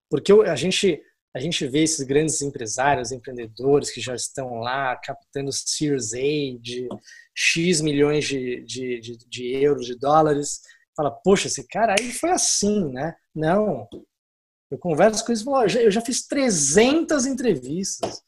porque 0.10 0.32
a 0.32 0.56
gente 0.56 1.02
a 1.36 1.40
gente 1.40 1.68
vê 1.68 1.84
esses 1.84 2.06
grandes 2.06 2.42
empresários, 2.42 3.12
empreendedores 3.12 3.92
que 3.92 4.02
já 4.02 4.16
estão 4.16 4.56
lá 4.56 4.96
captando 4.96 5.52
Series 5.52 6.14
A 6.14 6.60
de 6.60 6.90
X 7.36 7.82
milhões 7.82 8.26
de, 8.26 8.64
de, 8.66 9.00
de, 9.00 9.18
de 9.18 9.48
euros, 9.56 9.86
de 9.86 9.96
dólares. 9.96 10.62
Fala, 10.96 11.12
poxa, 11.12 11.48
esse 11.48 11.68
cara 11.68 11.96
aí 11.98 12.12
foi 12.12 12.32
assim, 12.32 12.92
né? 12.92 13.16
Não. 13.34 13.88
Eu 14.72 14.78
converso 14.78 15.24
com 15.24 15.32
eles 15.32 15.42
e 15.42 15.46
falo, 15.46 15.66
eu 15.66 15.92
já 15.92 16.02
fiz 16.02 16.28
300 16.28 17.26
entrevistas. 17.26 18.24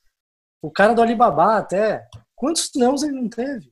O 0.61 0.71
cara 0.71 0.93
do 0.93 1.01
Alibaba 1.01 1.57
até. 1.57 2.07
Quantos 2.35 2.71
não 2.75 2.95
ele 2.95 3.11
não 3.11 3.29
teve? 3.29 3.71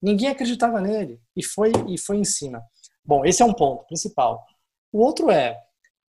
Ninguém 0.00 0.28
acreditava 0.28 0.80
nele. 0.80 1.20
E 1.36 1.44
foi, 1.44 1.72
e 1.88 1.98
foi 1.98 2.16
em 2.16 2.24
cima. 2.24 2.62
Bom, 3.04 3.24
esse 3.24 3.42
é 3.42 3.44
um 3.44 3.54
ponto 3.54 3.86
principal. 3.86 4.44
O 4.92 5.00
outro 5.00 5.30
é, 5.30 5.58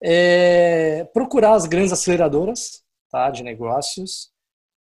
é, 0.01 1.03
procurar 1.13 1.53
as 1.53 1.65
grandes 1.65 1.91
aceleradoras 1.91 2.83
tá, 3.11 3.29
de 3.29 3.43
negócios 3.43 4.31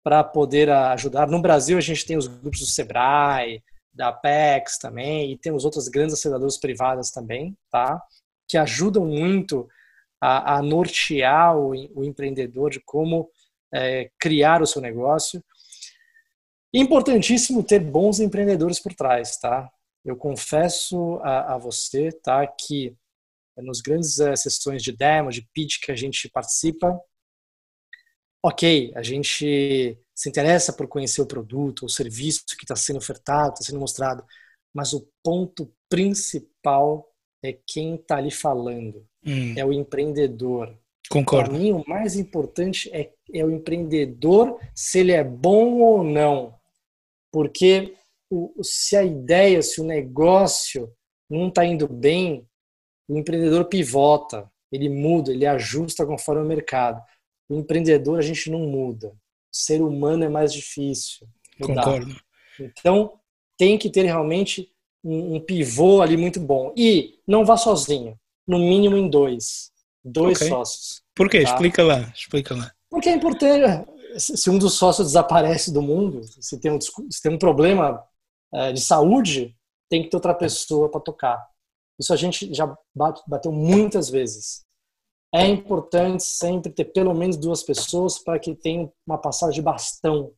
para 0.04 0.24
poder 0.24 0.70
ajudar. 0.70 1.28
No 1.28 1.42
Brasil, 1.42 1.78
a 1.78 1.82
gente 1.82 2.06
tem 2.06 2.18
os 2.18 2.28
grupos 2.28 2.60
do 2.60 2.66
Sebrae, 2.66 3.64
da 3.94 4.10
Apex 4.10 4.78
também, 4.78 5.32
e 5.32 5.38
temos 5.38 5.66
outras 5.66 5.88
grandes 5.88 6.14
aceleradoras 6.14 6.58
privadas 6.58 7.12
também, 7.12 7.58
tá? 7.72 8.02
que 8.48 8.58
ajudam 8.58 9.06
muito 9.06 9.68
a, 10.22 10.58
a 10.58 10.62
nortear 10.62 11.58
o, 11.58 11.72
o, 11.96 12.04
empreendedor 12.04 12.70
de 12.70 12.80
como 12.80 13.30
é, 13.74 14.10
criar 14.20 14.62
o 14.62 14.68
seu 14.68 14.82
negócio. 14.82 15.44
Importantíssimo 16.74 17.64
ter 17.64 17.80
bons 17.80 18.20
empreendedores 18.20 18.80
por 18.80 18.94
trás, 18.94 19.38
tá? 19.38 19.70
Eu 20.04 20.16
confesso 20.16 21.20
a, 21.24 21.56
a 21.56 21.58
você, 21.58 22.12
tá, 22.12 22.46
que 22.46 22.96
nos 23.58 23.82
grandes 23.82 24.18
uh, 24.18 24.36
sessões 24.36 24.82
de 24.84 24.92
demo, 24.92 25.32
de 25.32 25.48
pitch 25.54 25.80
que 25.82 25.92
a 25.92 25.96
gente 25.96 26.30
participa, 26.30 27.00
ok, 28.44 28.94
a 28.96 29.02
gente 29.02 30.00
se 30.14 30.30
interessa 30.30 30.72
por 30.72 30.88
conhecer 30.88 31.22
o 31.22 31.28
produto, 31.28 31.86
o 31.86 31.90
serviço 31.90 32.44
que 32.58 32.64
está 32.64 32.76
sendo 32.76 32.98
ofertado, 32.98 33.54
está 33.54 33.66
sendo 33.66 33.80
mostrado, 33.80 34.24
mas 34.74 34.94
o 34.94 35.08
ponto 35.24 35.74
principal 35.90 37.10
é 37.44 37.58
quem 37.68 37.96
está 37.96 38.18
ali 38.18 38.32
falando, 38.32 39.06
hum. 39.26 39.56
é 39.58 39.66
o 39.66 39.74
empreendedor. 39.74 40.78
Concordo. 41.10 41.50
Para 41.50 41.60
mim, 41.60 41.72
o 41.72 41.84
mais 41.88 42.16
importante 42.16 42.90
é, 42.94 43.12
é 43.34 43.44
o 43.44 43.52
empreendedor, 43.52 44.60
se 44.74 45.00
ele 45.00 45.12
é 45.12 45.24
bom 45.24 45.80
ou 45.80 46.04
não. 46.04 46.56
Porque 47.32 47.96
o, 48.30 48.52
se 48.64 48.96
a 48.96 49.04
ideia, 49.04 49.62
se 49.62 49.82
o 49.82 49.86
negócio 49.86 50.92
não 51.30 51.50
está 51.50 51.66
indo 51.66 51.88
bem, 51.88 52.48
o 53.08 53.18
empreendedor 53.18 53.66
pivota, 53.66 54.50
ele 54.72 54.90
muda, 54.90 55.32
ele 55.32 55.46
ajusta 55.46 56.06
conforme 56.06 56.42
o 56.42 56.46
mercado. 56.46 57.02
O 57.50 57.56
empreendedor 57.56 58.20
a 58.20 58.22
gente 58.22 58.50
não 58.50 58.60
muda. 58.60 59.10
O 59.10 59.12
ser 59.52 59.82
humano 59.82 60.24
é 60.24 60.30
mais 60.30 60.52
difícil. 60.52 61.28
Mudar. 61.60 61.84
Concordo. 61.84 62.16
Então, 62.60 63.20
tem 63.58 63.78
que 63.78 63.90
ter 63.90 64.04
realmente 64.04 64.70
um, 65.04 65.36
um, 65.36 65.40
pivô 65.40 66.02
ali 66.02 66.18
muito 66.18 66.40
bom. 66.40 66.74
E 66.76 67.20
não 67.28 67.46
vá 67.46 67.56
sozinho. 67.56 68.20
No 68.48 68.60
mínimo 68.60 68.98
em 68.98 69.10
dois. 69.10 69.72
Dois 70.04 70.38
okay. 70.38 70.50
sócios. 70.50 71.04
Por 71.16 71.30
quê? 71.30 71.44
Tá? 71.44 71.52
Explica 71.52 71.84
lá. 71.84 72.12
Explica 72.14 72.56
lá. 72.56 72.72
Porque 72.90 73.10
é 73.10 73.14
importante. 73.14 73.86
Se 74.18 74.50
um 74.50 74.58
dos 74.58 74.76
sócios 74.76 75.08
desaparece 75.08 75.74
do 75.74 75.82
mundo, 75.82 76.22
se 76.24 76.60
tem 76.60 76.72
um, 76.72 76.80
se 76.80 77.22
tem 77.22 77.34
um 77.34 77.38
problema 77.38 78.02
é, 78.54 78.72
de 78.72 78.80
saúde, 78.80 79.56
tem 79.90 80.04
que 80.04 80.10
ter 80.10 80.16
outra 80.16 80.34
pessoa 80.34 80.90
para 80.90 81.02
tocar. 81.02 81.46
Isso 82.00 82.14
a 82.14 82.16
gente 82.16 82.54
já 82.54 82.76
bateu 83.28 83.52
muitas 83.52 84.10
vezes. 84.10 84.64
É 85.34 85.46
importante 85.48 86.24
sempre 86.24 86.72
ter 86.72 86.86
pelo 86.86 87.14
menos 87.14 87.38
duas 87.38 87.64
pessoas 87.64 88.20
para 88.20 88.40
que 88.40 88.56
tenha 88.56 88.90
uma 89.06 89.18
passagem 89.18 89.56
de 89.56 89.62
bastão. 89.62 90.32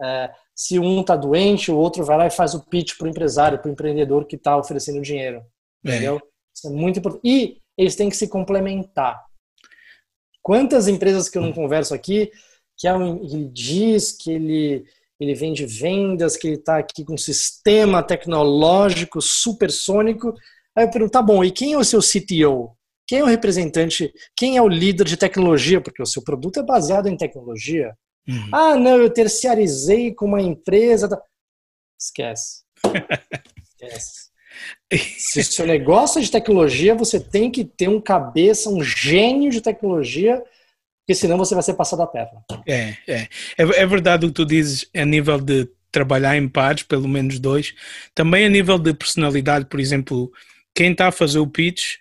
É, 0.00 0.32
se 0.54 0.78
um 0.78 1.00
está 1.00 1.16
doente, 1.16 1.70
o 1.70 1.76
outro 1.76 2.04
vai 2.04 2.18
lá 2.18 2.26
e 2.26 2.30
faz 2.30 2.54
o 2.54 2.64
pitch 2.64 2.96
para 2.96 3.06
o 3.06 3.10
empresário, 3.10 3.58
para 3.58 3.68
o 3.68 3.72
empreendedor 3.72 4.26
que 4.26 4.36
está 4.36 4.56
oferecendo 4.56 5.00
dinheiro. 5.00 5.44
É. 5.84 5.90
Entendeu? 5.90 6.20
Isso 6.54 6.68
é 6.68 6.70
muito 6.70 6.98
importante. 6.98 7.22
E 7.24 7.60
eles 7.76 7.94
têm 7.94 8.08
que 8.08 8.16
se 8.16 8.28
complementar. 8.28 9.24
Quantas 10.42 10.88
empresas 10.88 11.28
que 11.28 11.38
eu 11.38 11.42
não 11.42 11.52
converso 11.52 11.94
aqui 11.94 12.30
que 12.76 12.88
é 12.88 12.94
ele 12.94 13.48
diz 13.52 14.12
que 14.12 14.32
ele 14.32 14.84
ele 15.20 15.34
vende 15.36 15.64
vendas, 15.64 16.36
que 16.36 16.48
ele 16.48 16.56
está 16.56 16.78
aqui 16.78 17.04
com 17.04 17.14
um 17.14 17.18
sistema 17.18 18.02
tecnológico 18.02 19.22
supersônico, 19.22 20.34
Aí 20.76 20.84
eu 20.84 20.90
pergunto, 20.90 21.12
tá 21.12 21.22
bom, 21.22 21.44
e 21.44 21.50
quem 21.50 21.72
é 21.72 21.78
o 21.78 21.84
seu 21.84 22.00
CTO? 22.00 22.76
quem 23.12 23.18
é 23.18 23.24
o 23.24 23.26
representante, 23.26 24.10
quem 24.34 24.56
é 24.56 24.62
o 24.62 24.68
líder 24.68 25.04
de 25.04 25.18
tecnologia, 25.18 25.82
porque 25.82 26.02
o 26.02 26.06
seu 26.06 26.22
produto 26.22 26.60
é 26.60 26.62
baseado 26.62 27.08
em 27.08 27.16
tecnologia. 27.16 27.94
Uhum. 28.26 28.48
Ah, 28.50 28.74
não, 28.74 28.96
eu 28.96 29.10
terciarizei 29.10 30.14
com 30.14 30.24
uma 30.24 30.40
empresa. 30.40 31.08
Esquece. 32.00 32.62
Esquece. 33.82 34.32
Se 35.18 35.40
o 35.40 35.44
seu 35.44 35.66
negócio 35.66 36.20
é 36.20 36.22
de 36.22 36.30
tecnologia, 36.30 36.94
você 36.94 37.20
tem 37.20 37.50
que 37.50 37.66
ter 37.66 37.88
um 37.88 38.00
cabeça, 38.00 38.70
um 38.70 38.82
gênio 38.82 39.50
de 39.50 39.60
tecnologia, 39.60 40.42
porque 41.00 41.14
senão 41.14 41.36
você 41.36 41.54
vai 41.54 41.62
ser 41.62 41.74
passado 41.74 42.00
a 42.00 42.06
perna. 42.06 42.42
É, 42.66 42.96
é. 43.06 43.28
É, 43.58 43.82
é 43.82 43.86
verdade 43.86 44.24
o 44.24 44.28
que 44.28 44.34
tu 44.34 44.46
dizes 44.46 44.88
a 44.94 45.04
nível 45.04 45.38
de 45.38 45.68
trabalhar 45.90 46.34
em 46.36 46.48
pares, 46.48 46.82
pelo 46.82 47.08
menos 47.08 47.38
dois. 47.38 47.74
Também 48.14 48.46
a 48.46 48.48
nível 48.48 48.78
de 48.78 48.94
personalidade, 48.94 49.66
por 49.66 49.80
exemplo, 49.80 50.32
quem 50.74 50.92
está 50.92 51.08
a 51.08 51.12
fazer 51.12 51.38
o 51.38 51.46
pitch 51.46 51.96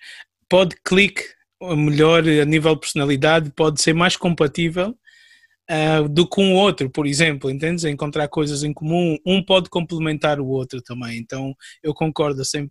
pode 0.50 0.76
clique 0.84 1.24
melhor 1.76 2.28
a 2.28 2.46
nível 2.46 2.74
de 2.74 2.82
personalidade, 2.82 3.52
pode 3.52 3.82
ser 3.82 3.94
mais 3.94 4.16
compatível 4.16 4.98
uh, 5.70 6.10
do 6.10 6.28
que 6.28 6.42
um 6.42 6.54
outro, 6.56 6.90
por 6.90 7.06
exemplo, 7.06 7.50
entendes? 7.50 7.84
Encontrar 7.84 8.28
coisas 8.28 8.64
em 8.64 8.74
comum, 8.74 9.18
um 9.26 9.44
pode 9.44 9.70
complementar 9.70 10.40
o 10.40 10.48
outro 10.48 10.82
também, 10.82 11.18
então 11.18 11.56
eu 11.84 11.94
concordo 11.94 12.42
a 12.42 12.46
100%. 12.46 12.70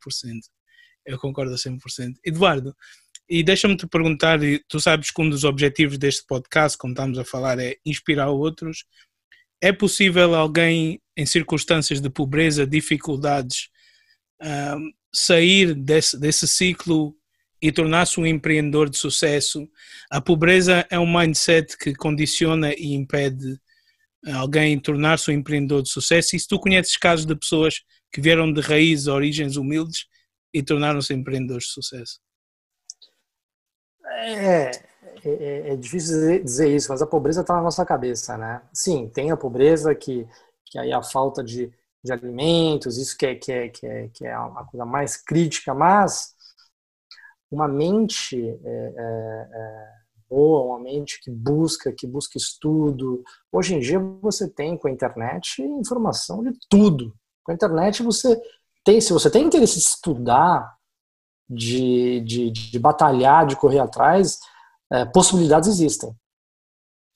Eu 1.06 1.18
concordo 1.18 1.54
a 1.54 1.56
100%. 1.56 1.78
Eduardo, 2.24 2.74
e 3.28 3.42
deixa-me 3.42 3.76
te 3.76 3.86
perguntar, 3.86 4.40
tu 4.68 4.80
sabes 4.80 5.10
que 5.10 5.22
um 5.22 5.30
dos 5.30 5.44
objetivos 5.44 5.96
deste 5.96 6.24
podcast, 6.26 6.76
como 6.76 6.92
estamos 6.92 7.18
a 7.18 7.24
falar, 7.24 7.58
é 7.58 7.76
inspirar 7.86 8.28
outros. 8.28 8.84
É 9.62 9.72
possível 9.72 10.34
alguém 10.34 11.00
em 11.16 11.26
circunstâncias 11.26 12.00
de 12.00 12.10
pobreza, 12.10 12.66
dificuldades, 12.66 13.68
uh, 14.42 14.99
sair 15.12 15.74
desse, 15.74 16.18
desse 16.18 16.46
ciclo 16.46 17.14
e 17.62 17.70
tornar-se 17.70 18.18
um 18.18 18.26
empreendedor 18.26 18.88
de 18.88 18.96
sucesso. 18.96 19.68
A 20.10 20.20
pobreza 20.20 20.86
é 20.90 20.98
um 20.98 21.12
mindset 21.12 21.76
que 21.76 21.94
condiciona 21.94 22.72
e 22.74 22.94
impede 22.94 23.60
alguém 24.34 24.78
tornar-se 24.78 25.30
um 25.30 25.34
empreendedor 25.34 25.82
de 25.82 25.90
sucesso. 25.90 26.34
E 26.34 26.40
se 26.40 26.48
tu 26.48 26.58
conheces 26.58 26.96
casos 26.96 27.26
de 27.26 27.34
pessoas 27.34 27.82
que 28.12 28.20
vieram 28.20 28.52
de 28.52 28.60
raízes, 28.60 29.06
origens 29.06 29.56
humildes 29.56 30.06
e 30.52 30.62
tornaram-se 30.62 31.12
empreendedores 31.14 31.64
de 31.64 31.72
sucesso? 31.72 32.20
É, 34.04 34.70
é, 35.24 35.72
é, 35.72 35.76
difícil 35.76 36.42
dizer 36.42 36.74
isso, 36.74 36.90
mas 36.90 37.00
a 37.00 37.06
pobreza 37.06 37.42
está 37.42 37.54
na 37.54 37.62
nossa 37.62 37.84
cabeça, 37.84 38.36
né? 38.36 38.62
Sim, 38.72 39.08
tem 39.08 39.30
a 39.30 39.36
pobreza 39.36 39.94
que, 39.94 40.26
que 40.66 40.78
aí 40.78 40.92
a 40.92 41.02
falta 41.02 41.42
de, 41.42 41.72
de 42.02 42.12
alimentos, 42.12 42.96
isso 42.96 43.16
que 43.16 43.26
é, 43.26 43.34
que, 43.34 43.52
é, 43.52 43.68
que, 43.68 43.86
é, 43.86 44.08
que 44.08 44.26
é 44.26 44.32
a 44.32 44.64
coisa 44.70 44.84
mais 44.86 45.16
crítica, 45.16 45.74
mas 45.74 46.34
uma 47.50 47.68
mente 47.68 48.36
é, 48.40 48.94
é, 48.96 49.48
é, 49.52 49.88
boa, 50.28 50.64
uma 50.64 50.78
mente 50.78 51.20
que 51.20 51.30
busca, 51.30 51.92
que 51.92 52.06
busca 52.06 52.38
estudo. 52.38 53.22
Hoje 53.52 53.74
em 53.74 53.80
dia 53.80 53.98
você 54.22 54.48
tem 54.48 54.76
com 54.76 54.88
a 54.88 54.90
internet 54.90 55.62
informação 55.62 56.42
de 56.42 56.56
tudo. 56.68 57.14
Com 57.42 57.52
a 57.52 57.54
internet 57.54 58.02
você 58.02 58.40
tem, 58.84 59.00
se 59.00 59.12
você 59.12 59.30
tem 59.30 59.44
interesse 59.44 59.76
em 59.76 59.80
estudar, 59.80 60.78
de, 61.50 62.20
de, 62.20 62.50
de 62.50 62.78
batalhar, 62.78 63.44
de 63.44 63.56
correr 63.56 63.80
atrás, 63.80 64.38
é, 64.92 65.04
possibilidades 65.04 65.68
existem. 65.68 66.14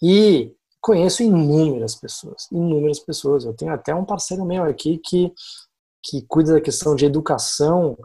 E 0.02 0.52
conheço 0.84 1.22
inúmeras 1.22 1.94
pessoas, 1.94 2.46
inúmeras 2.52 2.98
pessoas. 2.98 3.46
Eu 3.46 3.54
tenho 3.54 3.72
até 3.72 3.94
um 3.94 4.04
parceiro 4.04 4.44
meu 4.44 4.64
aqui 4.64 5.00
que, 5.02 5.32
que 6.02 6.20
cuida 6.28 6.52
da 6.52 6.60
questão 6.60 6.94
de 6.94 7.06
educação 7.06 7.96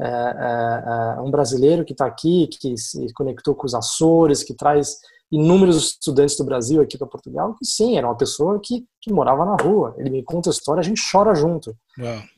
é, 0.00 0.04
é, 0.04 1.16
é, 1.16 1.20
um 1.20 1.30
brasileiro 1.30 1.84
que 1.84 1.92
está 1.92 2.06
aqui, 2.06 2.48
que 2.48 2.76
se 2.76 3.12
conectou 3.12 3.54
com 3.54 3.64
os 3.64 3.74
Açores, 3.74 4.42
que 4.42 4.52
traz 4.52 4.96
inúmeros 5.30 5.76
estudantes 5.76 6.36
do 6.36 6.42
Brasil 6.42 6.82
aqui 6.82 6.98
para 6.98 7.06
Portugal, 7.06 7.54
que 7.54 7.64
sim, 7.64 7.96
era 7.96 8.08
uma 8.08 8.16
pessoa 8.16 8.58
que, 8.60 8.84
que 9.00 9.12
morava 9.12 9.44
na 9.44 9.54
rua. 9.54 9.94
Ele 9.96 10.10
me 10.10 10.24
conta 10.24 10.50
a 10.50 10.52
história, 10.52 10.80
a 10.80 10.84
gente 10.84 11.00
chora 11.08 11.36
junto. 11.36 11.76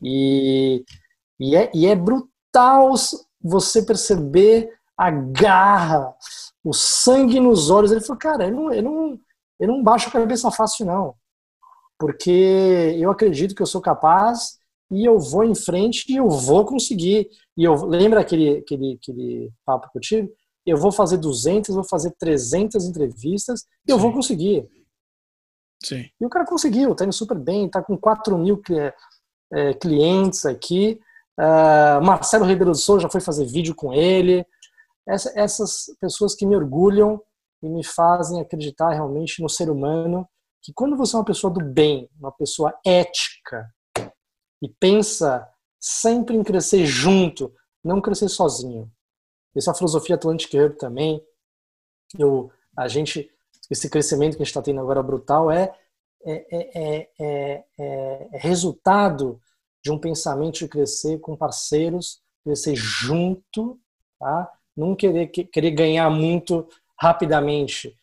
E, 0.03 0.85
e, 1.41 1.57
é, 1.57 1.71
e 1.75 1.87
é 1.87 1.97
brutal 1.97 2.93
você 3.43 3.83
perceber 3.83 4.71
a 4.95 5.11
garra, 5.11 6.15
o 6.63 6.75
sangue 6.75 7.41
nos 7.41 7.71
olhos. 7.71 7.93
Ele 7.93 8.03
falou, 8.03 8.19
cara, 8.19 8.47
eu 8.47 8.53
não, 8.53 8.73
eu 8.73 8.83
não, 8.83 9.19
eu 9.59 9.69
não 9.69 9.83
baixo 9.83 10.09
a 10.09 10.12
cabeça 10.12 10.51
fácil, 10.51 10.87
não. 10.87 11.14
Porque 11.99 12.95
eu 12.99 13.11
acredito 13.11 13.55
que 13.55 13.62
eu 13.62 13.66
sou 13.66 13.81
capaz 13.81 14.59
e 14.90 15.05
eu 15.05 15.19
vou 15.19 15.45
em 15.45 15.55
frente 15.55 16.05
e 16.11 16.16
eu 16.16 16.29
vou 16.29 16.64
conseguir. 16.64 17.29
E 17.57 17.64
eu 17.64 17.75
lembra 17.85 18.21
aquele, 18.21 18.59
aquele, 18.59 18.99
aquele 19.01 19.53
papo 19.64 19.90
que 19.90 19.99
eu 19.99 20.03
tive? 20.03 20.33
Eu 20.64 20.77
vou 20.77 20.92
fazer 20.92 21.16
200, 21.16 21.75
vou 21.75 21.85
fazer 21.85 22.12
300 22.19 22.85
entrevistas 22.87 23.64
e 23.87 23.90
eu 23.90 23.99
vou 23.99 24.12
conseguir. 24.12 24.69
Sim. 25.83 26.09
E 26.21 26.27
o 26.27 26.29
cara 26.29 26.45
conseguiu, 26.45 26.95
tá 26.95 27.05
indo 27.05 27.12
super 27.12 27.38
bem, 27.38 27.69
tá 27.69 27.83
com 27.83 27.97
4 27.97 28.37
mil 28.37 28.61
é, 29.53 29.75
clientes 29.75 30.45
aqui. 30.45 31.01
Uh, 31.38 32.03
Marcelo 32.03 32.47
Ribeiro 32.47 32.73
do 32.73 32.77
Souza 32.77 33.03
já 33.03 33.11
foi 33.11 33.21
fazer 33.21 33.45
vídeo 33.45 33.75
com 33.75 33.92
ele. 33.92 34.45
Essa, 35.07 35.33
essas 35.37 35.87
pessoas 36.01 36.35
que 36.35 36.47
me 36.47 36.57
orgulham 36.57 37.23
e 37.66 37.68
me 37.68 37.85
fazem 37.85 38.40
acreditar 38.40 38.90
realmente 38.92 39.42
no 39.42 39.48
ser 39.48 39.68
humano, 39.68 40.26
que 40.62 40.72
quando 40.72 40.96
você 40.96 41.16
é 41.16 41.18
uma 41.18 41.24
pessoa 41.24 41.52
do 41.52 41.61
bem, 41.61 42.09
uma 42.18 42.33
pessoa 42.33 42.72
ética, 42.85 43.68
e 44.62 44.68
pensa 44.68 45.46
sempre 45.79 46.37
em 46.37 46.42
crescer 46.42 46.87
junto, 46.87 47.52
não 47.85 48.00
crescer 48.00 48.29
sozinho. 48.29 48.90
Essa 49.55 49.70
é 49.70 49.72
a 49.72 49.74
filosofia 49.74 50.14
Atlantic 50.14 50.52
Hub 50.55 50.76
também. 50.76 51.22
Eu, 52.18 52.50
a 52.76 52.88
gente, 52.88 53.31
esse 53.70 53.88
crescimento 53.90 54.37
que 54.37 54.42
a 54.42 54.44
gente 54.44 54.48
está 54.48 54.62
tendo 54.62 54.81
agora 54.81 55.02
brutal 55.02 55.50
é, 55.50 55.74
é, 56.24 57.09
é, 57.18 57.64
é, 57.79 58.29
resultado 58.33 59.40
de 59.83 59.90
um 59.92 59.98
pensamento 59.98 60.59
de 60.59 60.68
crescer 60.68 61.18
com 61.20 61.37
parceiros, 61.37 62.20
crescer 62.44 62.74
junto, 62.74 63.79
tá? 64.18 64.52
não 64.76 64.94
querer, 64.94 65.29
querer 65.29 65.70
ganhar 65.70 66.11
muito 66.11 66.68
rapidamente. 66.99 67.97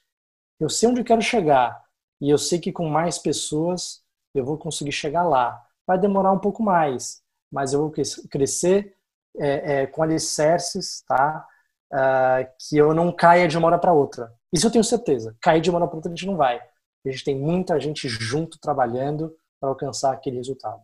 Eu 0.60 0.70
sei 0.70 0.90
onde 0.90 1.02
eu 1.02 1.06
quero 1.06 1.22
chegar 1.22 1.84
e 2.22 2.30
eu 2.30 2.38
sei 2.38 2.60
que 2.60 2.72
com 2.72 2.88
mais 2.88 3.18
pessoas 3.18 4.02
eu 4.34 4.46
vou 4.46 4.58
conseguir 4.58 4.92
chegar 4.92 5.24
lá. 5.24 5.62
Vai 5.86 6.00
demorar 6.00 6.32
um 6.32 6.40
pouco 6.40 6.64
mais, 6.64 7.22
mas 7.52 7.74
eu 7.74 7.82
vou 7.82 7.94
crescer 8.30 8.96
é, 9.38 9.82
é, 9.82 9.88
com 9.88 10.04
alicerces, 10.04 11.04
tá? 11.08 11.48
Uh, 11.92 12.50
que 12.58 12.76
eu 12.76 12.94
não 12.94 13.12
caia 13.12 13.48
de 13.48 13.56
uma 13.58 13.68
hora 13.68 13.78
para 13.78 13.94
outra. 13.94 14.34
Isso 14.52 14.66
eu 14.66 14.72
tenho 14.72 14.84
certeza. 14.84 15.36
Cair 15.40 15.62
de 15.62 15.70
uma 15.70 15.80
hora 15.80 15.88
para 15.88 15.98
outra 15.98 16.12
a 16.12 16.16
gente 16.16 16.26
não 16.26 16.36
vai. 16.36 16.60
A 17.06 17.10
gente 17.12 17.24
tem 17.24 17.38
muita 17.38 17.80
gente 17.80 18.08
junto 18.08 18.58
trabalhando 18.60 19.36
para 19.60 19.70
alcançar 19.70 20.14
aquele 20.14 20.38
resultado. 20.38 20.82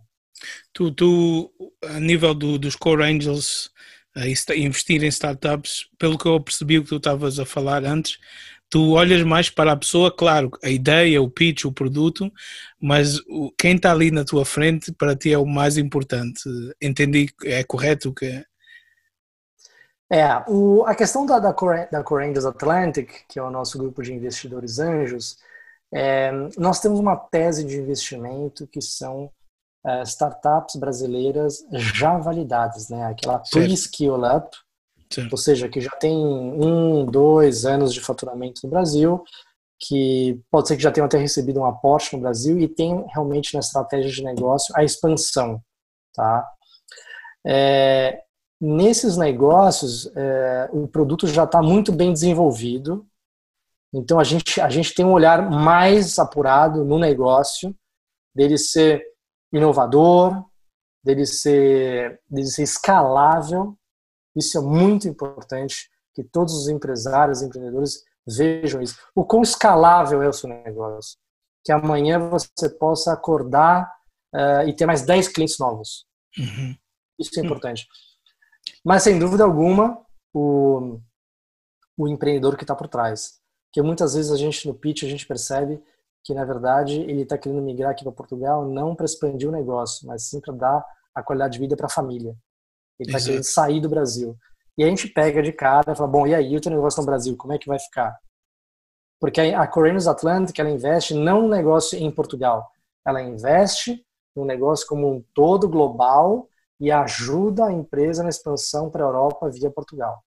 Tu, 0.74 0.92
tu 0.92 1.52
a 1.84 2.00
nível 2.00 2.34
do, 2.34 2.60
dos 2.60 2.76
Core 2.76 3.04
Angels, 3.04 3.72
investir 4.28 5.04
em 5.04 5.08
startups, 5.08 5.88
pelo 5.98 6.18
que 6.18 6.28
eu 6.28 6.40
percebi 6.40 6.78
o 6.78 6.84
que 6.84 6.90
tu 6.90 6.98
estavas 6.98 7.40
a 7.40 7.46
falar 7.46 7.84
antes, 7.84 8.18
tu 8.70 8.92
olhas 8.92 9.24
mais 9.24 9.50
para 9.50 9.72
a 9.72 9.78
pessoa, 9.78 10.12
claro, 10.12 10.52
a 10.64 10.70
ideia, 10.70 11.22
o 11.22 11.30
pitch, 11.30 11.66
o 11.66 11.72
produto, 11.72 12.32
mas 12.80 13.20
quem 13.58 13.76
está 13.76 13.92
ali 13.92 14.12
na 14.12 14.24
tua 14.24 14.46
frente 14.46 14.92
para 14.92 15.16
ti 15.16 15.34
é 15.34 15.38
o 15.38 15.46
mais 15.46 15.78
importante. 15.78 16.42
Entendi, 16.82 17.30
é 17.44 17.64
correto 17.64 18.14
que 18.14 18.26
é? 18.26 18.46
É, 20.12 20.44
o, 20.48 20.84
a 20.86 20.96
questão 20.96 21.26
da, 21.26 21.38
da, 21.38 21.54
Core, 21.54 21.88
da 21.92 22.00
Atlantic, 22.50 23.12
que 23.28 23.38
é 23.38 23.44
o 23.44 23.52
nosso 23.52 23.78
grupo 23.78 24.02
de 24.02 24.12
investidores 24.12 24.80
anjos, 24.80 25.38
é, 25.92 26.32
nós 26.58 26.80
temos 26.80 27.00
uma 27.00 27.16
tese 27.16 27.64
de 27.64 27.78
investimento 27.78 28.68
que 28.68 28.82
são 28.82 29.32
é, 29.90 30.04
startups 30.04 30.76
brasileiras 30.76 31.66
já 31.72 32.18
validadas, 32.18 32.90
né? 32.90 33.06
Aquela 33.06 33.40
pre-skill 33.40 34.16
up, 34.24 34.56
ou 35.32 35.38
seja, 35.38 35.68
que 35.68 35.82
já 35.82 35.92
tem 35.92 36.16
um, 36.16 37.06
dois 37.06 37.66
anos 37.66 37.94
de 37.94 38.00
faturamento 38.00 38.62
no 38.64 38.70
Brasil, 38.70 39.24
que 39.80 40.40
pode 40.52 40.68
ser 40.68 40.76
que 40.76 40.84
já 40.84 40.92
tenham 40.92 41.08
até 41.08 41.18
recebido 41.18 41.62
um 41.62 41.66
aporte 41.66 42.14
no 42.14 42.22
Brasil 42.22 42.60
e 42.60 42.68
tem 42.68 43.06
realmente 43.08 43.54
na 43.54 43.62
estratégia 43.62 44.12
de 44.12 44.24
negócio 44.24 44.76
a 44.78 44.84
expansão, 44.84 45.62
tá? 46.14 46.48
É, 47.46 48.22
nesses 48.62 49.18
negócios, 49.18 50.12
é, 50.16 50.70
o 50.72 50.88
produto 50.88 51.26
já 51.26 51.46
está 51.46 51.62
muito 51.62 51.92
bem 51.92 52.12
desenvolvido, 52.14 53.08
então 53.94 54.20
a 54.20 54.24
gente, 54.24 54.62
a 54.62 54.70
gente 54.70 54.94
tem 54.94 55.06
um 55.06 55.14
olhar 55.14 55.50
mais 55.50 56.20
apurado 56.20 56.84
no 56.84 57.00
negócio, 57.00 57.74
dele 58.36 58.58
ser 58.58 59.04
inovador, 59.52 60.46
dele 61.04 61.26
ser, 61.26 62.22
dele 62.30 62.48
ser 62.48 62.64
escalável, 62.64 63.78
isso 64.36 64.58
é 64.58 64.62
muito 64.62 65.08
importante 65.08 65.90
que 66.14 66.24
todos 66.24 66.54
os 66.54 66.68
empresários, 66.68 67.42
empreendedores 67.42 68.04
vejam 68.28 68.82
isso. 68.82 68.98
O 69.16 69.26
quão 69.26 69.42
escalável 69.42 70.22
é 70.22 70.28
o 70.28 70.34
seu 70.34 70.50
negócio. 70.50 71.18
Que 71.64 71.72
amanhã 71.72 72.20
você 72.30 72.70
possa 72.70 73.14
acordar 73.14 73.92
uh, 74.34 74.68
e 74.68 74.76
ter 74.76 74.86
mais 74.86 75.02
10 75.02 75.30
clientes 75.30 75.58
novos. 75.60 76.06
Uhum. 76.38 76.76
Isso 77.20 77.38
é 77.40 77.44
importante. 77.44 77.88
Mas, 78.84 79.04
sem 79.04 79.20
dúvida 79.20 79.44
alguma, 79.44 80.06
o, 80.34 81.00
o 81.98 82.08
empreendedor 82.08 82.56
que 82.56 82.64
está 82.64 82.76
por 82.76 82.88
trás. 82.88 83.40
Porque 83.68 83.82
muitas 83.82 84.14
vezes 84.14 84.32
a 84.32 84.38
gente 84.38 84.68
no 84.68 84.74
pitch 84.74 85.04
a 85.04 85.08
gente 85.08 85.28
percebe 85.28 85.82
que 86.24 86.34
na 86.34 86.46
verdade 86.46 87.00
ele 87.02 87.22
está 87.22 87.38
querendo 87.38 87.62
migrar 87.62 87.92
aqui 87.92 88.04
para 88.04 88.12
Portugal 88.12 88.68
não 88.68 88.96
para 88.96 89.06
expandir 89.06 89.48
o 89.48 89.52
negócio, 89.52 90.08
mas 90.08 90.24
sim 90.24 90.40
para 90.40 90.54
dar 90.54 90.86
a 91.14 91.24
qualidade 91.24 91.54
de 91.54 91.60
vida 91.60 91.76
para 91.76 91.88
a 91.88 91.90
família. 91.90 92.36
Ele 93.00 93.10
está 93.10 93.26
querendo 93.26 93.44
sair 93.44 93.80
do 93.80 93.90
Brasil. 93.90 94.38
E 94.78 94.84
a 94.84 94.88
gente 94.88 95.08
pega 95.08 95.42
de 95.42 95.52
cara 95.52 95.92
e 95.92 95.96
fala, 95.96 96.10
bom, 96.10 96.28
e 96.28 96.34
aí 96.34 96.56
o 96.56 96.62
teu 96.62 96.72
negócio 96.72 97.02
no 97.02 97.06
Brasil, 97.06 97.36
como 97.36 97.54
é 97.54 97.58
que 97.58 97.68
vai 97.68 97.80
ficar? 97.80 98.18
Porque 99.20 99.42
a 99.42 99.68
Correios 99.68 100.08
Atlantic, 100.08 100.58
ela 100.58 100.70
investe 100.70 101.14
não 101.14 101.42
no 101.42 101.50
negócio 101.50 102.00
em 102.00 102.10
Portugal, 102.10 102.72
ela 103.06 103.22
investe 103.22 104.06
no 104.36 104.46
negócio 104.46 104.88
como 104.88 105.12
um 105.12 105.24
todo 105.34 105.68
global 105.68 106.48
e 106.80 106.90
ajuda 106.92 107.66
a 107.66 107.74
empresa 107.74 108.24
na 108.24 108.30
expansão 108.30 108.90
para 108.90 109.04
a 109.04 109.08
Europa 109.08 109.50
via 109.50 109.70
Portugal. 109.70 110.24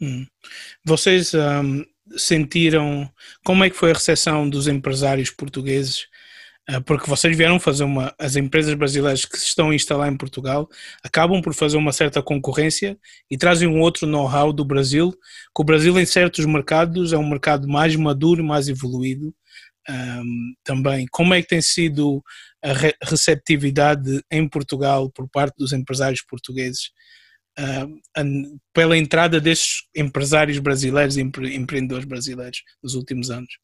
Hum. 0.00 0.24
Vocês 0.84 1.34
um, 1.34 1.84
sentiram 2.16 3.10
como 3.44 3.64
é 3.64 3.70
que 3.70 3.76
foi 3.76 3.90
a 3.90 3.94
recepção 3.94 4.48
dos 4.48 4.68
empresários 4.68 5.30
portugueses? 5.30 6.06
Uh, 6.70 6.82
porque 6.84 7.08
vocês 7.08 7.36
vieram 7.36 7.58
fazer 7.58 7.84
uma. 7.84 8.14
As 8.18 8.36
empresas 8.36 8.74
brasileiras 8.74 9.24
que 9.24 9.38
se 9.38 9.46
estão 9.46 9.70
a 9.70 9.74
instalar 9.74 10.12
em 10.12 10.16
Portugal 10.16 10.68
acabam 11.02 11.40
por 11.40 11.54
fazer 11.54 11.78
uma 11.78 11.92
certa 11.92 12.22
concorrência 12.22 12.98
e 13.30 13.38
trazem 13.38 13.66
um 13.66 13.80
outro 13.80 14.06
know-how 14.06 14.52
do 14.52 14.64
Brasil, 14.64 15.12
que 15.12 15.62
o 15.62 15.64
Brasil, 15.64 15.98
em 15.98 16.04
certos 16.04 16.44
mercados, 16.44 17.12
é 17.12 17.18
um 17.18 17.28
mercado 17.28 17.66
mais 17.66 17.96
maduro, 17.96 18.44
mais 18.44 18.68
evoluído 18.68 19.34
um, 19.88 20.54
também. 20.62 21.06
Como 21.10 21.32
é 21.32 21.40
que 21.40 21.48
tem 21.48 21.62
sido 21.62 22.22
a 22.62 22.72
receptividade 23.04 24.22
em 24.30 24.46
Portugal 24.48 25.10
por 25.10 25.28
parte 25.28 25.54
dos 25.56 25.72
empresários 25.72 26.22
portugueses 26.22 26.90
uh, 27.58 28.58
pela 28.72 28.96
entrada 28.96 29.40
destes 29.40 29.88
empresários 29.94 30.58
brasileiros 30.58 31.16
e 31.16 31.20
empre 31.20 31.54
empreendedores 31.54 32.04
brasileiros 32.04 32.62
nos 32.82 32.94
últimos 32.94 33.30
anos? 33.30 33.58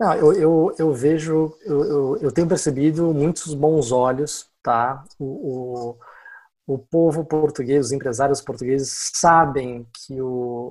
Não, 0.00 0.14
eu, 0.14 0.32
eu, 0.32 0.74
eu 0.78 0.92
vejo, 0.92 1.56
eu, 1.64 1.84
eu, 1.84 2.16
eu, 2.18 2.32
tenho 2.32 2.46
percebido 2.46 3.12
muitos 3.12 3.52
bons 3.52 3.90
olhos, 3.90 4.48
tá? 4.62 5.04
O, 5.18 5.24
o, 6.68 6.74
o, 6.74 6.78
povo 6.78 7.24
português, 7.24 7.86
os 7.86 7.92
empresários 7.92 8.40
portugueses 8.40 9.10
sabem 9.14 9.84
que 9.92 10.20
o, 10.20 10.26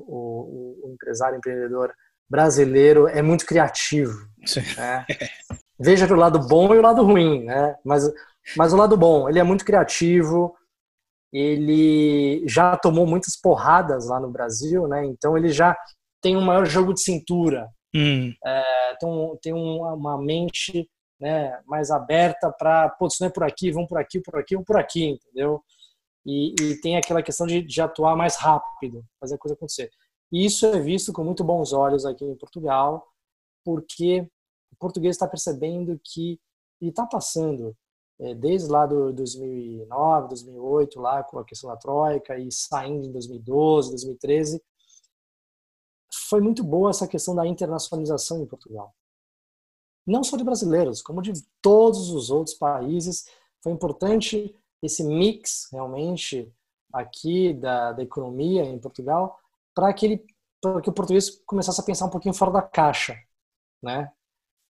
o, 0.08 0.80
o 0.86 0.92
empresário 0.94 1.38
empreendedor 1.38 1.94
brasileiro 2.30 3.08
é 3.08 3.22
muito 3.22 3.46
criativo. 3.46 4.18
Né? 4.78 5.06
Veja 5.78 6.12
o 6.12 6.18
lado 6.18 6.40
bom 6.48 6.74
e 6.74 6.78
o 6.78 6.82
lado 6.82 7.04
ruim, 7.04 7.44
né? 7.44 7.76
Mas, 7.84 8.10
mas 8.56 8.72
o 8.72 8.78
lado 8.78 8.96
bom, 8.96 9.28
ele 9.28 9.40
é 9.40 9.44
muito 9.44 9.66
criativo, 9.66 10.56
ele 11.32 12.48
já 12.48 12.78
tomou 12.78 13.06
muitas 13.06 13.36
porradas 13.40 14.08
lá 14.08 14.20
no 14.20 14.30
Brasil, 14.32 14.88
né? 14.88 15.06
Então 15.06 15.38
ele 15.38 15.50
já 15.50 15.78
tem 16.22 16.36
um 16.36 16.42
maior 16.42 16.66
jogo 16.66 16.94
de 16.94 17.02
cintura, 17.02 17.70
hum. 17.96 18.34
é, 18.46 18.96
tem, 19.00 19.38
tem 19.42 19.54
uma, 19.54 19.94
uma 19.94 20.18
mente 20.18 20.90
né, 21.20 21.60
mais 21.66 21.92
aberta 21.92 22.52
para, 22.52 22.90
putz, 22.90 23.18
não 23.20 23.28
é 23.28 23.32
por 23.32 23.44
aqui, 23.44 23.72
vamos 23.72 23.90
por 23.90 23.98
aqui, 23.98 24.20
por 24.20 24.38
aqui 24.38 24.56
ou 24.56 24.64
por 24.64 24.78
aqui, 24.78 25.06
entendeu? 25.06 25.62
E, 26.26 26.54
e 26.62 26.82
tem 26.82 26.98
aquela 26.98 27.24
questão 27.24 27.48
de, 27.48 27.62
de 27.62 27.82
atuar 27.82 28.16
mais 28.16 28.36
rápido, 28.36 29.04
fazer 29.20 29.36
a 29.36 29.38
coisa 29.38 29.56
acontecer. 29.56 29.90
E 30.32 30.46
isso 30.46 30.66
é 30.66 30.80
visto 30.80 31.14
com 31.14 31.24
muito 31.24 31.44
bons 31.44 31.72
olhos 31.72 32.06
aqui 32.06 32.26
em 32.26 32.36
Portugal, 32.36 33.06
porque 33.64 34.22
o 34.72 34.76
português 34.78 35.16
está 35.16 35.28
percebendo 35.28 36.00
que 36.04 36.40
ele 36.82 36.92
está 36.92 37.06
passando 37.06 37.76
desde 38.36 38.68
lá 38.70 38.86
do 38.86 39.14
2009, 39.14 40.30
2008, 40.30 41.00
lá 41.00 41.24
com 41.24 41.40
a 41.40 41.46
questão 41.46 41.70
da 41.70 41.78
Troika 41.78 42.38
e 42.38 42.52
saindo 42.52 43.06
em 43.06 43.12
2012, 43.12 43.92
2013, 43.92 44.62
foi 46.30 46.42
muito 46.42 46.64
boa 46.64 46.90
essa 46.90 47.08
questão 47.08 47.36
da 47.36 47.46
internacionalização 47.46 48.42
em 48.42 48.46
Portugal. 48.46 48.94
Não 50.06 50.24
só 50.24 50.38
de 50.38 50.44
brasileiros, 50.44 51.02
como 51.02 51.22
de 51.22 51.34
todos 51.62 52.10
os 52.12 52.30
outros 52.30 52.56
países. 52.56 53.28
Foi 53.62 53.72
importante 53.72 54.56
esse 54.82 55.04
mix, 55.04 55.68
realmente, 55.72 56.52
aqui 56.94 57.54
da, 57.54 57.92
da 57.92 58.04
economia 58.04 58.64
em 58.64 58.80
Portugal, 58.80 59.38
para 59.76 59.94
que, 59.94 60.18
que 60.18 60.90
o 60.90 60.94
português 60.94 61.30
começasse 61.46 61.80
a 61.82 61.84
pensar 61.84 62.06
um 62.06 62.10
pouquinho 62.10 62.34
fora 62.34 62.52
da 62.52 62.62
caixa, 62.62 63.18
né? 63.84 64.12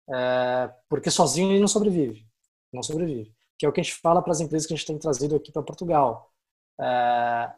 É, 0.08 0.72
porque 0.88 1.10
sozinho 1.10 1.50
ele 1.50 1.60
não 1.60 1.68
sobrevive, 1.68 2.26
não 2.72 2.82
sobrevive. 2.82 3.35
Que 3.58 3.66
é 3.66 3.68
o 3.68 3.72
que 3.72 3.80
a 3.80 3.82
gente 3.82 3.96
fala 3.96 4.22
para 4.22 4.32
as 4.32 4.40
empresas 4.40 4.66
que 4.66 4.74
a 4.74 4.76
gente 4.76 4.86
tem 4.86 4.98
trazido 4.98 5.36
aqui 5.36 5.50
para 5.50 5.62
Portugal. 5.62 6.30
É, 6.80 7.52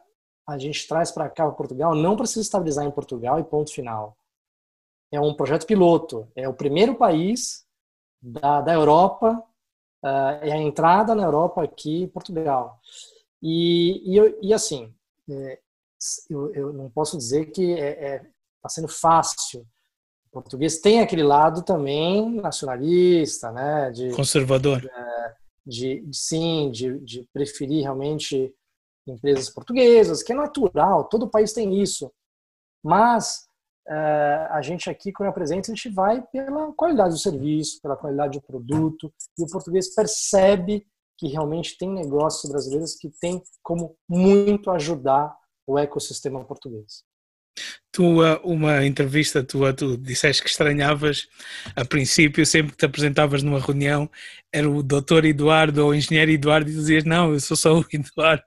a 0.47 0.57
gente 0.57 0.87
traz 0.87 1.11
para 1.11 1.29
cá 1.29 1.45
para 1.45 1.55
Portugal 1.55 1.93
não 1.93 2.25
se 2.25 2.39
estabilizar 2.39 2.85
em 2.85 2.91
Portugal 2.91 3.39
e 3.39 3.43
ponto 3.43 3.71
final. 3.71 4.17
É 5.11 5.19
um 5.19 5.33
projeto 5.33 5.65
piloto. 5.65 6.27
É 6.35 6.47
o 6.47 6.53
primeiro 6.53 6.95
país 6.95 7.65
da, 8.21 8.61
da 8.61 8.73
Europa, 8.73 9.43
é 10.41 10.51
a 10.51 10.57
entrada 10.57 11.13
na 11.13 11.23
Europa 11.23 11.63
aqui, 11.63 12.07
Portugal. 12.07 12.79
E, 13.41 14.17
e, 14.17 14.47
e 14.47 14.53
assim, 14.53 14.93
é, 15.29 15.59
eu, 16.29 16.53
eu 16.53 16.73
não 16.73 16.89
posso 16.89 17.17
dizer 17.17 17.47
que 17.47 17.71
está 17.71 17.85
é, 17.85 18.15
é, 18.15 18.19
tá 18.61 18.69
sendo 18.69 18.87
fácil. 18.87 19.65
O 20.31 20.41
português 20.41 20.79
tem 20.79 21.01
aquele 21.01 21.23
lado 21.23 21.63
também 21.63 22.29
nacionalista, 22.35 23.51
né? 23.51 23.91
De, 23.91 24.11
conservador. 24.11 24.85
É, 24.85 25.35
de, 25.69 26.01
de, 26.01 26.17
sim, 26.17 26.71
de, 26.71 26.99
de 26.99 27.27
preferir 27.31 27.83
realmente 27.83 28.53
empresas 29.07 29.49
portuguesas, 29.49 30.23
que 30.23 30.31
é 30.31 30.35
natural, 30.35 31.05
todo 31.05 31.29
país 31.29 31.53
tem 31.53 31.81
isso. 31.81 32.11
Mas 32.83 33.47
é, 33.87 34.47
a 34.51 34.61
gente 34.61 34.89
aqui, 34.89 35.11
quando 35.11 35.29
apresenta, 35.29 35.71
a 35.71 35.75
gente 35.75 35.89
vai 35.89 36.21
pela 36.31 36.71
qualidade 36.73 37.13
do 37.13 37.19
serviço, 37.19 37.81
pela 37.81 37.97
qualidade 37.97 38.39
do 38.39 38.45
produto, 38.45 39.11
e 39.37 39.43
o 39.43 39.47
português 39.47 39.93
percebe 39.93 40.85
que 41.17 41.27
realmente 41.27 41.77
tem 41.77 41.89
negócios 41.89 42.49
brasileiros 42.49 42.95
que 42.95 43.09
tem 43.19 43.41
como 43.61 43.95
muito 44.07 44.71
ajudar 44.71 45.35
o 45.67 45.77
ecossistema 45.77 46.43
português. 46.45 47.03
Tu, 47.91 48.03
uma 48.43 48.85
entrevista 48.85 49.43
tua, 49.43 49.73
tu 49.73 49.97
disseste 49.97 50.43
que 50.43 50.49
estranhavas, 50.49 51.27
a 51.75 51.83
princípio, 51.83 52.45
sempre 52.45 52.71
que 52.71 52.77
te 52.77 52.85
apresentavas 52.85 53.41
numa 53.43 53.59
reunião, 53.59 54.09
era 54.53 54.69
o 54.69 54.83
doutor 54.83 55.25
Eduardo 55.25 55.83
ou 55.83 55.89
o 55.89 55.95
engenheiro 55.95 56.31
Eduardo 56.31 56.69
e 56.69 56.73
dizias, 56.73 57.03
não, 57.03 57.33
eu 57.33 57.39
sou 57.39 57.57
só 57.57 57.79
o 57.79 57.85
Eduardo. 57.91 58.43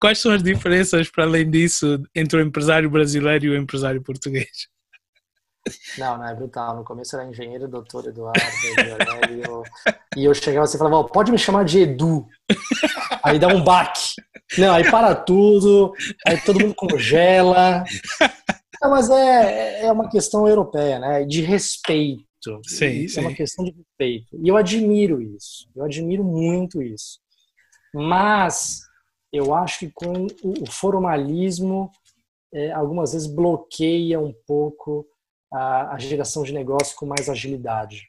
Quais 0.00 0.18
são 0.18 0.32
as 0.32 0.42
diferenças, 0.42 1.10
para 1.10 1.24
além 1.24 1.50
disso, 1.50 2.02
entre 2.14 2.38
o 2.38 2.42
empresário 2.42 2.90
brasileiro 2.90 3.46
e 3.46 3.50
o 3.50 3.56
empresário 3.56 4.02
português? 4.02 4.68
Não, 5.98 6.18
não, 6.18 6.26
é 6.26 6.34
brutal. 6.34 6.76
No 6.76 6.84
começo 6.84 7.16
era 7.16 7.28
engenheiro, 7.28 7.68
doutor 7.68 8.06
Eduardo, 8.06 8.40
Eduardo 8.78 9.62
e 10.16 10.24
eu 10.24 10.34
chegava 10.34 10.64
assim 10.64 10.76
e 10.76 10.78
falava, 10.78 11.04
pode 11.08 11.30
me 11.30 11.38
chamar 11.38 11.64
de 11.64 11.80
Edu. 11.80 12.26
Aí 13.22 13.38
dá 13.38 13.48
um 13.48 13.62
baque. 13.62 14.14
Não, 14.56 14.74
aí 14.74 14.90
para 14.90 15.14
tudo, 15.14 15.92
aí 16.26 16.40
todo 16.40 16.60
mundo 16.60 16.74
congela. 16.74 17.84
Não, 18.80 18.90
mas 18.90 19.10
é, 19.10 19.86
é 19.86 19.92
uma 19.92 20.08
questão 20.08 20.48
europeia, 20.48 20.98
né? 20.98 21.24
De 21.24 21.42
respeito. 21.42 22.24
Sim, 22.64 23.04
é 23.04 23.08
sim. 23.08 23.20
uma 23.20 23.34
questão 23.34 23.64
de 23.64 23.72
respeito. 23.72 24.36
E 24.42 24.48
eu 24.48 24.56
admiro 24.56 25.20
isso. 25.20 25.68
Eu 25.74 25.84
admiro 25.84 26.24
muito 26.24 26.82
isso. 26.82 27.18
Mas 27.92 28.80
eu 29.32 29.54
acho 29.54 29.80
que 29.80 29.90
com 29.90 30.26
o 30.42 30.70
formalismo, 30.70 31.90
é, 32.52 32.72
algumas 32.72 33.12
vezes 33.12 33.26
bloqueia 33.26 34.18
um 34.20 34.32
pouco 34.46 35.06
a, 35.52 35.94
a, 35.94 35.98
geração 35.98 36.42
de 36.42 36.52
negócio 36.52 36.96
com 36.96 37.06
mais 37.06 37.28
agilidade. 37.28 38.08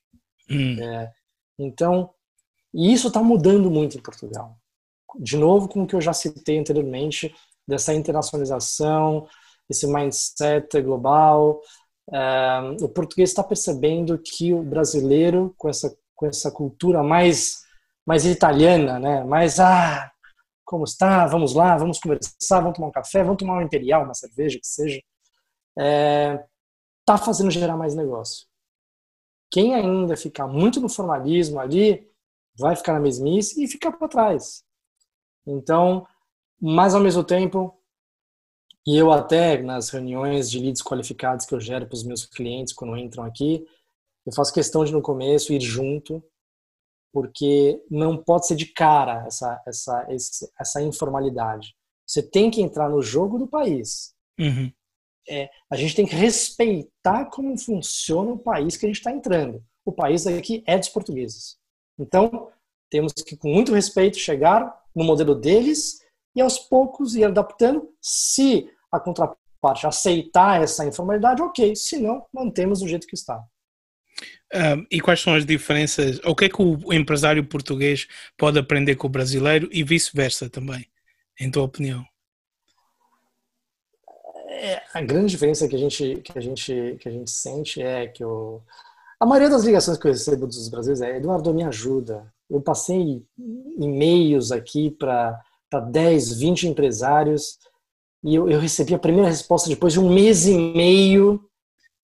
Hum. 0.50 0.82
É, 0.82 1.12
então, 1.58 2.12
isso 2.74 3.08
está 3.08 3.22
mudando 3.22 3.70
muito 3.70 3.98
em 3.98 4.02
Portugal 4.02 4.60
de 5.18 5.38
novo 5.38 5.68
com 5.68 5.84
o 5.84 5.88
que 5.88 5.96
eu 5.96 6.02
já 6.02 6.14
citei 6.14 6.60
anteriormente, 6.60 7.34
dessa 7.68 7.94
internacionalização, 7.94 9.28
esse 9.70 9.88
mindset 9.88 10.82
global. 10.82 11.62
Uh, 12.08 12.84
o 12.84 12.90
português 12.90 13.30
está 13.30 13.44
percebendo 13.44 14.18
que 14.18 14.54
o 14.54 14.64
brasileiro, 14.64 15.54
com 15.58 15.70
essa, 15.70 15.96
com 16.16 16.26
essa 16.26 16.52
cultura 16.52 17.04
mais, 17.04 17.60
mais 18.06 18.26
italiana, 18.26 19.00
né? 19.00 19.24
mais, 19.24 19.60
ah, 19.60 20.12
como 20.66 20.84
está? 20.84 21.26
Vamos 21.28 21.54
lá, 21.54 21.78
vamos 21.78 22.00
conversar, 22.00 22.62
vamos 22.62 22.76
tomar 22.76 22.88
um 22.88 22.92
café, 22.92 23.24
vamos 23.24 23.38
tomar 23.38 23.60
um 23.60 23.62
imperial, 23.62 24.04
uma 24.04 24.14
cerveja, 24.14 24.60
que 24.60 24.68
seja. 24.68 25.00
É, 25.78 26.44
tá 27.10 27.18
fazendo 27.18 27.50
gerar 27.50 27.76
mais 27.76 27.96
negócio. 27.96 28.46
Quem 29.52 29.74
ainda 29.74 30.16
ficar 30.16 30.48
muito 30.48 30.80
no 30.80 30.88
formalismo 30.88 31.60
ali, 31.60 32.08
vai 32.56 32.76
ficar 32.76 32.94
na 32.94 33.00
mesmice 33.00 33.64
e 33.64 33.68
ficar 33.68 33.94
para 33.94 34.08
trás. 34.08 34.64
Então, 35.44 36.06
mas 36.62 36.94
ao 36.94 37.02
mesmo 37.02 37.24
tempo, 37.24 37.76
e 38.86 38.96
eu 38.96 39.12
até 39.12 39.60
nas 39.64 39.90
reuniões 39.90 40.52
de 40.52 40.60
leads 40.60 40.84
qualificados 40.84 41.48
que 41.48 41.56
eu 41.56 41.60
gero 41.60 41.88
para 41.88 41.96
os 41.96 42.04
meus 42.04 42.28
clientes 42.28 42.74
quando 42.74 42.96
entram 42.96 43.24
aqui, 43.24 43.66
eu 44.24 44.32
faço 44.32 44.54
questão 44.54 44.86
de 44.86 44.92
no 44.92 45.02
começo 45.02 45.52
ir 45.52 45.62
junto, 45.62 46.24
porque 47.12 47.84
não 47.90 48.18
pode 48.18 48.46
ser 48.46 48.56
de 48.56 48.68
cara 48.68 49.26
essa 49.26 49.60
essa 49.66 50.08
essa 50.60 50.82
informalidade. 50.84 51.76
Você 52.06 52.22
tem 52.22 52.52
que 52.52 52.62
entrar 52.62 52.88
no 52.88 53.02
jogo 53.02 53.40
do 53.40 53.48
país. 53.48 54.14
Uhum. 54.40 54.72
É, 55.30 55.50
a 55.70 55.76
gente 55.76 55.96
tem 55.96 56.06
que 56.06 56.16
respeitar 56.16 57.26
como 57.26 57.58
funciona 57.58 58.32
o 58.32 58.40
país 58.40 58.76
que 58.76 58.86
a 58.86 58.90
gente 58.90 58.98
está 58.98 59.12
entrando. 59.12 59.64
O 59.86 59.92
país 59.92 60.26
aqui 60.26 60.64
é 60.66 60.78
dos 60.78 60.90
portugueses. 60.90 61.58
Então, 61.98 62.50
temos 62.90 63.14
que, 63.14 63.38
com 63.38 63.50
muito 63.50 63.74
respeito, 63.74 64.18
chegar 64.18 64.76
no 64.96 65.04
modelo 65.04 65.36
deles 65.36 66.00
e 66.36 66.42
aos 66.42 66.58
poucos 66.58 67.16
ir 67.16 67.26
adaptando. 67.26 67.88
Se 68.02 68.70
a 68.92 69.00
contraparte 69.00 69.86
aceitar 69.86 70.62
essa 70.62 70.86
informalidade, 70.86 71.42
ok. 71.42 71.76
Se 71.76 72.00
não, 72.00 72.26
mantemos 72.34 72.80
do 72.80 72.88
jeito 72.88 73.08
que 73.08 73.16
está. 73.16 73.44
E 74.90 75.00
quais 75.00 75.20
são 75.20 75.36
as 75.36 75.46
diferenças? 75.46 76.20
O 76.26 76.36
que 76.36 76.46
é 76.46 76.50
que 76.50 76.62
o 76.62 76.92
empresário 76.92 77.46
português 77.46 78.08
pode 78.38 78.58
aprender 78.58 78.96
com 78.96 79.08
o 79.08 79.10
brasileiro 79.10 79.70
e 79.72 79.84
vice-versa 79.84 80.50
também, 80.50 80.88
em 81.40 81.52
tua 81.52 81.64
opinião? 81.64 82.04
É, 84.60 84.82
a 84.94 85.02
grande 85.02 85.32
diferença 85.32 85.68
que 85.68 85.76
a 85.76 85.80
gente 85.80 86.22
que 86.22 86.38
a 86.38 86.42
gente 86.42 86.98
que 87.00 87.08
a 87.08 87.12
gente 87.12 87.32
sente 87.32 87.82
é 87.82 88.08
que 88.08 88.26
o, 88.26 88.62
a 89.18 89.26
maioria 89.26 89.50
das 89.50 89.64
ligações 89.64 89.98
que 89.98 90.06
eu 90.06 90.12
recebo 90.12 90.46
dos 90.46 90.68
brasileiros 90.68 91.02
é 91.02 91.18
Eduardo 91.18 91.54
me 91.54 91.64
ajuda. 91.64 92.32
Eu 92.50 92.62
passei 92.62 93.24
e-mails 93.78 94.52
aqui 94.52 94.92
para 94.92 95.42
10, 95.92 96.40
20 96.40 96.68
empresários 96.68 97.58
e 98.22 98.36
eu, 98.36 98.50
eu 98.50 98.60
recebi 98.60 98.94
a 98.94 99.00
primeira 99.00 99.30
resposta 99.30 99.70
depois 99.70 99.94
de 99.94 100.00
um 100.00 100.14
mês 100.14 100.46
e 100.46 100.58
meio 100.58 101.42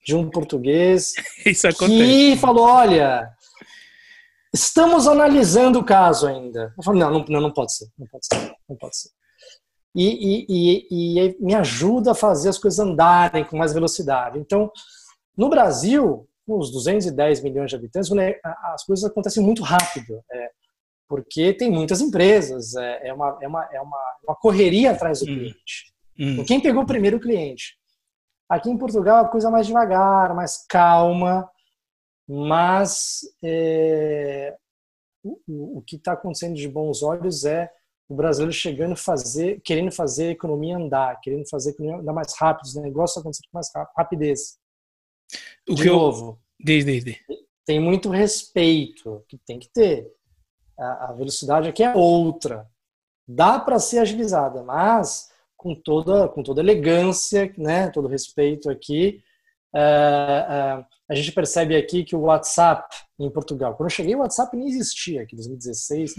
de 0.06 0.16
um 0.16 0.30
português 0.30 1.14
Isso 1.46 1.68
que 1.70 2.38
falou: 2.38 2.64
olha, 2.64 3.30
estamos 4.54 5.08
analisando 5.08 5.80
o 5.80 5.84
caso 5.84 6.26
ainda. 6.26 6.74
Eu 6.78 6.84
falei, 6.84 7.02
não, 7.02 7.26
não, 7.28 7.42
não 7.42 7.52
pode 7.52 7.76
ser, 7.76 7.90
não 7.98 8.08
pode 8.08 8.26
ser, 8.26 8.56
não 8.70 8.78
pode 8.78 8.98
ser. 8.98 9.10
E, 9.96 10.04
e, 10.04 10.46
e, 10.50 11.20
e, 11.20 11.38
me 11.40 11.56
ajuda 11.56 12.12
a 12.12 12.16
fazer 12.16 12.50
as 12.50 12.58
coisas 12.58 12.80
andarem 12.80 13.46
com 13.46 13.58
mais 13.58 13.74
velocidade. 13.74 14.38
Então, 14.38 14.70
no 15.38 15.50
Brasil, 15.50 16.28
com 16.46 16.60
os 16.60 16.72
210 16.72 17.42
milhões 17.42 17.70
de 17.70 17.76
habitantes, 17.76 18.10
né, 18.12 18.36
as 18.44 18.86
coisas 18.86 19.06
acontecem 19.06 19.42
muito 19.42 19.64
rápido, 19.64 20.22
é, 20.32 20.50
porque 21.08 21.54
tem 21.54 21.72
muitas 21.72 22.02
empresas, 22.02 22.76
é, 22.76 23.08
é, 23.08 23.14
uma, 23.14 23.38
é, 23.42 23.48
uma, 23.48 23.70
é 23.72 23.82
uma, 23.82 24.18
uma 24.28 24.36
correria 24.36 24.92
atrás 24.92 25.20
do 25.20 25.32
hum. 25.32 25.36
cliente. 25.36 25.94
Hum. 26.20 26.44
Quem 26.46 26.62
pegou 26.62 26.86
primeiro 26.86 27.18
o 27.18 27.20
cliente? 27.20 27.78
Aqui 28.50 28.70
em 28.70 28.78
Portugal 28.78 29.26
a 29.26 29.30
coisa 29.30 29.50
mais 29.50 29.66
devagar, 29.66 30.36
mais 30.36 30.66
calma, 30.68 31.50
mas 32.28 33.22
é, 33.44 34.56
o, 35.24 35.80
o, 35.80 35.82
que 35.82 35.96
está 35.96 36.14
acontecendo 36.14 36.56
de 36.56 36.68
bons 36.68 37.02
olhos 37.02 37.44
é 37.46 37.72
o 38.08 38.16
brasileiro 38.16 38.54
chegando 38.54 38.96
fazer, 38.96 39.60
querendo 39.62 39.92
fazer 39.92 40.28
a 40.28 40.32
economia 40.32 40.78
andar, 40.78 41.20
querendo 41.22 41.48
fazer 41.50 41.70
a 41.70 41.74
economia 41.74 42.02
andar 42.02 42.14
mais 42.14 42.34
rápido, 42.38 42.66
os 42.66 42.76
negócios 42.76 43.18
acontecendo 43.18 43.50
com 43.52 43.58
mais 43.58 43.72
rapidez. 43.98 44.58
O 45.68 45.74
de 45.74 45.84
que 45.84 45.90
novo, 45.90 46.40
eu... 46.60 46.66
diz, 46.66 46.86
diz, 46.86 47.04
diz. 47.04 47.18
tem 47.66 47.80
muito 47.80 48.10
respeito 48.10 49.24
que 49.28 49.38
tem 49.38 49.60
que 49.60 49.70
ter. 49.70 50.12
A, 50.78 51.10
a 51.10 51.14
velocidade 51.14 51.68
aqui 51.68 51.84
é 51.84 51.96
outra. 51.96 52.70
Dá 53.28 53.60
para 53.60 53.80
ser 53.80 54.00
agilizada, 54.00 54.64
mas 54.64 55.32
com 55.58 55.74
toda, 55.74 56.28
com 56.30 56.44
toda 56.44 56.62
elegância, 56.62 57.52
né, 57.58 57.90
todo 57.90 58.08
respeito 58.08 58.70
aqui. 58.70 59.24
É, 59.76 59.80
é, 59.80 60.86
a 61.10 61.16
gente 61.16 61.32
percebe 61.32 61.76
aqui 61.76 62.04
que 62.04 62.16
o 62.16 62.22
WhatsApp 62.22 62.96
em 63.20 63.30
Portugal, 63.32 63.76
quando 63.76 63.88
eu 63.90 63.96
cheguei, 63.96 64.16
o 64.16 64.20
WhatsApp 64.20 64.56
nem 64.56 64.68
existia, 64.68 65.24
aqui 65.24 65.34
em 65.34 65.38
2016, 65.38 66.16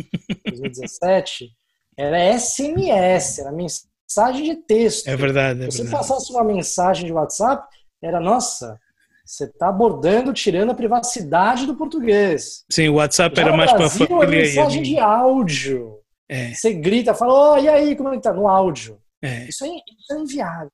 2017, 0.47 1.57
era 1.99 2.39
SMS, 2.39 3.39
era 3.39 3.53
mensagem 3.53 4.45
de 4.45 4.57
texto. 4.57 5.09
É 5.09 5.17
verdade. 5.17 5.65
É 5.65 5.71
Se 5.71 5.79
você 5.79 5.91
passasse 5.91 6.31
uma 6.33 6.45
mensagem 6.45 7.07
de 7.07 7.13
WhatsApp, 7.13 7.67
era 8.03 8.21
nossa, 8.21 8.79
você 9.25 9.45
está 9.45 9.69
abordando, 9.69 10.33
tirando 10.33 10.71
a 10.71 10.75
privacidade 10.75 11.67
do 11.67 11.75
português. 11.75 12.65
Sim, 12.71 12.89
o 12.89 12.95
WhatsApp 12.95 13.35
Já 13.35 13.43
era 13.43 13.57
mais 13.57 13.73
para 13.73 13.91
família. 13.91 14.25
É 14.25 14.27
mensagem 14.27 14.83
de 14.83 14.99
áudio. 14.99 16.01
É. 16.29 16.53
Você 16.55 16.73
grita, 16.75 17.15
fala, 17.15 17.55
oh, 17.55 17.59
e 17.59 17.69
aí, 17.69 17.97
como 17.97 18.11
é 18.11 18.17
que 18.17 18.23
tá? 18.23 18.33
No 18.33 18.49
áudio. 18.49 19.01
É. 19.23 19.45
Isso, 19.49 19.65
é, 19.65 19.69
isso 19.69 20.13
é 20.13 20.19
inviável. 20.19 20.71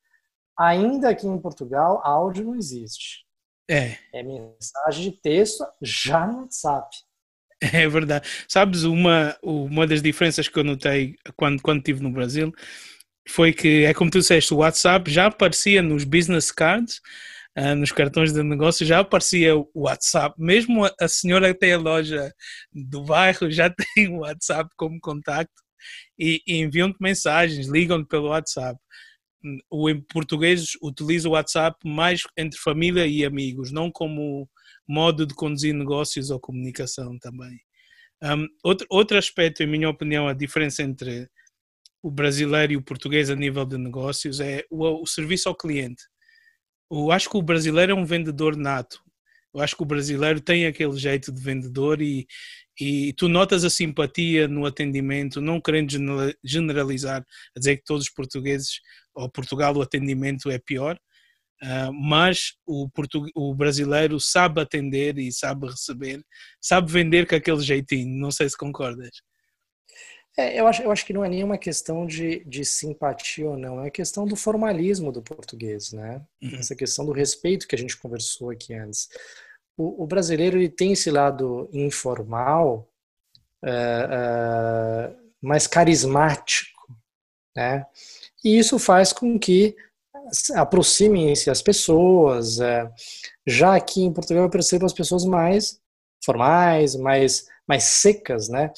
Ainda 0.58 1.08
aqui 1.08 1.26
em 1.26 1.38
Portugal, 1.38 2.00
áudio 2.04 2.44
não 2.44 2.54
existe. 2.54 3.24
É. 3.70 3.96
É 4.12 4.22
mensagem 4.22 5.10
de 5.10 5.12
texto 5.12 5.64
já 5.80 6.26
no 6.26 6.40
WhatsApp. 6.40 6.94
É 7.72 7.88
verdade. 7.88 8.28
Sabes, 8.48 8.82
uma, 8.84 9.36
uma 9.42 9.86
das 9.86 10.02
diferenças 10.02 10.48
que 10.48 10.58
eu 10.58 10.64
notei 10.64 11.16
quando, 11.36 11.62
quando 11.62 11.78
estive 11.78 12.02
no 12.02 12.10
Brasil 12.10 12.52
foi 13.28 13.52
que, 13.52 13.84
é 13.84 13.94
como 13.94 14.10
tu 14.10 14.18
disseste, 14.18 14.52
o 14.52 14.58
WhatsApp 14.58 15.08
já 15.10 15.26
aparecia 15.26 15.80
nos 15.80 16.02
business 16.02 16.50
cards, 16.50 17.00
uh, 17.56 17.74
nos 17.76 17.92
cartões 17.92 18.32
de 18.32 18.42
negócio, 18.42 18.84
já 18.84 18.98
aparecia 18.98 19.56
o 19.56 19.68
WhatsApp. 19.74 20.34
Mesmo 20.38 20.84
a, 20.84 20.92
a 21.00 21.08
senhora 21.08 21.52
que 21.52 21.60
tem 21.60 21.72
a 21.72 21.78
loja 21.78 22.32
do 22.72 23.04
bairro 23.04 23.50
já 23.50 23.70
tem 23.94 24.08
o 24.08 24.20
WhatsApp 24.20 24.68
como 24.76 25.00
contacto 25.00 25.62
e, 26.18 26.42
e 26.46 26.56
enviam-te 26.58 26.98
mensagens, 27.00 27.68
ligam-te 27.68 28.08
pelo 28.08 28.28
WhatsApp. 28.28 28.78
O 29.70 29.90
em 29.90 30.00
português 30.00 30.72
utiliza 30.82 31.28
o 31.28 31.32
WhatsApp 31.32 31.76
mais 31.84 32.22
entre 32.36 32.58
família 32.58 33.06
e 33.06 33.24
amigos, 33.24 33.72
não 33.72 33.90
como 33.90 34.48
modo 34.88 35.26
de 35.26 35.34
conduzir 35.34 35.74
negócios 35.74 36.30
ou 36.30 36.40
comunicação 36.40 37.18
também. 37.18 37.58
Um, 38.22 38.46
outro, 38.62 38.86
outro 38.88 39.18
aspecto, 39.18 39.62
em 39.62 39.66
minha 39.66 39.88
opinião, 39.88 40.28
a 40.28 40.32
diferença 40.32 40.82
entre 40.82 41.28
o 42.02 42.10
brasileiro 42.10 42.72
e 42.72 42.76
o 42.76 42.82
português 42.82 43.30
a 43.30 43.36
nível 43.36 43.64
de 43.64 43.78
negócios 43.78 44.40
é 44.40 44.64
o, 44.70 45.02
o 45.02 45.06
serviço 45.06 45.48
ao 45.48 45.56
cliente. 45.56 46.02
Eu 46.90 47.10
acho 47.10 47.30
que 47.30 47.36
o 47.36 47.42
brasileiro 47.42 47.92
é 47.92 47.94
um 47.94 48.04
vendedor 48.04 48.56
nato. 48.56 49.00
Eu 49.54 49.60
acho 49.60 49.76
que 49.76 49.82
o 49.82 49.86
brasileiro 49.86 50.40
tem 50.40 50.66
aquele 50.66 50.96
jeito 50.96 51.30
de 51.30 51.42
vendedor 51.42 52.00
e, 52.00 52.26
e 52.80 53.12
tu 53.14 53.28
notas 53.28 53.64
a 53.64 53.70
simpatia 53.70 54.48
no 54.48 54.64
atendimento, 54.64 55.40
não 55.40 55.60
querendo 55.60 55.90
generalizar, 56.42 57.24
a 57.54 57.58
dizer 57.58 57.76
que 57.76 57.84
todos 57.84 58.04
os 58.04 58.10
portugueses 58.10 58.80
ou 59.14 59.30
Portugal 59.30 59.76
o 59.76 59.82
atendimento 59.82 60.50
é 60.50 60.58
pior, 60.58 60.98
uh, 61.62 61.92
mas 61.92 62.54
o, 62.66 62.88
o 63.34 63.54
brasileiro 63.54 64.18
sabe 64.18 64.60
atender 64.60 65.18
e 65.18 65.32
sabe 65.32 65.66
receber, 65.66 66.24
sabe 66.60 66.90
vender 66.90 67.26
com 67.26 67.34
aquele 67.34 67.60
jeitinho, 67.60 68.18
não 68.18 68.30
sei 68.30 68.48
se 68.48 68.56
concordas. 68.56 69.10
É, 70.36 70.58
eu, 70.58 70.66
acho, 70.66 70.82
eu 70.82 70.90
acho 70.90 71.04
que 71.04 71.12
não 71.12 71.24
é 71.24 71.28
nenhuma 71.28 71.58
questão 71.58 72.06
de, 72.06 72.42
de 72.46 72.64
simpatia 72.64 73.46
ou 73.46 73.58
não, 73.58 73.84
é 73.84 73.90
questão 73.90 74.24
do 74.24 74.34
formalismo 74.34 75.12
do 75.12 75.20
português, 75.20 75.92
né? 75.92 76.22
Uhum. 76.42 76.56
Essa 76.58 76.74
questão 76.74 77.04
do 77.04 77.12
respeito 77.12 77.68
que 77.68 77.74
a 77.74 77.78
gente 77.78 77.98
conversou 77.98 78.48
aqui 78.48 78.72
antes 78.72 79.08
o, 79.76 80.04
o 80.04 80.06
brasileiro 80.06 80.56
ele 80.58 80.68
tem 80.68 80.92
esse 80.92 81.10
lado 81.10 81.68
informal, 81.72 82.88
é, 83.64 85.14
mais 85.40 85.66
carismático, 85.66 86.96
né? 87.56 87.86
E 88.44 88.58
isso 88.58 88.78
faz 88.78 89.12
com 89.12 89.38
que 89.38 89.76
aproximem-se 90.54 91.50
as 91.50 91.62
pessoas. 91.62 92.60
É, 92.60 92.88
já 93.46 93.74
aqui 93.74 94.02
em 94.02 94.12
Portugal 94.12 94.44
eu 94.44 94.50
percebo 94.50 94.86
as 94.86 94.92
pessoas 94.92 95.24
mais 95.24 95.78
formais, 96.24 96.94
mais 96.96 97.50
mais 97.66 97.84
secas, 97.84 98.48
né? 98.48 98.72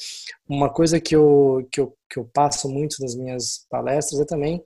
Uma 0.47 0.71
coisa 0.71 1.01
que 1.01 1.15
eu, 1.15 1.67
que 1.71 1.81
eu, 1.81 1.97
que 2.09 2.19
eu 2.19 2.25
passo 2.25 2.69
muito 2.69 2.97
nas 3.01 3.15
minhas 3.15 3.65
palestras 3.67 4.21
é 4.21 4.25
também 4.25 4.63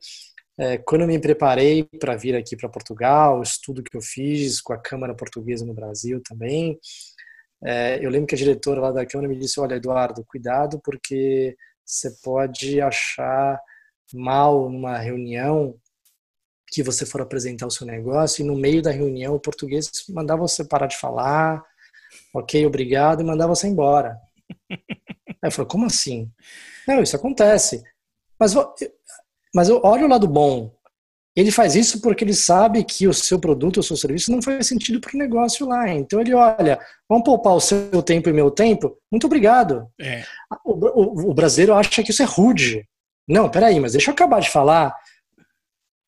é, 0.60 0.78
quando 0.78 1.04
eu 1.04 1.08
me 1.08 1.18
preparei 1.18 1.86
para 2.02 2.18
vir 2.18 2.36
aqui 2.36 2.56
para 2.58 2.68
Portugal, 2.68 3.40
o 3.40 3.44
estudo 3.44 3.82
que 3.82 3.96
eu 3.96 4.02
fiz 4.02 4.60
com 4.60 4.74
a 4.74 4.78
Câmara 4.78 5.16
Portuguesa 5.16 5.66
no 5.66 5.74
Brasil 5.74 6.22
também, 6.22 6.78
é, 7.64 8.06
eu 8.06 8.10
lembro 8.10 8.28
que 8.28 8.36
a 8.36 8.38
diretora 8.38 8.82
lá 8.82 8.92
da 8.92 9.06
Câmara 9.06 9.30
me 9.30 9.40
disse: 9.40 9.60
Olha, 9.60 9.76
Eduardo, 9.76 10.26
cuidado, 10.28 10.82
porque 10.84 11.56
você 11.86 12.12
pode 12.22 12.82
achar 12.82 13.58
mal 14.14 14.70
numa 14.70 14.98
reunião 14.98 15.76
que 16.72 16.84
você 16.84 17.06
for 17.06 17.22
apresentar 17.22 17.68
o 17.68 17.72
seu 17.72 17.86
negócio 17.86 18.44
e 18.44 18.46
no 18.46 18.56
meio 18.56 18.82
da 18.82 18.92
reunião 18.92 19.36
o 19.36 19.40
português 19.40 19.90
mandar 20.10 20.36
você 20.36 20.64
parar 20.64 20.88
de 20.88 20.98
falar, 20.98 21.64
ok, 22.34 22.66
obrigado, 22.66 23.22
e 23.22 23.26
mandar 23.26 23.48
você 23.48 23.68
embora. 23.68 24.18
Aí 24.70 24.78
eu 25.44 25.52
falei, 25.52 25.70
como 25.70 25.86
assim? 25.86 26.32
Não, 26.88 27.02
isso 27.02 27.16
acontece. 27.16 27.84
Mas 28.40 28.54
mas 29.54 29.70
olha 29.70 30.06
o 30.06 30.10
lado 30.10 30.28
bom. 30.28 30.72
Ele 31.36 31.52
faz 31.52 31.76
isso 31.76 32.02
porque 32.02 32.24
ele 32.24 32.34
sabe 32.34 32.84
que 32.84 33.08
o 33.08 33.14
seu 33.14 33.40
produto, 33.40 33.80
o 33.80 33.84
seu 33.84 33.96
serviço 33.96 34.32
não 34.32 34.42
faz 34.42 34.68
sentido 34.68 35.00
para 35.00 35.16
o 35.16 35.18
negócio 35.18 35.68
lá. 35.68 35.90
Então 35.90 36.20
ele 36.20 36.34
olha, 36.34 36.80
vamos 37.08 37.24
poupar 37.24 37.54
o 37.54 37.62
seu 37.62 38.02
tempo 38.04 38.30
e 38.30 38.34
meu 38.34 38.52
tempo? 38.52 38.98
Muito 39.12 39.26
obrigado. 39.26 39.88
É. 40.00 40.24
O, 40.66 40.74
o, 40.74 41.30
o, 41.30 41.34
brasileiro 41.34 41.74
acha 41.74 42.04
que 42.04 42.12
isso 42.12 42.22
é 42.22 42.26
rude. 42.26 42.86
Não, 43.28 43.50
peraí, 43.50 43.80
mas 43.80 43.94
deixa 43.94 44.10
eu 44.10 44.14
acabar 44.14 44.42
de 44.42 44.50
falar. 44.50 44.94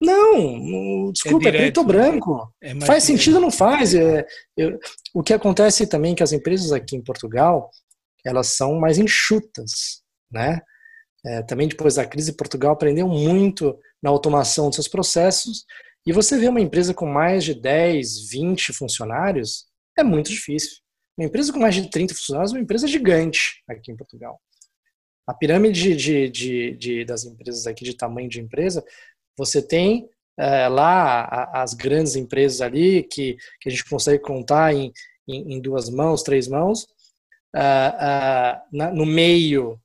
Não, 0.02 1.12
desculpa, 1.12 1.46
é, 1.46 1.50
é 1.50 1.52
preto 1.52 1.78
ou 1.78 1.84
branco. 1.86 2.52
É 2.60 2.74
faz 2.82 3.04
sentido 3.04 3.36
ou 3.36 3.42
não 3.42 3.52
faz? 3.52 3.94
É, 3.94 4.26
eu, 4.58 4.80
o 5.14 5.22
que 5.22 5.32
acontece 5.32 5.86
também 5.86 6.14
é 6.14 6.16
que 6.16 6.24
as 6.24 6.34
empresas 6.34 6.72
aqui 6.72 6.96
em 6.96 7.04
Portugal, 7.04 7.70
elas 8.26 8.48
são 8.48 8.80
mais 8.80 8.98
enxutas, 8.98 10.02
né? 10.32 10.60
É, 11.24 11.44
também 11.44 11.68
depois 11.68 11.96
da 11.96 12.06
crise, 12.06 12.36
Portugal 12.36 12.74
aprendeu 12.74 13.08
muito 13.08 13.78
na 14.02 14.10
automação 14.10 14.68
dos 14.68 14.76
seus 14.76 14.88
processos 14.88 15.66
E 16.04 16.12
você 16.12 16.36
vê 16.36 16.48
uma 16.48 16.60
empresa 16.60 16.96
com 16.96 17.06
mais 17.06 17.44
de 17.44 17.54
10, 17.54 18.28
20 18.30 18.74
funcionários, 18.74 19.68
é 19.96 20.04
muito 20.04 20.32
difícil. 20.32 20.78
Uma 21.16 21.28
empresa 21.28 21.54
com 21.54 21.60
mais 21.60 21.76
de 21.76 21.88
30 21.88 22.16
funcionários 22.16 22.52
é 22.52 22.56
uma 22.56 22.64
empresa 22.64 22.88
gigante 22.88 23.62
aqui 23.70 23.92
em 23.92 23.96
Portugal. 23.96 24.42
A 25.28 25.34
pirâmide 25.36 25.96
de, 25.96 26.30
de, 26.30 26.76
de, 26.76 27.06
das 27.06 27.24
empresas 27.24 27.68
aqui, 27.68 27.86
de 27.86 27.96
tamanho 27.96 28.28
de 28.28 28.42
empresa, 28.42 28.84
você 29.38 29.62
tem 29.62 30.10
é, 30.38 30.68
lá 30.68 31.50
as 31.54 31.74
grandes 31.74 32.16
empresas 32.16 32.62
ali, 32.62 33.04
que, 33.04 33.38
que 33.60 33.70
a 33.70 33.72
gente 33.72 33.88
consegue 33.90 34.22
contar 34.22 34.74
em, 34.74 34.92
em, 35.28 35.56
em 35.56 35.62
duas 35.62 35.90
mãos, 35.90 36.24
três 36.24 36.48
mãos. 36.48 36.84
Uh, 37.54 37.60
uh, 37.60 38.62
na, 38.72 38.92
no 38.94 39.06
meio, 39.06 39.78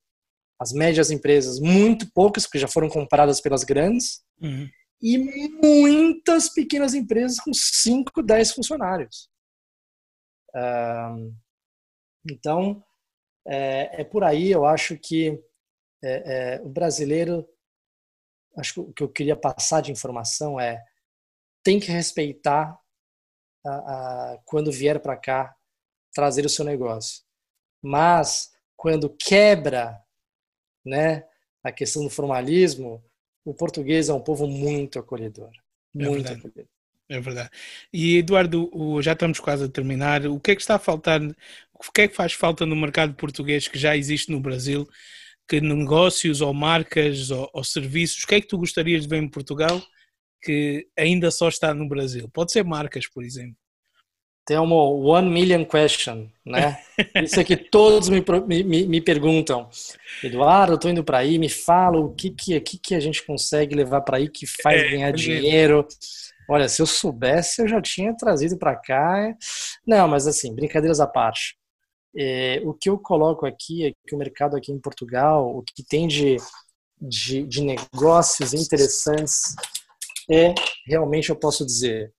as 0.58 0.72
médias 0.72 1.10
empresas, 1.10 1.58
muito 1.58 2.10
poucas, 2.12 2.44
porque 2.44 2.60
já 2.60 2.68
foram 2.68 2.88
compradas 2.88 3.40
pelas 3.40 3.64
grandes. 3.64 4.22
Uhum. 4.40 4.68
E 5.02 5.18
muitas 5.18 6.48
pequenas 6.48 6.94
empresas 6.94 7.38
com 7.38 7.52
5, 7.52 8.22
10 8.22 8.52
funcionários. 8.52 9.28
Uh, 10.54 11.34
então, 12.30 12.82
é, 13.46 14.00
é, 14.00 14.04
por 14.04 14.24
aí, 14.24 14.50
eu 14.50 14.64
acho 14.64 14.96
que 14.98 15.38
é, 16.02 16.56
é, 16.56 16.62
o 16.62 16.68
brasileiro 16.68 17.46
acho 18.56 18.74
que 18.74 18.80
o 18.80 18.92
que 18.92 19.02
eu 19.02 19.08
queria 19.08 19.36
passar 19.36 19.80
de 19.80 19.92
informação 19.92 20.58
é 20.58 20.82
tem 21.62 21.78
que 21.80 21.90
respeitar 21.90 22.78
a, 23.64 23.70
a, 23.70 24.38
quando 24.44 24.72
vier 24.72 25.00
para 25.00 25.16
cá 25.16 25.54
trazer 26.12 26.46
o 26.46 26.48
seu 26.48 26.64
negócio. 26.64 27.24
Mas 27.82 28.52
quando 28.76 29.10
quebra, 29.10 30.00
né, 30.84 31.24
a 31.62 31.72
questão 31.72 32.04
do 32.04 32.10
formalismo, 32.10 33.02
o 33.44 33.52
português 33.52 34.08
é 34.08 34.14
um 34.14 34.20
povo 34.20 34.46
muito 34.46 34.98
acolhedor, 34.98 35.50
é 35.94 36.08
muito 36.08 36.32
acolhedor. 36.32 36.66
É 37.08 37.20
verdade. 37.20 37.50
E 37.92 38.18
Eduardo, 38.18 38.68
já 39.00 39.12
estamos 39.12 39.38
quase 39.38 39.64
a 39.64 39.68
terminar. 39.68 40.26
O 40.26 40.40
que 40.40 40.50
é 40.50 40.56
que 40.56 40.60
está 40.60 40.74
a 40.74 40.78
faltar? 40.78 41.20
O 41.72 41.92
que 41.92 42.00
é 42.00 42.08
que 42.08 42.16
faz 42.16 42.32
falta 42.32 42.66
no 42.66 42.74
mercado 42.74 43.14
português 43.14 43.68
que 43.68 43.78
já 43.78 43.96
existe 43.96 44.32
no 44.32 44.40
Brasil 44.40 44.88
que 45.48 45.60
negócios 45.60 46.40
ou 46.40 46.52
marcas 46.52 47.30
ou, 47.30 47.48
ou, 47.52 47.64
serviços, 47.64 48.24
o 48.24 48.26
que 48.26 48.34
é 48.34 48.40
que 48.40 48.48
tu 48.48 48.58
gostarias 48.58 49.02
de 49.02 49.08
ver 49.08 49.22
em 49.22 49.28
Portugal 49.28 49.80
que 50.42 50.86
ainda 50.98 51.30
só 51.30 51.48
está 51.48 51.72
no 51.72 51.88
Brasil? 51.88 52.28
Pode 52.32 52.52
ser 52.52 52.64
marcas, 52.64 53.08
por 53.08 53.24
exemplo. 53.24 53.56
Tem 54.46 54.58
uma 54.58 54.76
one 54.76 55.28
million 55.28 55.64
question, 55.64 56.30
né? 56.44 56.78
Isso 57.24 57.40
é 57.40 57.44
que 57.44 57.56
todos 57.56 58.08
me, 58.08 58.22
me, 58.64 58.86
me 58.86 59.00
perguntam. 59.00 59.68
Eduardo, 60.22 60.72
eu 60.72 60.76
estou 60.76 60.90
indo 60.90 61.02
para 61.02 61.18
aí, 61.18 61.36
me 61.36 61.48
fala 61.48 61.98
o 61.98 62.14
que, 62.14 62.30
que, 62.30 62.60
que, 62.60 62.78
que 62.78 62.94
a 62.94 63.00
gente 63.00 63.24
consegue 63.24 63.74
levar 63.74 64.02
para 64.02 64.18
aí 64.18 64.28
que 64.28 64.46
faz 64.46 64.82
é, 64.82 64.88
ganhar 64.88 65.10
dinheiro. 65.10 65.86
Olha, 66.48 66.68
se 66.68 66.80
eu 66.80 66.86
soubesse, 66.86 67.62
eu 67.62 67.66
já 67.66 67.82
tinha 67.82 68.16
trazido 68.16 68.56
para 68.56 68.76
cá. 68.76 69.34
Não, 69.84 70.06
mas 70.06 70.28
assim, 70.28 70.54
brincadeiras 70.54 71.00
à 71.00 71.08
parte. 71.08 71.56
É, 72.18 72.62
o 72.64 72.72
que 72.72 72.88
eu 72.88 72.98
coloco 72.98 73.44
aqui 73.44 73.86
é 73.86 73.92
que 74.06 74.14
o 74.14 74.18
mercado 74.18 74.56
aqui 74.56 74.72
em 74.72 74.80
Portugal, 74.80 75.56
o 75.56 75.62
que 75.62 75.84
tem 75.84 76.08
de, 76.08 76.36
de, 77.00 77.42
de 77.42 77.62
negócios 77.62 78.54
interessantes 78.54 79.54
é, 80.30 80.54
realmente 80.86 81.30
eu 81.30 81.36
posso 81.36 81.64
dizer, 81.64 82.12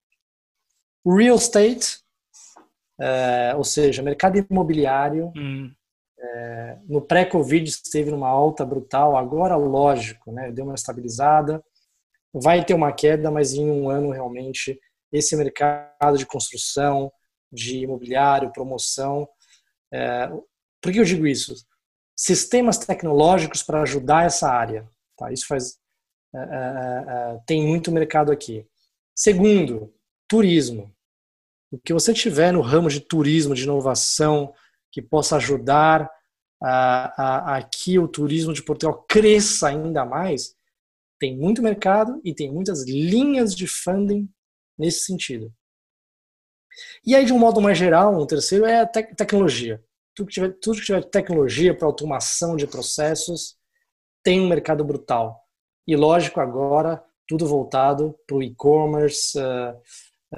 real 1.06 1.36
estate, 1.36 2.00
é, 3.00 3.54
ou 3.56 3.64
seja, 3.64 4.02
mercado 4.02 4.38
imobiliário, 4.38 5.32
hum. 5.36 5.72
é, 6.20 6.78
no 6.88 7.02
pré-Covid 7.02 7.70
esteve 7.70 8.12
numa 8.12 8.30
alta 8.30 8.66
brutal, 8.66 9.16
agora, 9.16 9.56
lógico, 9.56 10.32
né, 10.32 10.52
deu 10.52 10.66
uma 10.66 10.76
estabilizada, 10.76 11.64
vai 12.34 12.64
ter 12.64 12.74
uma 12.74 12.92
queda, 12.92 13.30
mas 13.30 13.54
em 13.54 13.70
um 13.70 13.90
ano 13.90 14.12
realmente 14.12 14.80
esse 15.12 15.36
mercado 15.36 16.18
de 16.18 16.26
construção, 16.26 17.12
de 17.52 17.80
imobiliário, 17.80 18.52
promoção, 18.52 19.28
é, 19.94 20.28
por 20.82 20.92
que 20.92 21.00
eu 21.00 21.06
digo 21.06 21.26
isso? 21.28 21.54
Sistemas 22.16 22.78
tecnológicos 22.78 23.64
para 23.64 23.82
ajudar 23.82 24.26
essa 24.26 24.50
área. 24.50 24.88
Tá? 25.18 25.32
Isso 25.32 25.48
faz 25.48 25.78
é, 26.36 26.40
é, 26.40 27.34
é, 27.36 27.40
tem 27.46 27.66
muito 27.66 27.92
mercado 27.92 28.32
aqui. 28.32 28.66
Segundo, 29.16 29.94
turismo. 30.28 30.94
O 31.72 31.80
que 31.80 31.94
você 31.94 32.14
tiver 32.14 32.52
no 32.52 32.62
ramo 32.62 32.90
de 32.90 33.00
turismo, 33.00 33.56
de 33.56 33.64
inovação, 33.64 34.54
que 34.92 35.02
possa 35.02 35.38
ajudar 35.38 36.10
a, 36.62 37.24
a, 37.24 37.58
a 37.58 37.64
que 37.64 38.00
o 38.00 38.08
turismo 38.08 38.54
de 38.54 38.64
Portugal 38.64 39.06
cresça 39.08 39.70
ainda 39.70 40.06
mais, 40.06 40.56
tem 41.20 41.36
muito 41.36 41.62
mercado 41.62 42.22
e 42.24 42.34
tem 42.34 42.52
muitas 42.52 42.86
linhas 42.86 43.56
de 43.56 43.68
funding 43.68 44.30
nesse 44.78 45.06
sentido. 45.06 45.52
E 47.06 47.16
aí, 47.16 47.26
de 47.26 47.34
um 47.34 47.40
modo 47.40 47.62
mais 47.62 47.78
geral, 47.78 48.14
um 48.14 48.26
terceiro 48.26 48.66
é 48.66 48.82
a 48.82 48.86
te 48.86 49.04
tecnologia. 49.16 49.84
Tudo 50.16 50.28
que, 50.28 50.34
tiver, 50.34 50.58
tudo 50.62 50.80
que 50.80 50.86
tiver 50.86 51.04
tecnologia 51.04 51.78
para 51.78 51.88
automação 51.88 52.56
de 52.56 52.66
processos 52.66 53.56
tem 54.24 54.42
um 54.42 54.48
mercado 54.48 54.84
brutal. 54.84 55.42
E 55.88 55.96
lógico, 55.96 56.40
agora, 56.40 57.04
tudo 57.28 57.48
voltado 57.48 58.18
para 58.26 58.38
o 58.38 58.44
e-commerce, 58.44 59.38
uh, 59.40 59.80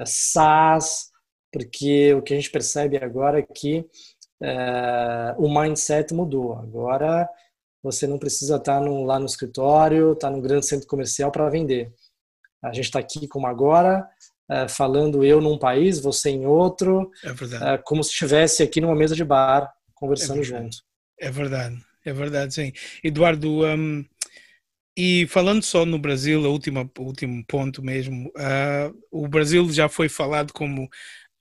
SaaS, 0.04 1.10
porque 1.52 2.14
o 2.14 2.22
que 2.22 2.32
a 2.32 2.36
gente 2.36 2.50
percebe 2.50 2.96
agora 2.96 3.40
é 3.40 3.42
que 3.42 3.80
uh, 4.42 5.44
o 5.44 5.52
mindset 5.52 6.14
mudou. 6.14 6.54
Agora, 6.54 7.28
você 7.82 8.06
não 8.06 8.18
precisa 8.18 8.56
estar 8.56 8.80
no, 8.80 9.04
lá 9.04 9.18
no 9.18 9.26
escritório, 9.26 10.12
estar 10.12 10.30
no 10.30 10.40
grande 10.40 10.66
centro 10.66 10.86
comercial 10.86 11.30
para 11.30 11.48
vender. 11.48 11.92
A 12.62 12.72
gente 12.72 12.84
está 12.84 12.98
aqui 12.98 13.26
como 13.26 13.46
agora, 13.46 14.08
uh, 14.50 14.68
falando 14.68 15.24
eu 15.24 15.40
num 15.40 15.58
país, 15.58 16.00
você 16.00 16.30
em 16.30 16.46
outro, 16.46 17.10
é 17.24 17.30
uh, 17.30 17.82
como 17.84 18.02
se 18.02 18.10
estivesse 18.10 18.62
aqui 18.62 18.80
numa 18.80 18.94
mesa 18.94 19.14
de 19.14 19.24
bar, 19.24 19.72
conversando 19.94 20.40
é 20.40 20.44
junto. 20.44 20.76
É 21.18 21.30
verdade, 21.30 21.76
é 22.04 22.12
verdade, 22.12 22.54
sim. 22.54 22.72
Eduardo, 23.04 23.64
um, 23.64 24.04
e 24.96 25.26
falando 25.28 25.62
só 25.62 25.86
no 25.86 25.98
Brasil, 25.98 26.40
o 26.42 26.50
último, 26.50 26.90
último 26.98 27.44
ponto 27.46 27.82
mesmo, 27.82 28.28
uh, 28.28 28.98
o 29.10 29.28
Brasil 29.28 29.70
já 29.72 29.88
foi 29.88 30.08
falado 30.08 30.52
como 30.52 30.88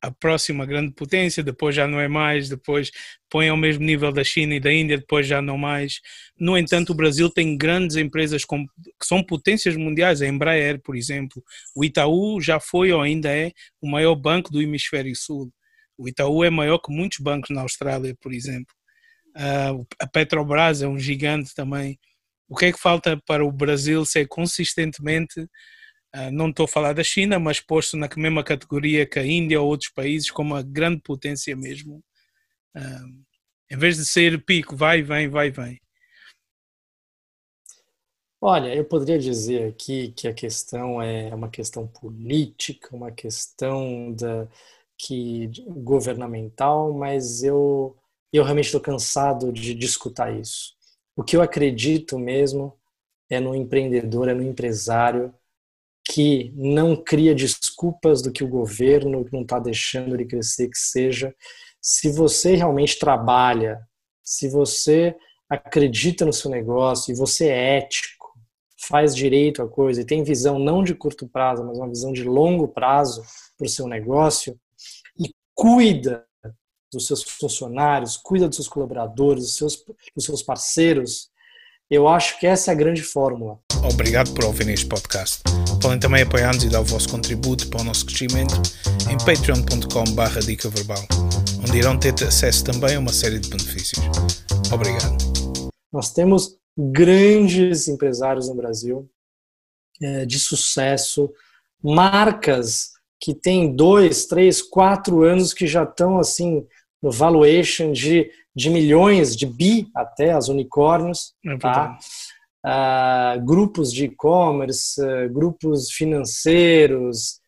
a 0.02 0.12
próxima 0.12 0.66
grande 0.66 0.94
potência, 0.94 1.44
depois 1.44 1.76
já 1.76 1.88
não 1.88 2.00
é 2.00 2.08
mais, 2.08 2.48
depois 2.48 2.92
põe 3.30 3.50
ao 3.50 3.58
mesmo 3.58 3.84
nível 3.84 4.12
da 4.12 4.24
China 4.24 4.56
e 4.56 4.60
da 4.60 4.72
Índia, 4.72 4.98
depois 4.98 5.28
já 5.28 5.42
não 5.42 5.58
mais. 5.58 6.00
No 6.40 6.58
entanto, 6.58 6.92
o 6.92 6.96
Brasil 6.96 7.30
tem 7.30 7.58
grandes 7.58 7.98
empresas 7.98 8.46
com, 8.46 8.66
que 8.66 9.06
são 9.06 9.24
potências 9.24 9.76
mundiais, 9.76 10.22
a 10.22 10.28
Embraer, 10.28 10.82
por 10.82 10.96
exemplo. 10.96 11.44
O 11.76 11.84
Itaú 11.84 12.40
já 12.42 12.60
foi 12.60 12.92
ou 12.92 13.02
ainda 13.02 13.30
é 13.30 13.52
o 13.82 13.90
maior 13.90 14.16
banco 14.16 14.52
do 14.52 14.62
hemisfério 14.62 15.16
sul. 15.16 15.52
O 15.98 16.08
Itaú 16.08 16.44
é 16.44 16.50
maior 16.50 16.80
que 16.80 16.94
muitos 16.94 17.20
bancos 17.20 17.50
na 17.50 17.62
Austrália, 17.62 18.16
por 18.22 18.34
exemplo. 18.34 18.74
Uh, 19.36 19.86
a 20.00 20.08
Petrobras 20.08 20.82
é 20.82 20.88
um 20.88 20.98
gigante 20.98 21.54
também. 21.54 22.00
O 22.48 22.56
que 22.56 22.66
é 22.66 22.72
que 22.72 22.80
falta 22.80 23.22
para 23.28 23.46
o 23.46 23.52
Brasil 23.52 24.04
ser 24.06 24.28
consistentemente 24.28 25.46
não 26.32 26.50
estou 26.50 26.66
a 26.66 26.68
falar 26.68 26.94
da 26.94 27.04
China, 27.04 27.40
mas 27.40 27.60
posto 27.60 27.96
na 27.96 28.10
mesma 28.18 28.44
categoria 28.44 29.06
que 29.06 29.20
a 29.20 29.26
Índia 29.26 29.62
ou 29.62 29.68
outros 29.68 29.92
países, 29.92 30.32
como 30.32 30.56
a 30.56 30.62
grande 30.62 31.02
potência 31.02 31.56
mesmo. 31.56 32.04
Uh, 32.76 33.26
em 33.72 33.78
vez 33.78 33.98
de 33.98 34.06
ser 34.06 34.44
pico, 34.44 34.76
vai, 34.76 35.02
vem, 35.02 35.30
vai, 35.30 35.52
vem. 35.52 35.80
Olha, 38.42 38.74
eu 38.74 38.86
poderia 38.86 39.20
dizer 39.20 39.68
aqui 39.68 40.12
que 40.14 40.28
a 40.28 40.34
questão 40.34 41.02
é 41.02 41.34
uma 41.36 41.50
questão 41.50 41.86
política, 41.86 42.96
uma 42.96 43.12
questão 43.12 44.14
da, 44.14 44.48
que, 44.98 45.52
governamental, 45.68 46.94
mas 46.94 47.44
eu, 47.44 47.96
eu 48.32 48.44
realmente 48.44 48.66
estou 48.66 48.82
cansado 48.82 49.52
de, 49.52 49.74
de 49.74 49.86
escutar 49.86 50.34
isso. 50.34 50.74
O 51.16 51.24
que 51.24 51.36
eu 51.36 51.42
acredito 51.42 52.18
mesmo 52.18 52.74
é 53.30 53.40
no 53.40 53.54
empreendedor, 53.54 54.30
é 54.30 54.34
no 54.34 54.42
empresário 54.42 55.34
que 56.10 56.52
não 56.56 56.96
cria 56.96 57.36
desculpas 57.36 58.24
do 58.24 58.32
que 58.32 58.44
o 58.44 58.48
governo 58.48 59.28
não 59.32 59.44
está 59.44 59.60
deixando 59.60 60.16
ele 60.16 60.26
crescer 60.26 60.68
que 60.68 60.78
seja. 60.78 61.36
Se 61.80 62.12
você 62.12 62.56
realmente 62.56 62.98
trabalha, 62.98 63.80
se 64.24 64.50
você 64.50 65.16
acredita 65.48 66.26
no 66.26 66.34
seu 66.34 66.50
negócio 66.50 67.12
e 67.12 67.16
você 67.16 67.50
é 67.50 67.78
ético, 67.78 68.34
faz 68.76 69.16
direito 69.16 69.62
a 69.62 69.68
coisa 69.68 70.02
e 70.02 70.06
tem 70.06 70.24
visão 70.24 70.58
não 70.58 70.84
de 70.84 70.96
curto 70.96 71.28
prazo, 71.28 71.64
mas 71.64 71.78
uma 71.78 71.88
visão 71.88 72.12
de 72.12 72.24
longo 72.24 72.68
prazo 72.68 73.22
para 73.56 73.68
o 73.68 73.70
seu 73.70 73.88
negócio 73.88 74.60
e 75.20 75.32
cuida 75.54 76.26
dos 76.92 77.06
seus 77.06 77.22
funcionários, 77.22 78.18
cuida 78.18 78.48
dos 78.48 78.56
seus 78.56 78.68
colaboradores, 78.68 79.44
dos 79.44 79.56
seus, 79.58 79.86
dos 80.16 80.26
seus 80.26 80.42
parceiros, 80.42 81.30
eu 81.90 82.08
acho 82.08 82.40
que 82.40 82.46
essa 82.46 82.70
é 82.70 82.74
a 82.74 82.78
grande 82.78 83.02
fórmula. 83.02 83.60
Obrigado 83.84 84.32
por 84.34 84.46
ouvir 84.46 84.70
este 84.70 84.86
podcast. 84.86 85.42
Podem 85.82 86.00
também 86.00 86.22
apoiar-nos 86.22 86.64
e 86.64 86.70
dar 86.70 86.82
o 86.82 86.86
vosso 86.86 87.10
contributo 87.10 87.68
para 87.70 87.82
o 87.82 87.84
nosso 87.84 88.06
crescimento 88.06 88.62
em 89.10 89.18
patreon.com.br 89.18 90.40
dica 90.46 90.70
verbal, 90.70 91.04
onde 91.64 91.78
irão 91.78 91.98
ter 91.98 92.14
acesso 92.24 92.64
também 92.64 92.96
a 92.96 93.00
uma 93.00 93.12
série 93.12 93.40
de 93.40 93.50
benefícios. 93.50 94.06
Obrigado. 94.72 95.18
Nós 95.92 96.14
temos 96.14 96.58
grandes 96.78 97.88
empresários 97.88 98.48
no 98.50 98.56
Brasil 98.56 99.10
é, 100.02 100.26
de 100.26 100.38
sucesso, 100.38 101.34
marcas 101.84 102.90
que 103.20 103.34
têm 103.34 103.76
dois, 103.76 104.28
três, 104.28 104.62
quatro 104.62 105.24
anos 105.24 105.54
que 105.54 105.66
já 105.66 105.84
estão 105.84 106.20
assim 106.20 106.66
no 107.02 107.12
valuation 107.12 107.92
de, 107.92 108.30
de 108.56 108.70
milhões, 108.70 109.36
de 109.36 109.46
bi 109.46 109.88
até 109.96 110.32
as 110.32 110.50
unicórnios, 110.50 111.34
é 111.46 111.58
tá? 111.58 111.98
Uh, 112.66 113.46
grupos 113.46 113.94
de 113.94 114.06
e-commerce, 114.06 115.02
uh, 115.02 115.32
grupos 115.32 115.92
financeiros, 115.92 117.40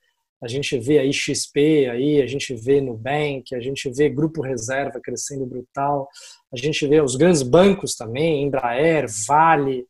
a 0.42 0.48
gente 0.48 0.78
vê 0.80 0.98
aí 0.98 1.14
XP, 1.14 1.88
aí, 1.90 2.22
a 2.22 2.26
gente 2.26 2.56
vê 2.56 2.82
Nubank, 2.82 3.54
a 3.54 3.60
gente 3.60 3.92
vê 3.92 4.10
Grupo 4.10 4.42
Reserva 4.42 5.00
crescendo 5.00 5.46
brutal, 5.46 6.10
a 6.52 6.58
gente 6.58 6.88
vê 6.88 7.00
os 7.00 7.16
grandes 7.16 7.44
bancos 7.44 7.96
também, 7.96 8.44
Embraer, 8.44 9.06
Vale, 9.28 9.86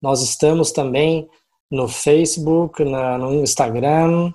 Nós 0.00 0.22
estamos 0.22 0.72
também 0.72 1.28
no 1.70 1.86
Facebook, 1.86 2.82
na, 2.84 3.18
no 3.18 3.34
Instagram, 3.34 4.32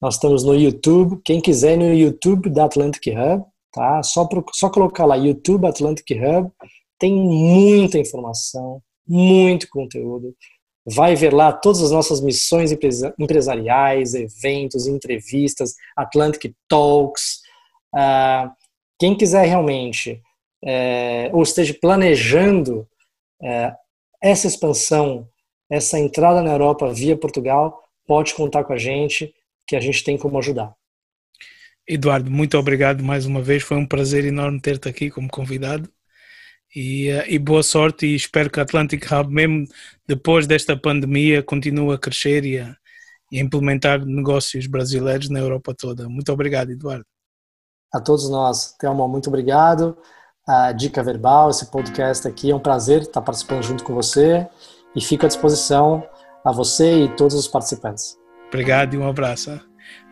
nós 0.00 0.14
estamos 0.14 0.42
no 0.44 0.54
YouTube. 0.54 1.20
Quem 1.24 1.38
quiser 1.40 1.76
no 1.76 1.92
YouTube 1.92 2.48
da 2.48 2.64
Atlantic 2.64 3.08
Hub, 3.08 3.44
tá? 3.72 4.02
Só, 4.02 4.26
pro, 4.26 4.44
só 4.52 4.68
colocar 4.70 5.04
lá 5.04 5.16
YouTube 5.16 5.66
Atlantic 5.66 6.10
Hub 6.10 6.50
tem 6.98 7.14
muita 7.14 7.98
informação, 7.98 8.82
muito 9.06 9.68
conteúdo. 9.70 10.34
Vai 10.86 11.14
ver 11.14 11.32
lá 11.32 11.52
todas 11.52 11.82
as 11.82 11.90
nossas 11.90 12.20
missões 12.20 12.72
empresariais, 13.18 14.14
eventos, 14.14 14.86
entrevistas, 14.86 15.74
Atlantic 15.96 16.52
Talks. 16.68 17.40
Uh, 17.94 18.50
quem 18.98 19.16
quiser 19.16 19.46
realmente, 19.46 20.20
é, 20.62 21.30
ou 21.32 21.42
esteja 21.42 21.74
planejando 21.80 22.86
é, 23.42 23.74
essa 24.22 24.46
expansão, 24.46 25.26
essa 25.70 25.98
entrada 25.98 26.42
na 26.42 26.52
Europa 26.52 26.92
via 26.92 27.16
Portugal, 27.16 27.82
pode 28.06 28.34
contar 28.34 28.64
com 28.64 28.74
a 28.74 28.76
gente, 28.76 29.32
que 29.66 29.74
a 29.74 29.80
gente 29.80 30.04
tem 30.04 30.18
como 30.18 30.38
ajudar. 30.38 30.74
Eduardo, 31.92 32.30
muito 32.30 32.56
obrigado 32.56 33.02
mais 33.02 33.26
uma 33.26 33.42
vez. 33.42 33.64
Foi 33.64 33.76
um 33.76 33.84
prazer 33.84 34.24
enorme 34.24 34.60
ter-te 34.60 34.88
aqui 34.88 35.10
como 35.10 35.28
convidado. 35.28 35.90
E, 36.74 37.08
eh, 37.08 37.32
e, 37.32 37.36
boa 37.36 37.64
sorte 37.64 38.06
e 38.06 38.14
espero 38.14 38.48
que 38.48 38.60
a 38.60 38.62
Atlantic 38.62 39.04
Hub, 39.10 39.28
mesmo 39.28 39.66
depois 40.06 40.46
desta 40.46 40.76
pandemia, 40.76 41.42
continue 41.42 41.92
a 41.92 41.98
crescer 41.98 42.44
e 42.46 42.60
a, 42.60 42.76
e 43.32 43.40
a 43.40 43.42
implementar 43.42 44.06
negócios 44.06 44.68
brasileiros 44.68 45.28
na 45.28 45.40
Europa 45.40 45.74
toda. 45.76 46.08
Muito 46.08 46.32
obrigado, 46.32 46.70
Eduardo. 46.70 47.04
A 47.92 48.00
todos 48.00 48.30
nós, 48.30 48.72
Thelma, 48.78 49.08
muito 49.08 49.26
obrigado. 49.26 49.98
A 50.46 50.70
Dica 50.70 51.02
Verbal, 51.02 51.50
esse 51.50 51.72
podcast 51.72 52.28
aqui, 52.28 52.52
é 52.52 52.54
um 52.54 52.60
prazer 52.60 53.02
estar 53.02 53.20
participando 53.20 53.64
junto 53.64 53.82
com 53.82 53.94
você 53.94 54.46
e 54.94 55.00
fico 55.00 55.24
à 55.24 55.28
disposição 55.28 56.08
a 56.44 56.52
você 56.52 57.06
e 57.06 57.16
todos 57.16 57.34
os 57.34 57.48
participantes. 57.48 58.16
Obrigado 58.46 58.94
e 58.94 58.98
um 58.98 59.08
abraço. 59.08 59.60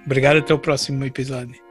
Obrigado 0.05 0.39
até 0.39 0.53
o 0.53 0.59
próximo 0.59 1.05
episódio. 1.05 1.68